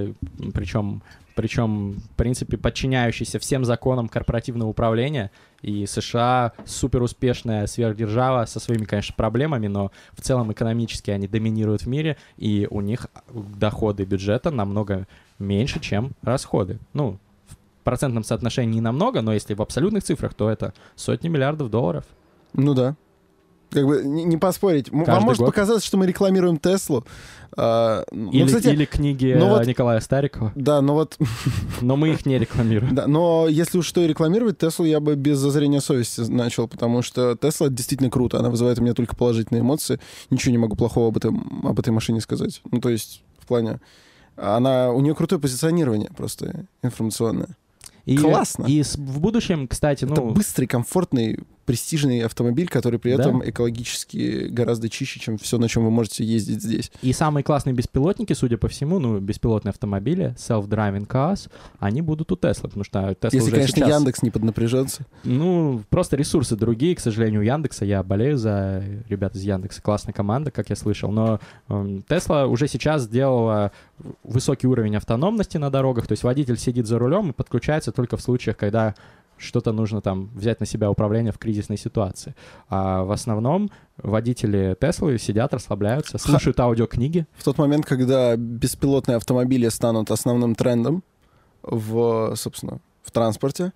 Причем, 0.54 1.02
причем, 1.34 1.92
в 2.00 2.16
принципе, 2.16 2.56
подчиняющаяся 2.56 3.38
всем 3.38 3.66
законам 3.66 4.08
корпоративного 4.08 4.70
управления. 4.70 5.30
И 5.62 5.86
США 5.86 6.52
супер 6.64 7.02
успешная 7.02 7.66
сверхдержава 7.66 8.46
со 8.46 8.60
своими, 8.60 8.84
конечно, 8.84 9.14
проблемами, 9.14 9.66
но 9.66 9.92
в 10.12 10.20
целом 10.20 10.52
экономически 10.52 11.10
они 11.10 11.28
доминируют 11.28 11.82
в 11.82 11.86
мире, 11.86 12.16
и 12.36 12.66
у 12.70 12.80
них 12.80 13.08
доходы 13.32 14.04
бюджета 14.04 14.50
намного 14.50 15.06
меньше, 15.38 15.80
чем 15.80 16.12
расходы. 16.22 16.78
Ну, 16.92 17.18
в 17.48 17.84
процентном 17.84 18.24
соотношении 18.24 18.74
не 18.74 18.80
намного, 18.80 19.22
но 19.22 19.32
если 19.32 19.54
в 19.54 19.62
абсолютных 19.62 20.04
цифрах, 20.04 20.34
то 20.34 20.48
это 20.48 20.74
сотни 20.96 21.28
миллиардов 21.28 21.70
долларов. 21.70 22.04
Ну 22.52 22.74
да. 22.74 22.96
Как 23.70 23.86
бы 23.86 24.02
не, 24.04 24.24
не 24.24 24.36
поспорить. 24.36 24.88
М- 24.90 24.98
Вам 24.98 25.06
Каждый 25.06 25.24
может 25.24 25.38
год. 25.40 25.46
показаться, 25.48 25.86
что 25.86 25.96
мы 25.96 26.06
рекламируем 26.06 26.58
Теслу. 26.58 27.04
А, 27.56 28.04
ну, 28.12 28.30
Или, 28.30 28.46
кстати, 28.46 28.68
или 28.68 28.84
книги 28.84 29.34
ну 29.36 29.46
э, 29.46 29.50
вот- 29.50 29.66
Николая 29.66 30.00
Старикова. 30.00 30.52
да, 30.54 30.80
но 30.80 30.94
вот, 30.94 31.16
Но 31.80 31.96
мы 31.96 32.10
их 32.10 32.24
не 32.26 32.38
рекламируем. 32.38 32.94
да, 32.94 33.06
но 33.08 33.46
если 33.48 33.78
уж 33.78 33.86
что 33.86 34.00
и 34.02 34.06
рекламировать, 34.06 34.58
Теслу 34.58 34.84
я 34.84 35.00
бы 35.00 35.16
без 35.16 35.38
зазрения 35.38 35.80
совести 35.80 36.20
начал, 36.20 36.68
потому 36.68 37.02
что 37.02 37.36
Тесла 37.36 37.68
действительно 37.68 38.08
круто, 38.10 38.38
она 38.38 38.50
вызывает 38.50 38.78
у 38.78 38.82
меня 38.82 38.94
только 38.94 39.16
положительные 39.16 39.62
эмоции. 39.62 39.98
Ничего 40.30 40.52
не 40.52 40.58
могу 40.58 40.76
плохого 40.76 41.08
об, 41.08 41.16
этом, 41.16 41.66
об 41.66 41.78
этой 41.78 41.90
машине 41.90 42.20
сказать. 42.20 42.60
Ну, 42.70 42.80
то 42.80 42.88
есть, 42.88 43.22
в 43.40 43.46
плане, 43.46 43.80
она, 44.36 44.92
у 44.92 45.00
нее 45.00 45.14
крутое 45.16 45.40
позиционирование 45.40 46.10
просто 46.16 46.66
информационное. 46.84 47.48
И, 48.06 48.16
Классно. 48.16 48.64
И 48.64 48.82
в 48.82 49.20
будущем, 49.20 49.68
кстати, 49.68 50.04
Это 50.04 50.14
ну, 50.20 50.30
быстрый, 50.30 50.66
комфортный, 50.66 51.40
престижный 51.70 52.20
автомобиль, 52.24 52.68
который 52.68 52.98
при 52.98 53.14
Да. 53.14 53.22
этом 53.22 53.48
экологически 53.48 54.48
гораздо 54.48 54.88
чище, 54.88 55.20
чем 55.20 55.38
все, 55.38 55.56
на 55.56 55.68
чем 55.68 55.84
вы 55.84 55.90
можете 55.90 56.24
ездить 56.24 56.62
здесь. 56.62 56.90
и 57.00 57.12
самые 57.12 57.44
классные 57.44 57.74
беспилотники, 57.74 58.32
судя 58.32 58.58
по 58.58 58.66
всему, 58.68 58.98
ну, 58.98 59.20
беспилотные 59.20 59.70
автомобили, 59.70 60.34
self-driving 60.36 61.06
cars, 61.06 61.48
они 61.78 62.02
будут 62.02 62.32
у 62.32 62.34
Tesla, 62.34 62.62
потому 62.62 62.82
что 62.82 62.98
Tesla 62.98 63.30
Если, 63.32 63.38
уже 63.38 63.50
конечно, 63.52 63.76
сейчас... 63.76 63.88
Яндекс 63.88 64.22
не 64.22 64.30
поднапряжется. 64.30 65.06
Ну, 65.24 65.82
просто 65.90 66.16
ресурсы 66.16 66.56
другие, 66.56 66.96
к 66.96 67.00
сожалению, 67.00 67.40
у 67.40 67.44
Яндекса. 67.44 67.84
Я 67.84 68.02
болею 68.02 68.36
за 68.36 68.82
ребят 69.08 69.36
из 69.36 69.42
Яндекса. 69.42 69.80
Классная 69.80 70.12
команда, 70.12 70.50
как 70.50 70.70
я 70.70 70.76
слышал. 70.76 71.10
Но 71.12 71.38
эм, 71.68 72.02
Тесла 72.02 72.46
уже 72.46 72.66
сейчас 72.66 73.02
сделала 73.02 73.70
высокий 74.24 74.66
уровень 74.66 74.96
автономности 74.96 75.56
на 75.58 75.70
дорогах. 75.70 76.06
То 76.06 76.12
есть 76.12 76.24
водитель 76.24 76.58
сидит 76.58 76.86
за 76.86 76.98
рулем 76.98 77.30
и 77.30 77.32
подключается 77.32 77.92
только 77.92 78.16
в 78.16 78.22
случаях, 78.22 78.56
когда 78.56 78.94
что-то 79.40 79.72
нужно 79.72 80.00
там 80.00 80.30
взять 80.34 80.60
на 80.60 80.66
себя 80.66 80.90
управление 80.90 81.32
в 81.32 81.38
кризисной 81.38 81.78
ситуации. 81.78 82.34
А 82.68 83.02
в 83.04 83.10
основном 83.10 83.70
водители 83.96 84.76
Теслы 84.80 85.18
сидят, 85.18 85.54
расслабляются, 85.54 86.18
слушают 86.18 86.60
аудиокниги. 86.60 87.26
В 87.36 87.44
тот 87.44 87.58
момент, 87.58 87.86
когда 87.86 88.36
беспилотные 88.36 89.16
автомобили 89.16 89.68
станут 89.68 90.10
основным 90.10 90.54
трендом 90.54 91.02
в, 91.62 92.34
собственно, 92.36 92.80
в 93.02 93.10
транспорте, 93.10 93.72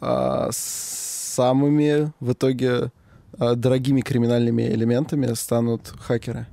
а, 0.00 0.48
самыми 0.52 2.12
в 2.20 2.32
итоге 2.32 2.90
а, 3.38 3.54
дорогими 3.54 4.00
криминальными 4.00 4.62
элементами 4.62 5.32
станут 5.34 5.92
хакеры. 5.98 6.46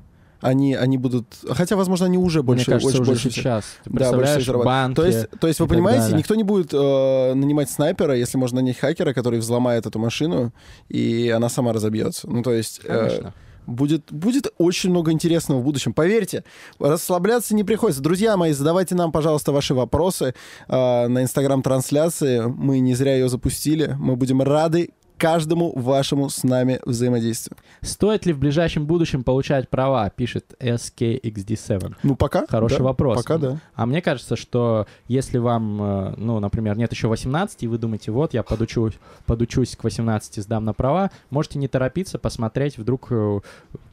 Они, 0.44 0.76
они 0.76 0.98
будут... 0.98 1.26
Хотя, 1.50 1.76
возможно, 1.76 2.06
они 2.06 2.18
уже 2.18 2.44
больше... 2.44 2.70
Мне 2.70 2.80
кажется, 2.80 2.88
очень 2.88 3.02
уже 3.02 3.12
больше 3.12 3.32
сейчас. 3.32 3.64
Ты 3.84 3.90
Да, 3.92 4.12
больше 4.12 4.42
зарабатывают. 4.42 4.66
банки... 4.66 4.96
То 4.96 5.06
есть, 5.06 5.30
то 5.40 5.48
есть 5.48 5.60
вы 5.60 5.68
понимаете, 5.68 6.02
далее. 6.04 6.18
никто 6.20 6.36
не 6.36 6.44
будет 6.44 6.74
э, 6.74 7.34
нанимать 7.34 7.70
снайпера, 7.70 8.16
если 8.16 8.38
можно 8.38 8.62
нанять 8.62 8.78
хакера, 8.78 9.14
который 9.14 9.40
взломает 9.40 9.86
эту 9.86 10.00
машину, 10.00 10.54
и 10.90 11.30
она 11.30 11.50
сама 11.50 11.74
разобьется. 11.74 12.30
Ну, 12.30 12.44
то 12.44 12.52
есть... 12.54 12.82
э, 12.84 13.08
Конечно. 13.08 13.34
Будет, 13.66 14.12
будет 14.12 14.48
очень 14.58 14.90
много 14.90 15.14
интересного 15.14 15.60
в 15.60 15.64
будущем. 15.64 15.94
Поверьте, 15.94 16.44
расслабляться 16.80 17.56
не 17.56 17.64
приходится. 17.64 18.02
Друзья 18.04 18.36
мои, 18.36 18.52
задавайте 18.52 18.94
нам, 18.94 19.14
пожалуйста, 19.14 19.54
ваши 19.54 19.74
вопросы 19.74 20.36
э, 20.68 21.08
на 21.08 21.24
инстаграм-трансляции. 21.24 22.42
Мы 22.46 22.80
не 22.80 22.94
зря 22.94 23.14
ее 23.16 23.30
запустили. 23.30 23.96
Мы 23.98 24.18
будем 24.18 24.42
рады 24.42 24.90
каждому 25.24 25.72
вашему 25.74 26.30
с 26.30 26.44
нами 26.44 26.82
взаимодействию. 26.86 27.58
Стоит 27.80 28.26
ли 28.26 28.34
в 28.34 28.40
ближайшем 28.40 28.86
будущем 28.86 29.24
получать 29.24 29.70
права, 29.70 30.10
пишет 30.10 30.54
SKXD7. 30.60 31.96
Ну, 32.04 32.18
пока. 32.18 32.46
Хороший 32.46 32.80
да, 32.80 32.84
вопрос. 32.84 33.24
Пока, 33.24 33.38
да. 33.38 33.58
А 33.74 33.86
мне 33.86 34.02
кажется, 34.02 34.36
что 34.36 34.86
если 35.08 35.38
вам, 35.38 35.82
э, 35.82 36.14
ну, 36.18 36.42
например, 36.42 36.78
нет 36.78 36.92
еще 36.92 37.08
18, 37.08 37.64
и 37.64 37.68
вы 37.68 37.78
думаете, 37.78 38.12
вот, 38.12 38.34
я 38.34 38.44
подучусь, 38.44 38.96
подучусь 39.26 39.78
к 39.78 39.86
18, 39.86 40.44
сдам 40.44 40.66
на 40.66 40.74
права, 40.74 41.10
можете 41.30 41.58
не 41.58 41.70
торопиться, 41.70 42.20
посмотреть, 42.20 42.78
вдруг 42.78 43.08
э, 43.12 43.40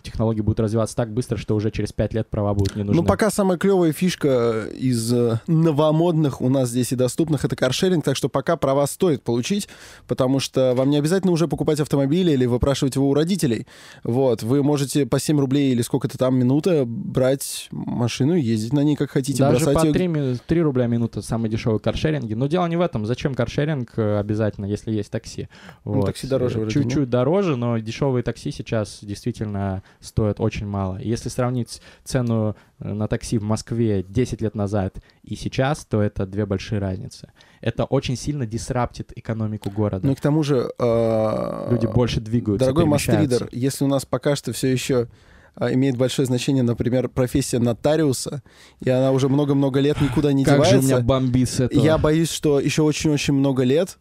технологии 0.02 0.40
будут 0.40 0.60
развиваться 0.60 0.96
так 0.96 1.12
быстро, 1.12 1.36
что 1.36 1.54
уже 1.54 1.70
через 1.70 1.92
5 1.92 2.14
лет 2.14 2.28
права 2.28 2.54
будут 2.54 2.76
не 2.76 2.82
нужны. 2.82 3.00
Ну, 3.02 3.06
пока 3.06 3.30
самая 3.30 3.58
клевая 3.58 3.92
фишка 3.92 4.66
из 4.78 5.12
э, 5.12 5.40
новомодных 5.46 6.40
у 6.40 6.48
нас 6.48 6.68
здесь 6.68 6.92
и 6.92 6.96
доступных— 6.96 7.44
это 7.46 7.56
каршеринг, 7.56 8.04
так 8.04 8.16
что 8.16 8.28
пока 8.28 8.56
права 8.56 8.86
стоит 8.86 9.22
получить, 9.22 9.68
потому 10.06 10.40
что 10.40 10.74
вам 10.74 10.90
не 10.90 10.98
обязательно 10.98 11.32
уже 11.32 11.48
покупать 11.48 11.80
автомобили 11.80 12.32
или 12.32 12.46
выпрашивать 12.46 12.94
его 12.96 13.10
у 13.10 13.14
родителей. 13.14 13.66
Вот, 14.04 14.42
вы 14.42 14.62
можете 14.62 15.06
по 15.06 15.18
7 15.18 15.38
рублей 15.40 15.72
или 15.72 15.82
сколько-то 15.82 16.18
там 16.18 16.36
минута 16.36 16.84
брать 16.86 17.68
машину 17.70 18.34
и 18.36 18.40
ездить 18.40 18.72
на 18.72 18.80
ней 18.80 18.96
как 18.96 19.10
хотите, 19.10 19.42
Даже 19.42 19.64
бросать 19.64 19.82
по 19.82 19.86
ее... 19.86 19.92
3, 19.92 20.08
ми- 20.08 20.36
3 20.46 20.62
рубля 20.62 20.86
минута 20.86 21.22
самые 21.22 21.50
дешевые 21.50 21.80
каршеринги. 21.80 22.34
Но 22.34 22.46
дело 22.46 22.66
не 22.66 22.76
в 22.76 22.80
этом. 22.80 23.06
Зачем 23.06 23.34
каршеринг 23.34 23.92
э, 23.96 24.18
обязательно, 24.18 24.66
если 24.66 24.92
есть 24.92 25.10
такси? 25.10 25.48
Ну, 25.84 26.02
такси 26.02 26.26
дороже 26.26 26.60
Э, 26.60 26.68
Чуть-чуть 26.68 27.08
дороже, 27.08 27.56
но 27.56 27.78
дешевые 27.78 28.22
такси 28.22 28.50
сейчас 28.50 28.98
действительно 29.02 29.82
стоят 30.00 30.40
очень 30.40 30.66
мало. 30.66 30.98
Если 30.98 31.28
сравнить 31.28 31.80
цену 32.04 32.56
э, 32.78 32.92
на 32.92 33.08
такси 33.08 33.38
в 33.38 33.42
Москве 33.42 34.04
10 34.06 34.40
лет 34.40 34.54
назад 34.54 34.96
и 35.22 35.34
сейчас, 35.36 35.84
то 35.84 36.00
это 36.02 36.26
две 36.26 36.46
большие 36.46 36.78
разницы. 36.78 37.30
Это 37.60 37.84
очень 37.84 38.16
сильно 38.16 38.46
дисраптит 38.46 39.12
экономику 39.16 39.70
города. 39.70 40.06
Ну 40.06 40.12
и 40.12 40.16
к 40.16 40.20
тому 40.20 40.42
же... 40.42 40.70
э, 40.78 41.68
Люди 41.70 41.86
больше 41.86 42.20
двигаются, 42.20 42.66
Дорогой 42.66 42.86
мастридер, 42.86 43.48
если 43.52 43.84
у 43.84 43.88
нас 43.88 44.04
пока 44.06 44.36
что 44.36 44.52
все 44.52 44.68
еще 44.68 45.08
а, 45.54 45.72
имеет 45.72 45.96
большое 45.96 46.26
значение, 46.26 46.62
например, 46.62 47.08
профессия 47.08 47.58
нотариуса, 47.58 48.42
и 48.80 48.88
она 48.88 49.12
уже 49.12 49.28
много-много 49.28 49.80
лет 49.80 50.00
никуда 50.00 50.32
не 50.32 50.44
Как 50.44 50.64
же 50.64 50.70
девается, 50.70 50.94
меня 50.94 51.00
бомбит 51.04 51.48
с 51.50 51.60
этого. 51.60 51.84
я 51.84 51.98
боюсь, 51.98 52.30
что 52.30 52.60
еще 52.60 52.82
очень-очень 52.82 53.34
много 53.34 53.62
лет 53.64 53.98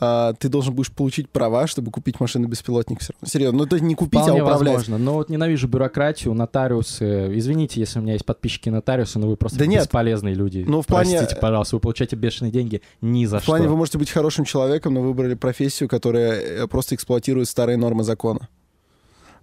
а, 0.00 0.32
ты 0.34 0.48
должен 0.48 0.74
будешь 0.74 0.90
получить 0.90 1.28
права, 1.28 1.66
чтобы 1.66 1.90
купить 1.90 2.18
машину 2.20 2.48
беспилотник 2.48 3.00
все 3.00 3.12
равно. 3.12 3.28
Серьезно, 3.28 3.58
ну 3.58 3.66
то 3.66 3.76
есть 3.76 3.84
не 3.84 3.94
купить, 3.94 4.20
Вполне 4.20 4.40
а 4.40 4.44
управлять. 4.44 4.74
возможно. 4.76 4.98
Но 4.98 5.14
вот 5.14 5.28
ненавижу 5.28 5.68
бюрократию, 5.68 6.32
нотариусы. 6.34 7.36
Извините, 7.38 7.80
если 7.80 7.98
у 7.98 8.02
меня 8.02 8.14
есть 8.14 8.24
подписчики 8.24 8.68
нотариусы, 8.70 9.18
но 9.18 9.28
вы 9.28 9.36
просто 9.36 9.58
Да 9.58 9.66
нет. 9.66 9.82
бесполезные 9.82 10.34
люди. 10.34 10.64
Ну, 10.66 10.80
в 10.82 10.86
плане- 10.86 11.16
Простите, 11.18 11.40
пожалуйста, 11.40 11.76
вы 11.76 11.80
получаете 11.80 12.16
бешеные 12.16 12.50
деньги 12.52 12.80
ни 13.00 13.26
за 13.26 13.38
В 13.40 13.44
плане 13.44 13.64
что. 13.64 13.70
вы 13.72 13.76
можете 13.76 13.98
быть 13.98 14.10
хорошим 14.10 14.44
человеком, 14.44 14.94
но 14.94 15.02
выбрали 15.02 15.34
профессию, 15.34 15.88
которая 15.88 16.32
э, 16.40 16.66
просто 16.68 16.94
эксплуатирует 16.94 17.48
старые 17.48 17.76
нормы 17.76 18.02
закона. 18.04 18.48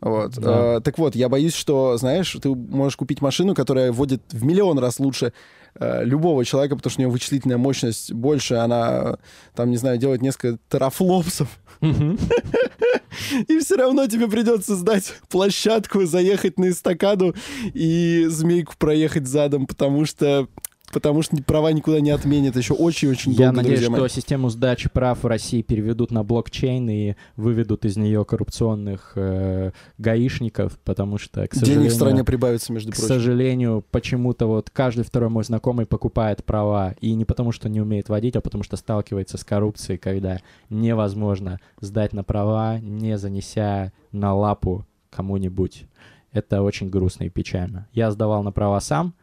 Вот. 0.01 0.31
Да. 0.35 0.77
Э, 0.77 0.79
так 0.81 0.97
вот, 0.97 1.15
я 1.15 1.27
боюсь, 1.27 1.53
что, 1.53 1.97
знаешь, 1.97 2.35
ты 2.41 2.49
можешь 2.49 2.95
купить 2.95 3.21
машину, 3.21 3.53
которая 3.53 3.91
водит 3.91 4.21
в 4.31 4.43
миллион 4.45 4.79
раз 4.79 4.97
лучше 4.99 5.33
любого 5.80 6.45
человека, 6.45 6.76
потому 6.76 6.91
что 6.91 7.01
у 7.01 7.03
нее 7.03 7.11
вычислительная 7.11 7.57
мощность 7.57 8.11
больше, 8.11 8.55
она, 8.55 9.17
там, 9.55 9.70
не 9.70 9.78
знаю, 9.78 9.97
делает 9.97 10.22
несколько 10.22 10.57
терафлопсов, 10.70 11.47
и 11.82 13.59
все 13.59 13.76
равно 13.76 14.07
тебе 14.07 14.28
придется 14.28 14.76
сдать 14.76 15.13
площадку, 15.30 16.05
заехать 16.05 16.57
на 16.59 16.70
эстакаду 16.70 17.36
и 17.74 18.26
змейку 18.28 18.74
проехать 18.78 19.28
задом, 19.28 19.65
потому 19.65 20.05
что 20.05 20.47
потому 20.91 21.21
что 21.21 21.41
права 21.43 21.71
никуда 21.71 21.99
не 21.99 22.09
отменят 22.11 22.55
еще 22.55 22.73
очень-очень 22.73 23.35
долго, 23.35 23.43
Я 23.43 23.51
надеюсь, 23.51 23.83
что 23.83 24.07
систему 24.07 24.49
сдачи 24.49 24.89
прав 24.89 25.23
в 25.23 25.27
России 25.27 25.61
переведут 25.61 26.11
на 26.11 26.23
блокчейн 26.23 26.89
и 26.89 27.15
выведут 27.35 27.85
из 27.85 27.97
нее 27.97 28.25
коррупционных 28.25 29.13
э, 29.15 29.71
гаишников, 29.97 30.79
потому 30.83 31.17
что, 31.17 31.47
к 31.47 31.53
сожалению, 31.53 31.81
Денег 31.83 31.91
в 31.91 31.95
стране 31.95 32.23
прибавится, 32.23 32.73
между 32.73 32.91
к 32.91 32.95
прочим. 32.95 33.07
сожалению, 33.07 33.85
почему-то 33.91 34.47
вот 34.47 34.69
каждый 34.69 35.03
второй 35.03 35.29
мой 35.29 35.43
знакомый 35.43 35.85
покупает 35.85 36.43
права. 36.43 36.95
И 37.01 37.13
не 37.13 37.25
потому, 37.25 37.51
что 37.51 37.69
не 37.69 37.81
умеет 37.81 38.09
водить, 38.09 38.35
а 38.35 38.41
потому 38.41 38.63
что 38.63 38.77
сталкивается 38.77 39.37
с 39.37 39.43
коррупцией, 39.43 39.97
когда 39.97 40.39
невозможно 40.69 41.59
сдать 41.81 42.13
на 42.13 42.23
права, 42.23 42.79
не 42.79 43.17
занеся 43.17 43.91
на 44.11 44.33
лапу 44.33 44.85
кому-нибудь. 45.09 45.85
Это 46.31 46.61
очень 46.61 46.89
грустно 46.89 47.23
и 47.23 47.29
печально. 47.29 47.87
Я 47.91 48.11
сдавал 48.11 48.43
на 48.43 48.51
права 48.51 48.79
сам, 48.79 49.15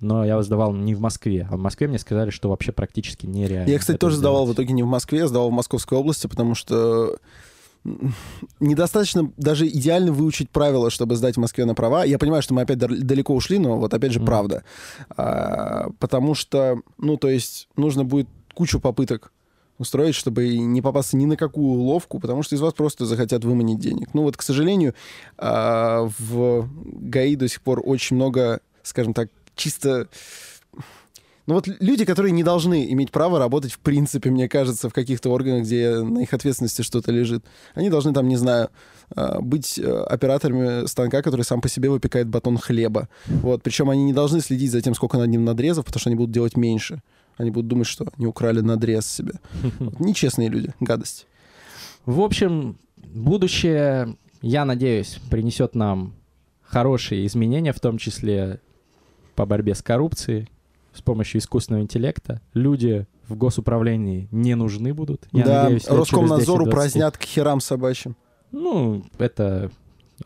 но 0.00 0.24
я 0.24 0.42
сдавал 0.42 0.72
не 0.72 0.94
в 0.94 1.00
Москве. 1.00 1.48
А 1.50 1.56
в 1.56 1.60
Москве 1.60 1.88
мне 1.88 1.98
сказали, 1.98 2.30
что 2.30 2.48
вообще 2.50 2.72
практически 2.72 3.26
нереально. 3.26 3.70
Я, 3.70 3.78
кстати, 3.78 3.96
тоже 3.98 4.16
сдавал 4.16 4.42
в 4.42 4.46
сделать. 4.46 4.56
итоге 4.58 4.72
не 4.74 4.82
в 4.82 4.86
Москве, 4.86 5.20
я 5.20 5.28
сдавал 5.28 5.50
в 5.50 5.52
Московской 5.52 5.96
области, 5.98 6.26
потому 6.26 6.54
что 6.54 7.16
недостаточно 8.60 9.30
даже 9.36 9.66
идеально 9.68 10.12
выучить 10.12 10.50
правила, 10.50 10.90
чтобы 10.90 11.16
сдать 11.16 11.36
в 11.36 11.40
Москве 11.40 11.64
на 11.64 11.74
права. 11.74 12.04
Я 12.04 12.18
понимаю, 12.18 12.42
что 12.42 12.54
мы 12.54 12.62
опять 12.62 12.78
дал- 12.78 12.88
далеко 12.90 13.34
ушли, 13.34 13.58
но 13.58 13.78
вот 13.78 13.92
опять 13.92 14.12
же 14.12 14.20
Мгм. 14.20 14.26
правда. 14.26 14.64
А, 15.16 15.90
потому 15.98 16.34
что, 16.34 16.80
ну, 16.98 17.16
то 17.16 17.28
есть 17.28 17.68
нужно 17.76 18.04
будет 18.04 18.28
кучу 18.54 18.80
попыток 18.80 19.32
устроить, 19.76 20.14
чтобы 20.14 20.56
не 20.56 20.80
попасться 20.80 21.16
ни 21.16 21.26
на 21.26 21.36
какую 21.36 21.80
уловку, 21.80 22.20
потому 22.20 22.42
что 22.42 22.54
из 22.54 22.60
вас 22.60 22.72
просто 22.72 23.06
захотят 23.06 23.44
выманить 23.44 23.80
денег. 23.80 24.08
Ну 24.14 24.22
вот, 24.22 24.36
к 24.36 24.42
сожалению, 24.42 24.94
а, 25.36 26.08
в 26.18 26.68
ГАИ 26.84 27.34
до 27.36 27.48
сих 27.48 27.60
пор 27.60 27.82
очень 27.84 28.16
много, 28.16 28.60
скажем 28.82 29.12
так, 29.14 29.28
чисто 29.54 30.08
ну 31.46 31.54
вот 31.54 31.68
люди, 31.80 32.06
которые 32.06 32.32
не 32.32 32.42
должны 32.42 32.90
иметь 32.92 33.10
право 33.10 33.38
работать 33.38 33.72
в 33.72 33.78
принципе, 33.78 34.30
мне 34.30 34.48
кажется, 34.48 34.88
в 34.88 34.94
каких-то 34.94 35.30
органах, 35.30 35.64
где 35.64 35.98
на 35.98 36.20
их 36.20 36.32
ответственности 36.32 36.80
что-то 36.80 37.12
лежит, 37.12 37.44
они 37.74 37.90
должны 37.90 38.14
там, 38.14 38.28
не 38.28 38.36
знаю, 38.36 38.70
а, 39.14 39.40
быть 39.42 39.78
э, 39.78 39.82
операторами 39.82 40.86
станка, 40.86 41.20
который 41.20 41.42
сам 41.42 41.60
по 41.60 41.68
себе 41.68 41.90
выпекает 41.90 42.28
батон 42.28 42.56
хлеба. 42.56 43.10
Вот. 43.26 43.62
Причем 43.62 43.90
они 43.90 44.04
не 44.04 44.14
должны 44.14 44.40
следить 44.40 44.70
за 44.70 44.80
тем, 44.80 44.94
сколько 44.94 45.18
над 45.18 45.28
ним 45.28 45.44
надрезов, 45.44 45.84
потому 45.84 46.00
что 46.00 46.08
они 46.08 46.16
будут 46.16 46.32
делать 46.32 46.56
меньше. 46.56 47.02
Они 47.36 47.50
будут 47.50 47.68
думать, 47.68 47.88
что 47.88 48.06
они 48.16 48.26
украли 48.26 48.60
надрез 48.60 49.06
себе. 49.06 49.34
Вот. 49.78 50.00
Нечестные 50.00 50.48
люди, 50.48 50.72
гадость. 50.80 51.26
В 52.06 52.20
общем, 52.20 52.78
будущее, 52.96 54.16
я 54.40 54.64
надеюсь, 54.64 55.18
принесет 55.30 55.74
нам 55.74 56.14
хорошие 56.62 57.26
изменения, 57.26 57.74
в 57.74 57.80
том 57.80 57.98
числе 57.98 58.60
по 59.34 59.46
борьбе 59.46 59.74
с 59.74 59.82
коррупцией, 59.82 60.48
с 60.92 61.02
помощью 61.02 61.40
искусственного 61.40 61.82
интеллекта. 61.82 62.40
Люди 62.52 63.06
в 63.28 63.36
госуправлении 63.36 64.28
не 64.30 64.54
нужны 64.54 64.94
будут. 64.94 65.26
Я 65.32 65.44
да, 65.44 65.62
надеюсь, 65.64 65.82
лет 65.82 65.90
через 65.90 65.98
Роскомнадзору 65.98 66.66
10-20. 66.66 66.70
празднят 66.70 67.18
к 67.18 67.22
херам 67.22 67.60
собачьим. 67.60 68.16
Ну, 68.52 69.04
это 69.18 69.70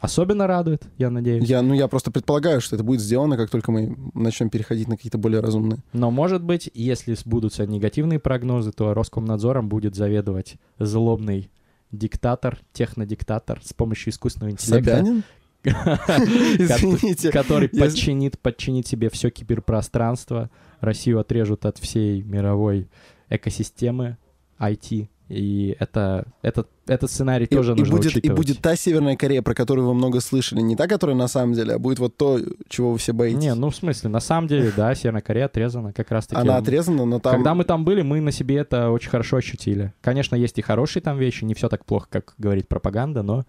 особенно 0.01 0.47
радует, 0.47 0.83
я 0.99 1.11
надеюсь. 1.11 1.49
Я, 1.49 1.63
ну, 1.63 1.75
я 1.75 1.89
просто 1.89 2.11
предполагаю, 2.11 2.61
что 2.61 2.77
это 2.77 2.85
будет 2.85 3.01
сделано, 3.01 3.37
как 3.37 3.51
только 3.51 3.73
мы 3.73 3.97
начнем 4.15 4.51
переходить 4.51 4.89
на 4.89 4.97
какие-то 4.97 5.19
более 5.19 5.41
разумные. 5.41 5.79
Но, 5.93 6.11
может 6.11 6.43
быть, 6.43 6.71
если 6.75 7.15
сбудутся 7.15 7.67
негативные 7.67 8.19
прогнозы, 8.19 8.73
то 8.73 8.93
Роскомнадзором 8.95 9.69
будет 9.69 9.95
заведовать 9.95 10.57
злобный 10.79 11.51
диктатор, 11.91 12.59
технодиктатор 12.73 13.61
с 13.65 13.73
помощью 13.73 14.13
искусственного 14.13 14.51
интеллекта, 14.53 14.97
Собянин? 14.97 15.23
Извините. 15.65 17.31
который 17.31 17.69
подчинит, 17.69 18.39
подчинит 18.39 18.87
себе 18.87 19.11
все 19.11 19.31
киберпространство. 19.31 20.51
Россию 20.81 21.19
отрежут 21.19 21.67
от 21.67 21.79
всей 21.79 22.23
мировой 22.23 22.89
экосистемы 23.29 24.17
IT. 24.59 25.09
И 25.29 25.77
это, 25.79 26.27
этот, 26.41 26.69
этот 26.87 27.11
сценарий 27.11 27.45
И, 27.45 27.55
тоже 27.55 27.73
и 27.73 27.75
нужно 27.75 27.97
будет, 27.97 28.07
и 28.07 28.09
учитывать. 28.09 28.37
будет 28.37 28.61
та 28.63 28.77
Северная 28.77 29.15
Корея, 29.15 29.43
про 29.43 29.55
которую 29.55 29.87
вы 29.87 29.93
много 29.93 30.21
слышали. 30.21 30.63
Не 30.63 30.75
та, 30.75 30.87
которая 30.87 31.15
на 31.17 31.29
самом 31.29 31.53
деле, 31.53 31.75
а 31.75 31.79
будет 31.79 31.99
вот 31.99 32.17
то, 32.17 32.41
чего 32.69 32.93
вы 32.93 32.99
все 32.99 33.13
боитесь. 33.13 33.43
Не, 33.43 33.55
ну 33.55 33.69
в 33.69 33.77
смысле, 33.77 34.09
на 34.09 34.21
самом 34.21 34.49
деле, 34.49 34.73
да, 34.75 34.95
Северная 34.95 35.21
Корея 35.21 35.45
отрезана 35.47 35.93
как 35.93 36.11
раз-таки. 36.11 36.41
Она 36.41 36.57
отрезана, 36.57 37.05
но 37.05 37.21
там... 37.21 37.35
Когда 37.35 37.55
мы 37.55 37.65
там 37.65 37.85
были, 37.85 38.01
мы 38.01 38.23
на 38.23 38.33
себе 38.33 38.57
это 38.57 38.91
очень 38.91 39.11
хорошо 39.11 39.37
ощутили. 39.37 39.93
Конечно, 40.01 40.35
есть 40.35 40.59
и 40.59 40.63
хорошие 40.63 41.03
там 41.03 41.19
вещи, 41.19 41.45
не 41.45 41.53
все 41.53 41.69
так 41.69 41.85
плохо, 41.85 42.07
как 42.11 42.35
говорит 42.39 42.67
пропаганда, 42.67 43.23
но 43.23 43.45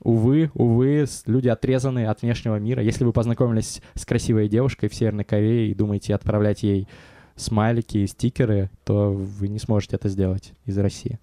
увы, 0.00 0.50
увы, 0.54 1.06
люди 1.26 1.48
отрезаны 1.48 2.06
от 2.06 2.22
внешнего 2.22 2.56
мира. 2.56 2.82
Если 2.82 3.04
вы 3.04 3.12
познакомились 3.12 3.82
с 3.94 4.04
красивой 4.04 4.48
девушкой 4.48 4.88
в 4.88 4.94
Северной 4.94 5.24
Корее 5.24 5.70
и 5.70 5.74
думаете 5.74 6.14
отправлять 6.14 6.62
ей 6.62 6.88
смайлики 7.36 7.98
и 7.98 8.06
стикеры, 8.06 8.70
то 8.84 9.12
вы 9.12 9.48
не 9.48 9.58
сможете 9.58 9.96
это 9.96 10.08
сделать 10.08 10.52
из 10.64 10.78
России. 10.78 11.18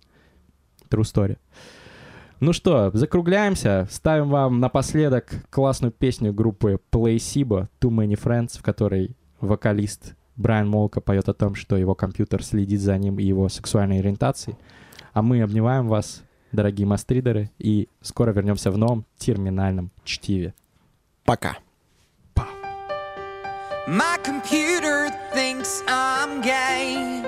True 0.89 1.01
story. 1.01 1.37
Ну 2.39 2.51
что, 2.51 2.91
закругляемся. 2.93 3.87
Ставим 3.89 4.29
вам 4.29 4.59
напоследок 4.59 5.31
классную 5.49 5.91
песню 5.91 6.33
группы 6.33 6.77
Placebo 6.91 7.69
Too 7.79 7.89
Many 7.89 8.21
Friends, 8.21 8.59
в 8.59 8.63
которой 8.63 9.15
вокалист 9.39 10.15
Брайан 10.35 10.67
Молка 10.67 10.99
поет 10.99 11.29
о 11.29 11.33
том, 11.33 11.55
что 11.55 11.77
его 11.77 11.95
компьютер 11.95 12.43
следит 12.43 12.81
за 12.81 12.97
ним 12.97 13.19
и 13.19 13.23
его 13.23 13.49
сексуальной 13.49 13.99
ориентацией. 13.99 14.57
А 15.13 15.21
мы 15.21 15.41
обнимаем 15.41 15.87
вас, 15.87 16.23
дорогие 16.53 16.87
мастридеры, 16.87 17.49
и 17.59 17.89
скоро 18.01 18.31
вернемся 18.31 18.71
в 18.71 18.77
новом 18.77 19.05
терминальном 19.17 19.91
чтиве. 20.05 20.53
Пока. 21.25 21.57
My 23.85 24.17
computer 24.23 25.09
thinks 25.33 25.83
I'm 25.87 26.41
gay. 26.41 27.21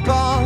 ball 0.05 0.44